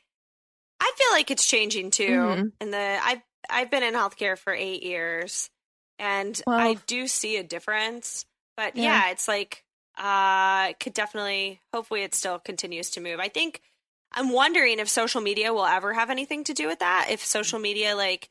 I 0.81 0.93
feel 0.97 1.13
like 1.13 1.31
it's 1.31 1.47
changing 1.47 1.91
too. 1.91 2.09
Mhm. 2.19 2.53
And 2.61 2.73
the 2.73 2.99
I've 3.03 3.23
I've 3.49 3.71
been 3.71 3.83
in 3.83 3.95
healthcare 3.95 4.39
for 4.39 4.53
8 4.53 4.83
years 4.83 5.51
and 5.99 6.41
Well- 6.47 6.59
I 6.59 6.75
do 6.75 7.07
see 7.09 7.37
a 7.37 7.43
difference. 7.43 8.25
But 8.57 8.77
Yeah. 8.77 8.85
yeah, 9.07 9.11
it's 9.11 9.29
like 9.29 9.65
uh 9.99 10.69
it 10.71 10.81
could 10.81 10.95
definitely 10.95 11.61
hopefully 11.75 12.03
it 12.03 12.15
still 12.15 12.39
continues 12.39 12.91
to 12.91 13.01
move. 13.01 13.21
I 13.21 13.29
think 13.29 13.61
I'm 14.13 14.31
wondering 14.31 14.79
if 14.79 14.89
social 14.89 15.21
media 15.21 15.53
will 15.53 15.67
ever 15.67 15.93
have 15.95 16.11
anything 16.11 16.43
to 16.45 16.55
do 16.55 16.67
with 16.67 16.79
that. 16.81 17.09
If 17.11 17.25
social 17.25 17.59
media 17.59 17.95
like 17.97 18.29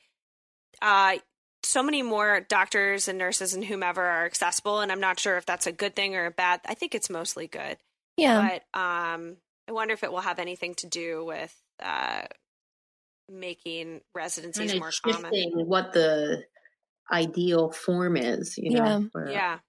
uh 0.82 1.18
so 1.64 1.84
many 1.84 2.02
more 2.02 2.40
doctors 2.40 3.08
and 3.10 3.18
nurses 3.18 3.54
and 3.54 3.66
whomever 3.66 4.02
are 4.04 4.26
accessible 4.26 4.80
and 4.80 4.92
I'm 4.92 5.02
not 5.02 5.20
sure 5.20 5.36
if 5.38 5.46
that's 5.46 5.68
a 5.68 5.72
good 5.74 5.94
thing 5.96 6.16
or 6.16 6.26
a 6.26 6.32
bad. 6.32 6.62
I 6.66 6.74
think 6.74 6.96
it's 6.96 7.10
mostly 7.10 7.48
good. 7.48 7.78
yeah. 8.18 8.60
But 8.74 8.80
um 8.80 9.38
I 9.68 9.72
wonder 9.74 9.94
if 9.94 10.04
it 10.04 10.12
will 10.12 10.22
have 10.22 10.40
anything 10.40 10.74
to 10.76 10.88
do 10.88 11.24
with 11.26 11.56
uh 11.82 12.24
making 13.30 14.02
residencies 14.16 14.72
Kind 14.72 14.80
more 14.80 14.92
common. 15.04 15.32
what 15.68 15.94
the 15.94 16.44
ideal 17.12 17.72
form 17.72 18.18
is, 18.18 18.58
you 18.58 18.72
know. 18.72 18.84
Yeah. 18.86 19.02
for- 19.12 19.30
Yeah. 19.32 19.60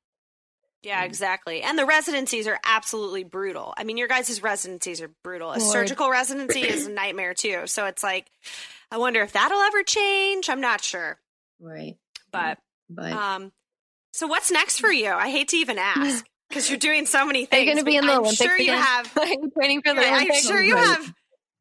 Yeah, 0.82 1.02
Mm. 1.02 1.06
exactly. 1.06 1.60
And 1.62 1.78
the 1.78 1.84
residencies 1.84 2.46
are 2.46 2.58
absolutely 2.64 3.22
brutal. 3.22 3.74
I 3.76 3.84
mean, 3.84 3.98
your 3.98 4.08
guys' 4.08 4.42
residencies 4.42 5.02
are 5.02 5.10
brutal. 5.22 5.50
A 5.50 5.58
Lord. 5.58 5.60
surgical 5.60 6.08
residency 6.10 6.62
is 6.62 6.86
a 6.86 6.90
nightmare 6.90 7.34
too. 7.34 7.66
So 7.66 7.84
it's 7.84 8.02
like, 8.02 8.30
I 8.90 8.96
wonder 8.96 9.20
if 9.20 9.32
that'll 9.32 9.60
ever 9.60 9.82
change. 9.82 10.48
I'm 10.48 10.62
not 10.62 10.80
sure. 10.82 11.20
Right. 11.60 11.96
But, 12.32 12.58
But 12.88 13.12
um, 13.12 13.52
so 14.14 14.26
what's 14.26 14.50
next 14.50 14.78
for 14.80 14.90
you? 14.90 15.10
I 15.10 15.28
hate 15.30 15.48
to 15.48 15.58
even 15.58 15.76
ask 15.76 16.24
because 16.48 16.70
you're 16.70 16.78
doing 16.78 17.04
so 17.04 17.26
many 17.26 17.42
Are 17.42 17.46
things. 17.46 17.60
you 17.60 17.66
going 17.74 17.78
to 17.78 17.84
be 17.84 17.96
in 17.96 18.06
the 18.06 18.12
I'm 18.12 18.18
Olympics 18.20 18.42
sure 18.42 18.56
you 18.56 18.72
again? 18.72 18.78
have. 18.82 19.16
Are 19.18 19.26
you 19.26 19.50
training 19.54 19.82
for 19.82 19.92
the 19.92 20.00
Yeah, 20.00 20.14
I'm 20.14 20.32
sure 20.42 20.62
you 20.62 20.76
have. 20.76 21.12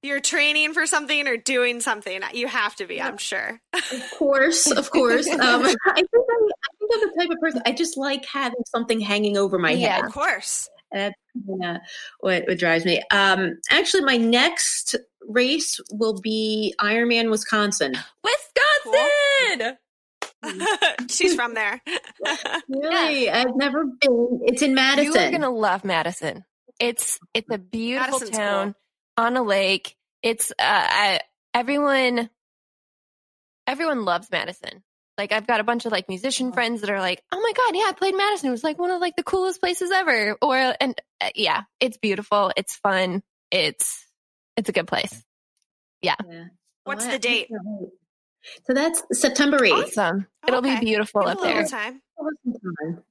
You're 0.02 0.22
training 0.22 0.74
for 0.74 0.86
something 0.86 1.28
or 1.28 1.36
doing 1.36 1.82
something. 1.82 2.22
You 2.34 2.48
have 2.48 2.76
to 2.78 2.86
be. 2.86 3.02
I'm 3.02 3.18
sure. 3.18 3.60
of 3.74 4.12
course, 4.18 4.72
of 4.72 4.90
course. 4.92 5.28
Um, 5.28 5.40
I 5.42 5.66
think 5.66 5.78
I, 5.86 5.92
I 5.92 5.96
think 5.96 6.94
I'm 6.94 7.00
the 7.02 7.14
type 7.20 7.30
of 7.32 7.40
person 7.42 7.62
I 7.66 7.72
just 7.74 7.98
like 7.98 8.26
having 8.26 8.62
something 8.66 9.00
hanging 9.02 9.36
over 9.38 9.60
my 9.60 9.72
Yeah. 9.72 9.96
head. 9.98 10.06
Of 10.06 10.14
course. 10.14 10.70
That's 10.92 11.16
kinda 11.46 11.82
what, 12.22 12.46
what 12.48 12.58
drives 12.58 12.86
me. 12.86 13.02
Um, 13.12 13.60
actually, 13.70 14.02
my 14.04 14.18
next 14.18 14.96
race 15.28 15.80
will 15.92 16.20
be 16.22 16.74
Ironman 16.80 17.30
Wisconsin. 17.30 17.94
Wisconsin. 18.24 19.78
She's 21.10 21.36
from 21.36 21.54
there. 21.54 21.82
Really, 22.70 23.30
I've 23.30 23.56
never 23.56 23.84
been. 23.86 24.40
It's 24.46 24.62
in 24.62 24.74
Madison. 24.74 25.14
You 25.14 25.20
are 25.20 25.30
going 25.30 25.42
to 25.42 25.50
love 25.50 25.84
Madison. 25.84 26.46
It's 26.80 27.20
it's 27.34 27.50
a 27.52 27.58
beautiful 27.58 28.20
Madison's 28.20 28.38
town 28.38 28.76
on 29.20 29.38
a 29.38 29.44
lake. 29.44 29.96
It's 30.24 30.52
uh, 30.52 30.56
I, 30.60 31.20
everyone 31.54 32.30
everyone 33.68 34.06
loves 34.06 34.30
Madison. 34.32 34.84
Like 35.18 35.32
I've 35.34 35.48
got 35.48 35.60
a 35.60 35.64
bunch 35.66 35.86
of 35.86 35.92
like 35.92 36.08
musician 36.08 36.54
friends 36.54 36.82
that 36.82 36.90
are 36.90 37.00
like, 37.00 37.22
"Oh 37.32 37.40
my 37.42 37.52
god, 37.56 37.76
yeah, 37.78 37.86
I 37.90 37.94
played 37.94 38.16
Madison. 38.16 38.48
It 38.48 38.52
was 38.52 38.64
like 38.64 38.80
one 38.80 38.90
of 38.92 39.02
like 39.02 39.16
the 39.18 39.24
coolest 39.24 39.60
places 39.60 39.92
ever." 39.92 40.38
Or 40.42 40.56
and 40.80 41.00
uh, 41.20 41.30
yeah, 41.36 41.64
it's 41.80 41.98
beautiful. 41.98 42.52
It's 42.56 42.76
fun. 42.78 43.22
It's 43.52 44.06
it's 44.56 44.70
a 44.70 44.72
good 44.72 44.88
place. 44.88 45.24
Yeah. 46.02 46.16
What's 46.86 47.04
Well, 47.04 47.12
the 47.14 47.20
date? 47.20 47.50
So 48.66 48.74
that's 48.74 49.04
September 49.12 49.60
8th. 49.60 49.84
Awesome. 49.84 50.28
It'll 50.48 50.60
Okay. 50.60 50.80
be 50.80 50.86
beautiful 50.86 51.22
Got 51.24 51.32
up 51.32 51.38
a 51.40 51.42
little 51.42 51.56
there. 51.58 51.68
time. 51.68 52.02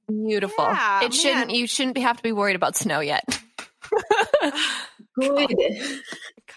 Beautiful. 0.07 0.65
Yeah, 0.65 1.03
it 1.03 1.13
shouldn't. 1.13 1.47
man. 1.47 1.55
You 1.55 1.67
shouldn't 1.67 1.97
have 1.99 2.17
to 2.17 2.23
be 2.23 2.31
worried 2.31 2.55
about 2.55 2.75
snow 2.75 2.99
yet. 2.99 3.23
Good. 5.19 5.55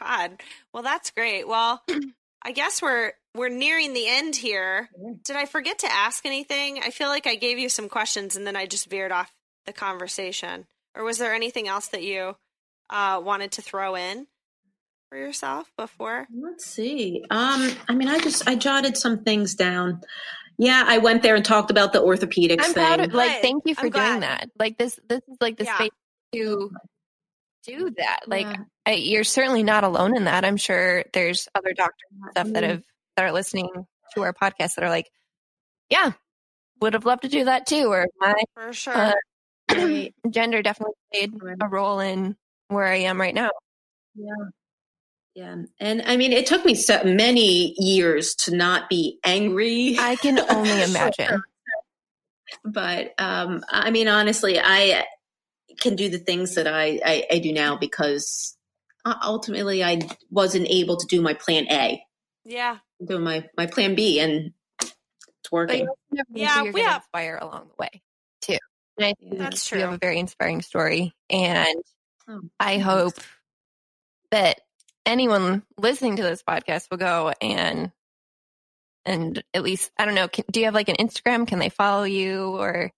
God. 0.01 0.41
Well, 0.73 0.83
that's 0.83 1.11
great. 1.11 1.47
Well, 1.49 1.83
I 2.43 2.53
guess 2.53 2.83
we're 2.83 3.13
we're 3.35 3.49
nearing 3.49 3.93
the 3.95 4.07
end 4.09 4.37
here. 4.37 4.89
Did 5.25 5.37
I 5.37 5.47
forget 5.47 5.81
to 5.81 5.93
ask 5.93 6.25
anything? 6.27 6.81
I 6.83 6.91
feel 6.91 7.09
like 7.09 7.27
I 7.27 7.35
gave 7.35 7.59
you 7.59 7.69
some 7.69 7.89
questions 7.89 8.37
and 8.37 8.47
then 8.47 8.57
I 8.57 8.67
just 8.67 8.89
veered 8.91 9.13
off 9.13 9.33
the 9.67 9.73
conversation. 9.73 10.67
Or 10.95 11.05
was 11.05 11.19
there 11.19 11.35
anything 11.35 11.69
else 11.69 11.89
that 11.89 12.03
you 12.03 12.37
uh, 12.91 13.21
wanted 13.25 13.53
to 13.53 13.63
throw 13.63 13.95
in 13.97 14.27
for 15.09 15.17
yourself 15.17 15.71
before? 15.79 16.27
Let's 16.39 16.67
see. 16.67 17.25
Um, 17.31 17.71
I 17.89 17.95
mean, 17.95 18.09
I 18.09 18.19
just 18.19 18.47
I 18.49 18.55
jotted 18.55 18.97
some 18.97 19.25
things 19.25 19.55
down. 19.55 20.03
Yeah, 20.59 20.85
I 20.87 20.99
went 20.99 21.23
there 21.23 21.35
and 21.35 21.45
talked 21.45 21.71
about 21.71 21.93
the 21.95 22.01
orthopedics 22.01 22.59
I'm 22.63 22.75
thing. 22.75 22.85
proud 22.85 23.01
of 23.01 23.15
like 23.15 23.41
thank 23.41 23.63
you 23.67 23.75
for 23.75 23.87
I'm 23.87 23.91
doing 23.91 24.21
glad. 24.21 24.23
that. 24.23 24.51
Like 24.59 24.77
this 24.79 25.01
this 25.09 25.21
is 25.29 25.39
like 25.41 25.57
the 25.57 25.65
Yeah. 25.65 25.77
space 25.77 25.91
to 26.35 26.71
do 27.65 27.91
that. 27.99 28.21
Like 28.27 28.47
Yeah. 28.47 28.57
I, 28.87 28.93
you're 28.93 29.25
certainly 29.25 29.63
not 29.63 29.85
alone 29.85 30.17
in 30.17 30.25
that. 30.25 30.45
I'm 30.45 30.57
sure 30.57 31.05
there's 31.13 31.49
other 31.55 31.73
doctors 31.73 32.09
and 32.13 32.31
stuff 32.33 32.49
that 32.55 32.63
have 32.65 32.83
that 33.17 33.25
are 33.27 33.33
listening 33.33 33.69
to 34.15 34.23
our 34.23 34.33
podcast 34.33 34.75
that 34.75 34.85
are 34.85 34.89
like, 34.91 35.11
yeah, 35.91 36.13
would 36.81 36.95
have 36.95 37.05
loved 37.05 37.23
to 37.23 37.29
do 37.29 37.45
that 37.45 37.67
too. 37.67 37.87
Or 37.87 38.07
my 38.19 38.35
For 38.55 38.73
sure. 38.73 38.95
uh, 38.97 39.13
Right. 39.73 40.15
gender 40.31 40.61
definitely 40.63 40.95
played 41.13 41.33
a 41.63 41.69
role 41.69 42.01
in 42.01 42.37
where 42.69 42.87
I 42.87 42.97
am 42.97 43.21
right 43.21 43.35
now. 43.35 43.51
Yeah. 44.15 44.27
Yeah. 45.35 45.57
And 45.81 46.03
I 46.05 46.17
mean, 46.19 46.33
it 46.33 46.45
took 46.47 46.65
me 46.65 46.75
so 46.75 47.03
many 47.05 47.75
years 47.79 48.35
to 48.37 48.55
not 48.55 48.91
be 48.91 49.19
angry. 49.25 49.97
I 49.99 50.17
can 50.17 50.39
only 50.41 50.83
imagine. 50.91 51.43
but 52.65 53.15
um, 53.19 53.65
I 53.71 53.91
mean, 53.91 54.09
honestly, 54.09 54.59
I 54.61 55.07
can 55.81 55.97
do 55.97 56.09
the 56.09 56.19
things 56.19 56.55
that 56.57 56.67
I, 56.67 57.01
I, 57.05 57.25
I 57.33 57.39
do 57.39 57.53
now 57.53 57.77
because 57.77 58.57
uh, 59.05 59.15
ultimately 59.23 59.83
I 59.85 60.01
wasn't 60.31 60.69
able 60.69 60.97
to 60.99 61.07
do 61.07 61.21
my 61.23 61.35
plan 61.35 61.67
A, 61.71 62.03
yeah. 62.45 62.79
doing 63.05 63.23
my, 63.25 63.49
my 63.57 63.67
plan 63.67 63.95
B, 63.95 64.21
and 64.21 64.53
it's 64.81 65.51
working. 65.51 65.81
you 65.83 65.89
also 65.89 65.99
never 66.13 66.27
know 66.31 66.41
Yeah, 66.41 66.63
you're 66.65 66.73
we 66.73 66.81
have- 66.83 67.05
fire 67.13 67.39
along 67.41 67.69
the 67.69 67.75
way 67.79 68.03
too. 68.41 68.59
And 68.99 69.07
I 69.07 69.15
think 69.19 69.39
That's 69.39 69.67
true. 69.67 69.79
You 69.79 69.85
have 69.87 69.95
a 69.95 69.99
very 69.99 70.19
inspiring 70.19 70.63
story, 70.63 71.15
and 71.31 71.83
Oh, 72.29 72.41
I 72.61 72.75
thanks. 72.79 72.85
hope 72.85 73.15
that 74.31 74.61
anyone 75.05 75.63
listening 75.77 76.17
to 76.17 76.23
this 76.23 76.43
podcast 76.43 76.89
will 76.91 76.99
go 76.99 77.33
and 77.41 77.91
and 79.05 79.43
at 79.53 79.65
least 79.65 79.91
I 79.99 80.05
don't 80.05 80.15
know. 80.15 80.29
Can, 80.29 80.45
do 80.51 80.61
you 80.61 80.67
have 80.67 80.75
like 80.75 80.89
an 80.89 80.97
Instagram? 80.97 81.47
Can 81.49 81.59
they 81.59 81.71
follow 81.71 82.05
you? 82.05 82.57
Or 82.57 82.93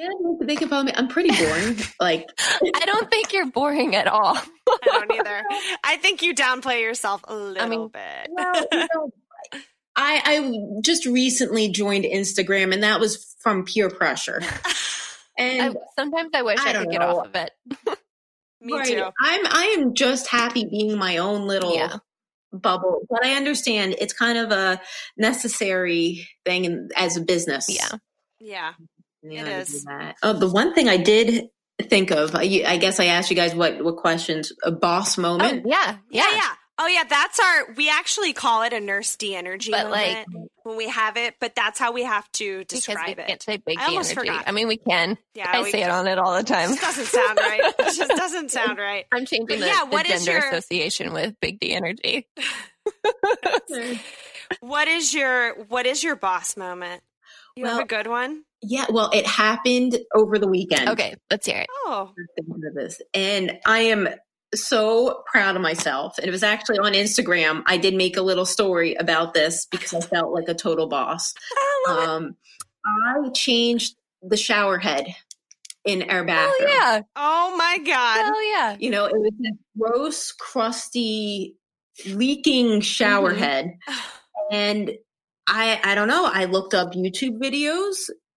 Yeah, 0.00 0.08
they 0.46 0.56
can 0.56 0.68
follow 0.68 0.84
me. 0.84 0.92
I'm 0.94 1.08
pretty 1.08 1.30
boring. 1.36 1.76
like, 2.00 2.26
I 2.74 2.86
don't 2.86 3.10
think 3.10 3.32
you're 3.34 3.46
boring 3.50 3.94
at 3.94 4.06
all. 4.06 4.36
I 4.36 4.78
don't 4.84 5.12
either. 5.12 5.42
I 5.84 5.96
think 5.98 6.22
you 6.22 6.34
downplay 6.34 6.80
yourself 6.80 7.22
a 7.28 7.34
little 7.34 7.68
mean, 7.68 7.88
bit. 7.88 8.28
well, 8.30 8.66
you 8.72 8.78
know, 8.94 9.10
I, 9.96 10.22
I 10.24 10.80
just 10.82 11.04
recently 11.04 11.68
joined 11.68 12.04
Instagram, 12.04 12.72
and 12.72 12.82
that 12.82 12.98
was 13.00 13.34
from 13.40 13.64
peer 13.66 13.90
pressure. 13.90 14.40
I, 14.42 14.74
And 15.38 15.76
sometimes 15.98 16.30
I 16.34 16.42
wish 16.42 16.58
I 16.60 16.70
I, 16.70 16.72
don't 16.72 16.84
could 16.84 16.92
get 16.92 17.00
know. 17.00 17.18
off 17.18 17.26
of 17.26 17.34
it. 17.34 17.50
Me 18.62 18.72
Right. 18.74 18.86
too. 18.86 19.02
I'm 19.20 19.46
I 19.46 19.76
am 19.78 19.94
just 19.94 20.28
happy 20.28 20.64
being 20.66 20.98
my 20.98 21.16
own 21.18 21.46
little 21.46 21.74
Yeah. 21.74 21.96
bubble, 22.52 23.02
but 23.10 23.24
I 23.24 23.32
understand 23.34 23.96
it's 23.98 24.12
kind 24.12 24.36
of 24.38 24.50
a 24.52 24.80
necessary 25.16 26.28
thing 26.44 26.64
in, 26.66 26.88
as 26.96 27.16
a 27.16 27.20
business. 27.22 27.68
Yeah. 27.74 27.98
Yeah. 28.38 28.72
You 29.22 29.32
It 29.32 29.42
know, 29.42 29.44
to 29.44 29.56
is. 29.58 29.68
do 29.68 29.80
that. 29.88 30.16
Oh, 30.22 30.32
the 30.32 30.48
one 30.48 30.74
thing 30.74 30.88
I 30.88 30.96
did 30.96 31.48
think 31.82 32.10
of, 32.10 32.34
I, 32.34 32.62
I 32.66 32.76
guess 32.78 33.00
I 33.00 33.06
asked 33.06 33.30
you 33.30 33.36
guys 33.36 33.54
what 33.54 33.82
what 33.84 33.96
questions 33.96 34.52
a 34.62 34.70
boss 34.70 35.18
Oh 35.18 35.22
moment. 35.22 35.66
yeah, 35.66 35.96
Yeah. 36.10 36.24
yeah. 36.30 36.36
Yeah. 36.36 36.52
Oh 36.82 36.86
yeah. 36.86 37.04
That's 37.04 37.38
our. 37.38 37.74
We 37.74 37.90
actually 37.90 38.32
call 38.32 38.62
it 38.62 38.72
a 38.72 38.80
nurse 38.80 39.14
D 39.16 39.34
energy 39.36 39.70
But, 39.70 39.90
like- 39.90 40.24
when 40.62 40.76
we 40.76 40.88
have 40.88 41.16
it, 41.16 41.34
but 41.40 41.54
that's 41.54 41.78
how 41.78 41.92
we 41.92 42.04
have 42.04 42.30
to 42.32 42.64
describe 42.64 43.16
we 43.16 43.22
it. 43.22 43.26
can't 43.26 43.42
say 43.42 43.56
big 43.58 43.78
I 43.78 43.86
D 43.88 43.92
almost 43.92 44.12
energy. 44.12 44.28
forgot. 44.28 44.44
I 44.46 44.52
mean, 44.52 44.68
we 44.68 44.76
can. 44.76 45.16
Yeah. 45.34 45.50
I 45.52 45.62
we, 45.62 45.70
say 45.70 45.82
it 45.82 45.90
on 45.90 46.06
it 46.06 46.18
all 46.18 46.32
the 46.34 46.40
It 46.40 46.46
time. 46.46 46.68
just 46.70 46.80
doesn't 46.82 47.06
sound 47.06 47.38
right. 47.38 47.60
It 47.78 47.96
just 47.96 48.10
doesn't 48.10 48.50
sound 48.50 48.78
right. 48.78 49.04
I'm 49.12 49.24
changing 49.26 49.46
But 49.46 49.60
the, 49.60 49.66
yeah, 49.66 49.84
the 49.84 49.90
what 49.90 50.06
is 50.08 50.24
gender 50.24 50.40
your- 50.40 50.48
association 50.50 51.12
with 51.12 51.34
big 51.40 51.60
D 51.60 51.72
energy. 51.72 52.28
What 54.60 54.88
is 54.88 55.14
your 55.14 55.54
What 55.68 55.86
is 55.86 56.02
your 56.02 56.16
boss 56.16 56.56
moment? 56.56 57.02
You 57.60 57.66
have 57.66 57.80
a 57.80 57.86
good 57.86 58.06
one. 58.06 58.42
Yeah, 58.62 58.86
well, 58.90 59.10
it 59.12 59.26
happened 59.26 59.98
over 60.14 60.38
the 60.38 60.46
weekend. 60.48 60.88
Okay, 60.90 61.14
let's 61.30 61.46
hear 61.46 61.60
it. 61.60 61.66
Oh. 61.86 62.12
this. 62.74 63.00
And 63.14 63.58
I 63.66 63.80
am 63.80 64.08
so 64.54 65.22
proud 65.30 65.56
of 65.56 65.62
myself. 65.62 66.18
And 66.18 66.26
it 66.26 66.30
was 66.30 66.42
actually 66.42 66.78
on 66.78 66.92
Instagram. 66.92 67.62
I 67.66 67.76
did 67.78 67.94
make 67.94 68.16
a 68.16 68.22
little 68.22 68.44
story 68.44 68.94
about 68.96 69.32
this 69.32 69.66
because 69.66 69.94
I 69.94 70.00
felt 70.00 70.32
like 70.34 70.48
a 70.48 70.54
total 70.54 70.88
boss. 70.88 71.32
I. 71.88 72.04
Um, 72.06 72.36
I 72.84 73.28
changed 73.30 73.94
the 74.22 74.36
shower 74.36 74.78
head 74.78 75.14
in 75.84 76.10
our 76.10 76.24
bathroom. 76.24 76.56
Oh 76.60 76.66
yeah, 76.74 77.00
Oh 77.16 77.54
my 77.56 77.78
god. 77.78 78.32
oh 78.34 78.52
yeah. 78.52 78.76
You 78.78 78.90
know, 78.90 79.06
it 79.06 79.12
was 79.14 79.32
this 79.38 79.52
gross, 79.78 80.32
crusty, 80.32 81.56
leaking 82.06 82.80
shower 82.82 83.32
Mhm. 83.34 83.38
head. 83.38 83.78
And 84.52 84.90
I 85.50 85.80
I 85.82 85.94
don't 85.94 86.08
know. 86.08 86.24
I 86.32 86.44
looked 86.46 86.72
up 86.74 86.92
YouTube 86.94 87.38
videos, 87.38 87.96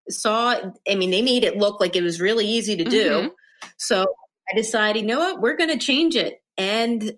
saw 0.09 0.55
I 0.89 0.95
mean, 0.95 1.11
they 1.11 1.21
made 1.21 1.43
it 1.43 1.57
look 1.57 1.79
like 1.79 1.95
it 1.95 2.03
was 2.03 2.19
really 2.19 2.45
easy 2.45 2.75
to 2.77 2.83
do. 2.83 3.09
Mhm. 3.09 3.31
So 3.77 4.05
I 4.51 4.55
decided, 4.55 5.01
you 5.01 5.07
know 5.07 5.19
what, 5.19 5.39
we're 5.41 5.55
gonna 5.55 5.77
change 5.77 6.15
it. 6.15 6.41
And 6.57 7.13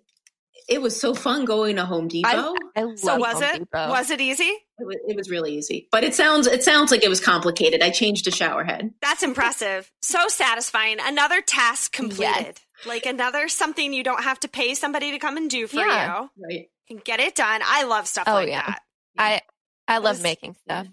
it 0.68 0.82
was 0.82 1.00
so 1.00 1.14
fun 1.14 1.46
going 1.46 1.76
to 1.76 1.86
Home 1.86 2.08
Depot. 2.08 2.28
I, 2.28 2.56
I 2.76 2.82
love 2.84 2.98
So 3.00 3.18
was 3.18 3.34
Home 3.36 3.43
it 3.43 3.60
Depot. 3.60 3.89
was 3.89 4.10
it 4.10 4.20
easy? 4.20 4.43
it, 4.46 4.86
was, 4.86 4.96
it 5.08 5.16
was 5.16 5.30
really 5.30 5.56
easy. 5.56 5.88
But 5.91 6.04
it 6.04 6.14
sounds 6.16 6.48
it 6.48 6.64
sounds 6.64 6.91
like 6.91 7.04
it 7.04 7.10
was 7.10 7.20
complicated. 7.22 7.82
I 7.82 7.89
changed 7.91 8.28
a 8.28 8.32
shower 8.32 8.64
head. 8.64 8.91
That's 9.02 9.24
impressive. 9.24 9.91
So 10.02 10.28
satisfying. 10.28 10.98
Another 11.02 11.41
task 11.41 11.91
completed. 11.93 12.28
Yes. 12.28 12.56
Like 12.86 13.06
another 13.06 13.48
something 13.48 13.93
you 13.93 14.04
don't 14.04 14.24
have 14.24 14.39
to 14.41 14.48
pay 14.48 14.74
somebody 14.76 15.12
to 15.12 15.20
come 15.20 15.38
and 15.38 15.50
do 15.50 15.68
for 15.68 15.78
Yeah. 15.78 16.22
you. 16.24 16.30
Right. 16.43 16.70
You 16.89 16.98
can 16.98 17.02
get 17.06 17.20
it 17.20 17.36
done. 17.36 17.62
I 17.64 17.84
love 17.84 18.08
stuff 18.08 18.26
Oh, 18.28 18.34
like 18.34 18.50
yeah. 18.50 18.66
that. 18.68 18.82
I 19.18 19.41
I 19.88 19.98
love 20.00 20.16
was- 20.18 20.24
making 20.24 20.56
stuff. 20.64 20.88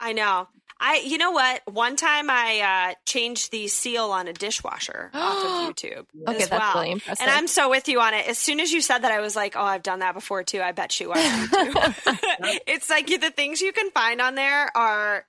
I 0.00 0.12
know. 0.14 0.48
I 0.80 0.96
you 1.06 1.16
know 1.16 1.30
what? 1.30 1.62
One 1.72 1.94
time 1.94 2.28
I 2.28 2.90
uh 2.90 2.94
changed 3.06 3.52
the 3.52 3.68
seal 3.68 4.06
on 4.10 4.26
a 4.26 4.32
dishwasher 4.32 5.10
off 5.14 5.44
of 5.44 5.74
YouTube. 5.76 6.06
Okay, 6.26 6.42
as 6.42 6.48
that's 6.48 6.50
well. 6.50 6.74
really 6.82 6.90
impressive. 6.92 7.22
And 7.22 7.30
I'm 7.30 7.46
so 7.46 7.70
with 7.70 7.86
you 7.88 8.00
on 8.00 8.12
it. 8.14 8.26
As 8.26 8.36
soon 8.36 8.58
as 8.58 8.72
you 8.72 8.80
said 8.80 8.98
that, 9.04 9.12
I 9.12 9.20
was 9.20 9.36
like, 9.36 9.54
"Oh, 9.54 9.62
I've 9.62 9.84
done 9.84 10.00
that 10.00 10.14
before 10.14 10.42
too." 10.42 10.60
I 10.60 10.72
bet 10.72 10.98
you 10.98 11.12
I 11.12 11.18
have 11.18 11.50
too. 11.50 12.58
it's 12.66 12.90
like 12.90 13.06
the 13.06 13.30
things 13.30 13.60
you 13.60 13.72
can 13.72 13.92
find 13.92 14.20
on 14.20 14.34
there 14.34 14.76
are 14.76 15.24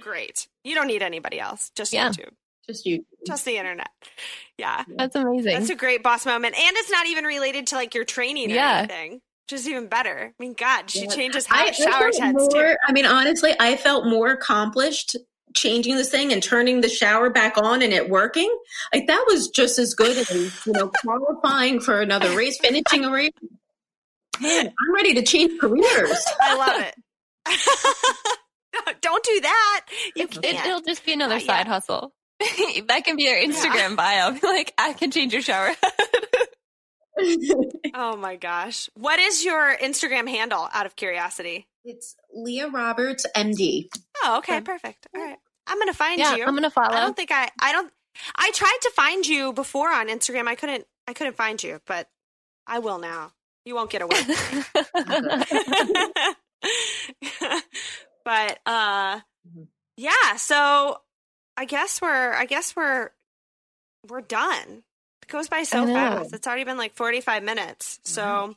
great. 0.00 0.46
You 0.62 0.74
don't 0.74 0.88
need 0.88 1.02
anybody 1.02 1.40
else. 1.40 1.70
Just 1.74 1.94
Yeah. 1.94 2.10
YouTube, 2.10 2.32
Just 2.68 2.84
you. 2.84 3.06
just 3.26 3.46
the 3.46 3.56
internet. 3.56 3.88
Yeah, 4.58 4.84
that's 4.96 5.16
amazing. 5.16 5.54
that's 5.54 5.70
a 5.70 5.74
great 5.74 6.02
boss 6.02 6.26
moment, 6.26 6.54
and 6.54 6.76
it's 6.76 6.90
not 6.90 7.06
even 7.06 7.24
related 7.24 7.68
to 7.68 7.76
like 7.76 7.94
your 7.94 8.04
training 8.04 8.50
or 8.52 8.56
Yeah. 8.56 8.78
anything. 8.80 9.20
Which 9.50 9.60
is 9.60 9.68
even 9.68 9.86
better. 9.86 10.34
I 10.38 10.42
mean, 10.42 10.52
God, 10.52 10.90
she 10.90 11.00
Yeah. 11.04 11.06
changes 11.06 11.46
I, 11.50 11.56
how 11.56 11.64
I 11.64 11.70
shower 11.70 12.12
felt 12.12 12.18
heads 12.20 12.48
too. 12.48 12.74
I 12.86 12.92
mean, 12.92 13.06
honestly, 13.06 13.54
I 13.58 13.76
felt 13.78 14.04
more 14.06 14.28
accomplished 14.28 15.16
changing 15.56 15.96
this 15.96 16.10
thing 16.10 16.34
and 16.34 16.42
turning 16.42 16.82
the 16.82 16.88
shower 16.90 17.30
back 17.30 17.56
on 17.56 17.80
and 17.80 17.90
it 17.94 18.10
working. 18.10 18.54
Like 18.92 19.06
that 19.06 19.24
was 19.26 19.48
just 19.48 19.78
as 19.78 19.94
good 19.94 20.18
as 20.18 20.30
you 20.66 20.72
know 20.74 20.90
qualifying 21.02 21.80
for 21.80 21.98
another 22.02 22.36
race, 22.36 22.58
finishing 22.60 23.06
a 23.06 23.10
race. 23.10 23.32
Man, 24.38 24.66
I'm 24.88 24.94
ready 24.94 25.14
to 25.14 25.22
change 25.22 25.58
careers. 25.58 26.24
I 26.42 26.54
love 26.54 26.82
it. 26.82 26.94
Don't 29.00 29.24
do 29.24 29.40
that. 29.40 29.86
You 30.14 30.24
it, 30.24 30.30
can't. 30.42 30.66
it'll 30.66 30.80
just 30.82 31.06
be 31.06 31.14
another 31.14 31.36
Not 31.36 31.42
side 31.42 31.58
yet. 31.60 31.66
hustle. 31.68 32.12
that 32.86 33.02
can 33.04 33.16
be 33.16 33.22
your 33.24 33.36
Instagram 33.36 33.96
bio. 33.96 34.32
Be 34.32 34.40
like, 34.46 34.74
I 34.76 34.92
can 34.92 35.10
change 35.10 35.32
your 35.32 35.40
shower 35.42 35.68
head. 35.68 35.92
Oh 37.94 38.16
my 38.16 38.36
gosh. 38.36 38.88
What 38.94 39.18
is 39.18 39.44
your 39.44 39.76
Instagram 39.76 40.28
handle 40.28 40.68
out 40.72 40.86
of 40.86 40.94
curiosity? 40.96 41.66
it's 41.84 42.14
Leah 42.34 42.68
Roberts, 42.68 43.24
MD. 43.34 43.88
Oh, 44.22 44.38
okay, 44.38 44.60
perfect. 44.60 45.06
All 45.14 45.22
right. 45.24 45.38
I'm 45.66 45.78
going 45.78 45.88
to 45.88 45.94
find 45.94 46.18
yeah, 46.18 46.36
you. 46.36 46.44
I'm 46.44 46.54
gonna 46.54 46.70
follow. 46.70 46.94
I 46.94 47.00
don't 47.00 47.16
think 47.16 47.30
I 47.32 47.48
I 47.60 47.72
don't 47.72 47.90
I 48.36 48.50
tried 48.52 48.78
to 48.82 48.90
find 48.94 49.26
you 49.26 49.52
before 49.52 49.90
on 49.90 50.08
Instagram. 50.08 50.46
I 50.48 50.54
couldn't 50.54 50.84
I 51.06 51.12
couldn't 51.14 51.36
find 51.36 51.62
you, 51.62 51.80
but 51.86 52.08
I 52.66 52.78
will 52.80 52.98
now. 52.98 53.32
You 53.64 53.74
won't 53.74 53.90
get 53.90 54.02
away. 54.02 54.18
but 58.24 58.58
uh 58.66 59.20
Mm-hmm. 59.48 59.62
yeah, 59.96 60.36
so 60.36 60.98
I 61.56 61.64
guess 61.64 62.02
we're 62.02 62.34
I 62.34 62.44
guess 62.44 62.76
we're 62.76 63.10
we're 64.08 64.20
done. 64.20 64.82
It 65.28 65.32
goes 65.32 65.48
by 65.48 65.62
so 65.64 65.86
fast. 65.86 66.32
It's 66.32 66.46
already 66.46 66.64
been 66.64 66.78
like 66.78 66.94
45 66.94 67.42
minutes. 67.42 68.00
So 68.04 68.54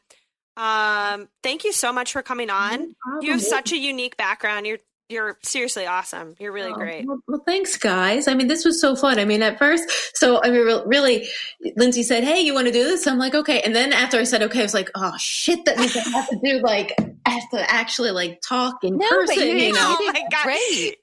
Um, 0.57 1.27
thank 1.43 1.63
you 1.63 1.71
so 1.73 1.91
much 1.93 2.11
for 2.13 2.21
coming 2.21 2.49
on. 2.49 2.95
problem. 3.01 3.23
You 3.25 3.31
have 3.31 3.41
such 3.41 3.71
a 3.71 3.77
unique 3.77 4.17
background. 4.17 4.65
You're 4.67 4.79
you're 5.09 5.37
seriously 5.43 5.85
awesome. 5.85 6.35
You're 6.39 6.53
really 6.53 6.71
Oh, 6.71 6.75
great. 6.75 7.05
Well, 7.05 7.19
well, 7.27 7.43
thanks, 7.45 7.75
guys. 7.75 8.29
I 8.29 8.33
mean, 8.33 8.47
this 8.47 8.63
was 8.63 8.79
so 8.79 8.95
fun. 8.95 9.19
I 9.19 9.25
mean, 9.25 9.41
at 9.43 9.59
first, 9.59 9.83
so 10.15 10.41
I 10.41 10.49
mean, 10.49 10.61
re- 10.65 10.83
really, 10.85 11.27
Lindsay 11.75 12.01
said, 12.03 12.23
"Hey, 12.23 12.39
you 12.39 12.53
want 12.53 12.67
to 12.67 12.71
do 12.71 12.83
this?" 12.85 13.05
I'm 13.07 13.17
like, 13.17 13.35
"Okay." 13.35 13.59
And 13.61 13.75
then 13.75 13.91
after 13.91 14.17
I 14.17 14.23
said, 14.23 14.41
"Okay," 14.43 14.59
I 14.59 14.63
was 14.63 14.73
like, 14.73 14.89
"Oh 14.95 15.11
shit, 15.17 15.65
that 15.65 15.77
means 15.77 15.97
I 15.97 15.99
have 16.11 16.29
to 16.29 16.39
do 16.41 16.59
like 16.59 16.93
I 17.25 17.29
have 17.31 17.49
to 17.51 17.69
actually 17.69 18.11
like 18.11 18.39
talk 18.41 18.85
in 18.85 18.97
No, 18.97 19.05
but 19.09 19.27
person." 19.27 19.47
you- 19.47 19.55
You, 19.55 19.73
know? 19.73 19.97
oh 19.99 20.11
my 20.13 20.21
god. 20.31 20.43
great. 20.43 20.97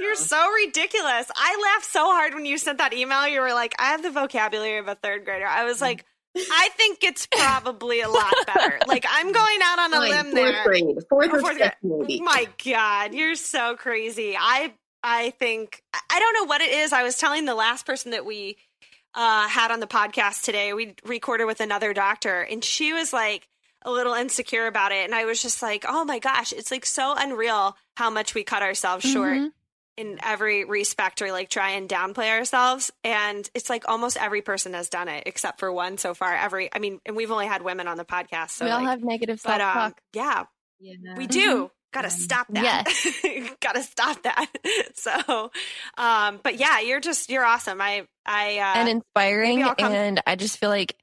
You're 0.00 0.14
so 0.16 0.50
ridiculous. 0.52 1.30
I 1.34 1.72
laughed 1.74 1.90
so 1.90 2.04
hard 2.06 2.34
when 2.34 2.44
you 2.46 2.58
sent 2.58 2.78
that 2.78 2.92
email. 2.92 3.26
You 3.28 3.40
were 3.40 3.52
like, 3.52 3.74
I 3.78 3.86
have 3.86 4.02
the 4.02 4.10
vocabulary 4.10 4.78
of 4.78 4.88
a 4.88 4.94
third 4.96 5.24
grader. 5.24 5.46
I 5.46 5.64
was 5.64 5.80
like, 5.80 6.04
I 6.36 6.70
think 6.76 7.04
it's 7.04 7.26
probably 7.26 8.00
a 8.00 8.08
lot 8.08 8.32
better. 8.46 8.78
Like, 8.86 9.04
I'm 9.08 9.32
going 9.32 9.58
out 9.62 9.78
on 9.78 9.92
a 9.92 9.96
Fine, 9.96 10.10
limb 10.10 10.24
fourth 10.24 10.34
there. 10.34 10.64
grade, 10.64 10.96
fourth 11.08 11.30
Oh, 11.32 11.40
fourth 11.40 11.56
grade. 11.58 12.20
My 12.22 12.46
God, 12.64 13.14
you're 13.14 13.34
so 13.36 13.76
crazy. 13.76 14.36
I 14.38 14.72
I 15.02 15.30
think 15.38 15.82
I 16.10 16.18
don't 16.18 16.34
know 16.34 16.44
what 16.44 16.60
it 16.60 16.70
is. 16.72 16.92
I 16.92 17.02
was 17.02 17.16
telling 17.16 17.44
the 17.44 17.54
last 17.54 17.84
person 17.86 18.12
that 18.12 18.24
we 18.24 18.56
uh, 19.14 19.46
had 19.48 19.70
on 19.70 19.80
the 19.80 19.86
podcast 19.86 20.42
today. 20.44 20.72
We 20.72 20.94
recorded 21.04 21.44
with 21.46 21.60
another 21.60 21.92
doctor, 21.92 22.40
and 22.40 22.64
she 22.64 22.92
was 22.92 23.12
like 23.12 23.46
a 23.84 23.90
little 23.90 24.14
insecure 24.14 24.66
about 24.66 24.92
it, 24.92 25.04
and 25.04 25.14
I 25.14 25.24
was 25.24 25.40
just 25.42 25.62
like, 25.62 25.84
oh 25.88 26.04
my 26.04 26.18
gosh, 26.18 26.52
it's 26.52 26.70
like 26.70 26.86
so 26.86 27.14
unreal 27.16 27.76
how 27.96 28.10
much 28.10 28.34
we 28.34 28.44
cut 28.44 28.62
ourselves 28.62 29.04
short 29.04 29.36
Mhm. 29.36 29.52
in 29.96 30.18
every 30.22 30.64
respect 30.64 31.20
or 31.22 31.30
like 31.32 31.50
try 31.50 31.70
and 31.72 31.88
downplay 31.88 32.30
ourselves. 32.30 32.90
And 33.04 33.48
it's 33.54 33.68
like 33.68 33.88
almost 33.88 34.16
every 34.16 34.40
person 34.42 34.72
has 34.74 34.88
done 34.88 35.08
it 35.08 35.24
except 35.26 35.58
for 35.60 35.70
one 35.72 35.98
so 35.98 36.14
far. 36.14 36.34
Every 36.34 36.70
i 36.72 36.78
mean 36.78 37.00
and 37.04 37.14
we've 37.16 37.30
only 37.30 37.46
had 37.46 37.62
women 37.62 37.86
on 37.88 37.96
the 37.98 38.04
podcast 38.04 38.50
so 38.52 38.64
we 38.64 38.70
all 38.70 38.78
like, 38.80 38.88
have 38.88 39.02
negative 39.04 39.40
self 39.40 39.54
um, 39.60 39.60
talk. 39.60 40.00
yeah 40.14 40.44
Yeah. 40.80 41.16
we 41.16 41.26
do. 41.26 41.70
Gotta 41.92 42.08
Um, 42.08 42.10
stop 42.14 42.46
that. 42.50 42.88
Gotta 43.60 43.82
stop 43.82 44.22
that. 44.22 44.46
So 44.94 45.50
um 45.98 46.40
but 46.42 46.56
yeah 46.58 46.80
you're 46.80 47.00
just 47.00 47.28
you're 47.28 47.44
awesome. 47.44 47.80
I 47.82 48.06
i 48.24 48.58
uh 48.58 48.78
and 48.80 48.88
inspiring. 48.88 49.62
come- 49.62 49.92
And 49.92 50.22
I 50.26 50.36
just 50.36 50.56
feel 50.58 50.70
like 50.70 50.96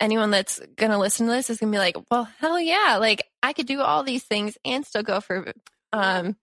anyone 0.00 0.30
that's 0.30 0.60
going 0.76 0.90
to 0.92 0.98
listen 0.98 1.26
to 1.26 1.32
this 1.32 1.50
is 1.50 1.58
going 1.58 1.72
to 1.72 1.76
be 1.76 1.80
like, 1.80 1.96
well, 2.10 2.28
hell 2.38 2.60
yeah. 2.60 2.98
Like 3.00 3.24
I 3.42 3.52
could 3.52 3.66
do 3.66 3.80
all 3.80 4.02
these 4.02 4.22
things 4.24 4.56
and 4.64 4.84
still 4.86 5.02
go 5.02 5.20
for 5.20 5.52
um, 5.92 6.36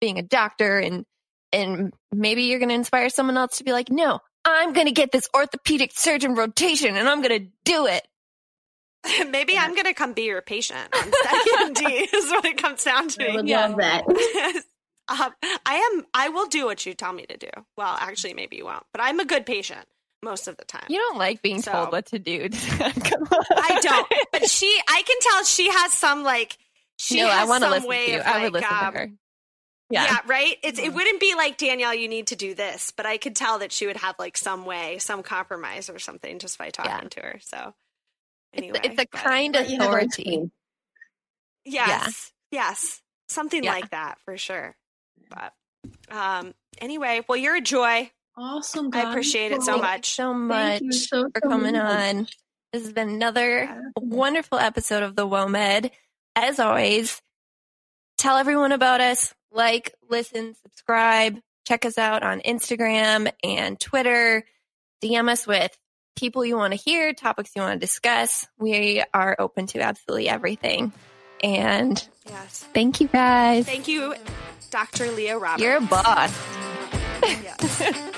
being 0.00 0.18
a 0.18 0.22
doctor. 0.22 0.78
And, 0.78 1.04
and 1.52 1.92
maybe 2.12 2.44
you're 2.44 2.58
going 2.58 2.68
to 2.68 2.74
inspire 2.74 3.08
someone 3.08 3.36
else 3.36 3.58
to 3.58 3.64
be 3.64 3.72
like, 3.72 3.90
no, 3.90 4.20
I'm 4.44 4.72
going 4.72 4.86
to 4.86 4.92
get 4.92 5.10
this 5.12 5.28
orthopedic 5.34 5.92
surgeon 5.94 6.34
rotation 6.34 6.96
and 6.96 7.08
I'm 7.08 7.22
going 7.22 7.40
to 7.44 7.48
do 7.64 7.86
it. 7.86 8.06
maybe 9.30 9.56
i'm 9.56 9.76
gonna 9.76 9.94
come 9.94 10.12
be 10.12 10.22
your 10.22 10.42
patient 10.42 10.92
on 10.92 11.12
second 11.22 11.76
d 11.76 11.84
is 12.12 12.30
what 12.32 12.44
it 12.44 12.58
comes 12.58 12.82
down 12.82 13.04
I 13.04 13.06
to 13.06 13.32
would 13.36 13.46
Yeah. 13.46 13.68
love 13.68 13.76
that. 13.78 14.04
um, 15.08 15.32
I 15.64 15.74
am. 15.94 16.04
I 16.12 16.30
will 16.30 16.46
do 16.46 16.64
what 16.66 16.84
you 16.84 16.94
tell 16.94 17.12
me 17.12 17.24
to 17.26 17.36
do. 17.36 17.48
Well, 17.76 17.96
actually, 18.00 18.34
maybe 18.34 18.56
you 18.56 18.64
won't, 18.64 18.82
but 18.92 19.00
I'm 19.00 19.20
a 19.20 19.24
good 19.24 19.46
patient 19.46 19.86
most 20.22 20.48
of 20.48 20.56
the 20.56 20.64
time. 20.64 20.84
You 20.88 20.98
don't 20.98 21.18
like 21.18 21.42
being 21.42 21.62
So- 21.62 21.72
told 21.72 21.92
what 21.92 22.06
to 22.06 22.18
do. 22.18 22.48
I 22.80 23.78
don't, 23.82 24.06
but 24.32 24.48
she. 24.50 24.66
I 24.88 25.02
can 25.02 25.16
tell 25.20 25.44
she 25.44 25.70
has 25.70 25.92
some 25.92 26.22
like. 26.24 26.56
She 26.96 27.20
no, 27.20 27.28
I 27.28 27.36
has 27.36 27.48
want 27.48 27.62
to 27.62 27.66
some 27.66 27.72
listen 27.74 27.88
way 27.88 28.06
to 28.06 28.12
you. 28.12 28.18
of 28.20 28.26
I 28.26 28.42
would 28.44 28.52
listen 28.54 28.68
um, 28.72 28.92
to 28.92 28.98
her. 28.98 29.10
Yeah. 29.90 30.04
Yeah. 30.04 30.16
right. 30.26 30.56
It's 30.64 30.78
it 30.78 30.92
wouldn't 30.92 31.20
be 31.20 31.34
like 31.36 31.56
Danielle. 31.56 31.94
You 31.94 32.08
need 32.08 32.26
to 32.28 32.36
do 32.36 32.54
this, 32.54 32.92
but 32.96 33.06
I 33.06 33.16
could 33.18 33.36
tell 33.36 33.60
that 33.60 33.70
she 33.72 33.86
would 33.86 33.96
have 33.98 34.16
like 34.18 34.36
some 34.36 34.64
way, 34.66 34.98
some 34.98 35.22
compromise 35.22 35.88
or 35.88 35.98
something 35.98 36.38
just 36.40 36.58
by 36.58 36.70
talking 36.70 36.90
Yeah. 36.92 37.08
to 37.08 37.20
her. 37.20 37.38
So 37.40 37.74
It's, 38.52 38.62
anyway, 38.62 38.80
it's 38.82 38.94
a 38.94 38.96
but- 38.96 39.10
kind 39.12 39.54
of 39.56 39.70
you 39.70 39.78
authority. 39.78 40.24
cream. 40.24 40.52
Yes. 41.64 42.32
Yes. 42.50 43.00
Something 43.28 43.64
Yeah. 43.64 43.72
like 43.72 43.90
that 43.90 44.18
for 44.24 44.36
sure. 44.36 44.76
But 45.30 45.52
um 46.10 46.54
anyway, 46.78 47.22
well 47.28 47.38
you're 47.38 47.56
a 47.56 47.60
joy. 47.60 48.10
Awesome. 48.40 48.90
I 48.92 49.10
appreciate 49.10 49.52
it 49.52 49.62
so 49.62 49.72
Well, 49.72 49.82
much. 49.82 50.16
Thank 50.16 50.28
you 50.28 50.42
so 50.48 50.48
Thank 50.48 50.48
much 50.48 50.82
you 50.82 50.92
so, 50.92 51.22
for 51.34 51.40
so 51.42 51.48
coming 51.48 51.72
much. 51.74 52.14
on. 52.16 52.28
This 52.72 52.82
has 52.84 52.92
been 52.92 53.08
another 53.08 53.64
Yeah. 53.64 53.80
wonderful 53.96 54.58
episode 54.58 55.02
of 55.02 55.16
the 55.16 55.26
WOMED. 55.26 55.90
As 56.36 56.60
always, 56.60 57.20
tell 58.18 58.36
everyone 58.36 58.72
about 58.72 59.00
us. 59.00 59.34
Like, 59.50 59.94
listen, 60.08 60.54
subscribe. 60.62 61.40
Check 61.66 61.84
us 61.84 61.98
out 61.98 62.22
on 62.22 62.40
Instagram 62.40 63.30
and 63.42 63.78
Twitter. 63.80 64.44
DM 65.02 65.28
us 65.28 65.46
with 65.46 65.76
people 66.16 66.44
you 66.44 66.56
want 66.56 66.72
to 66.74 66.78
hear, 66.78 67.12
topics 67.14 67.50
you 67.56 67.62
want 67.62 67.80
to 67.80 67.84
discuss. 67.86 68.46
We 68.58 69.02
are 69.14 69.36
open 69.38 69.66
to 69.68 69.80
absolutely 69.80 70.28
everything. 70.28 70.92
And 71.42 72.06
Yes. 72.26 72.64
thank 72.74 73.00
you 73.00 73.08
guys. 73.08 73.64
Thank 73.66 73.88
you, 73.88 74.14
Dr. 74.70 75.10
Leah 75.12 75.38
Roberts. 75.38 75.62
You're 75.62 75.76
a 75.76 75.80
boss. 75.80 76.36
Yes. 77.22 77.82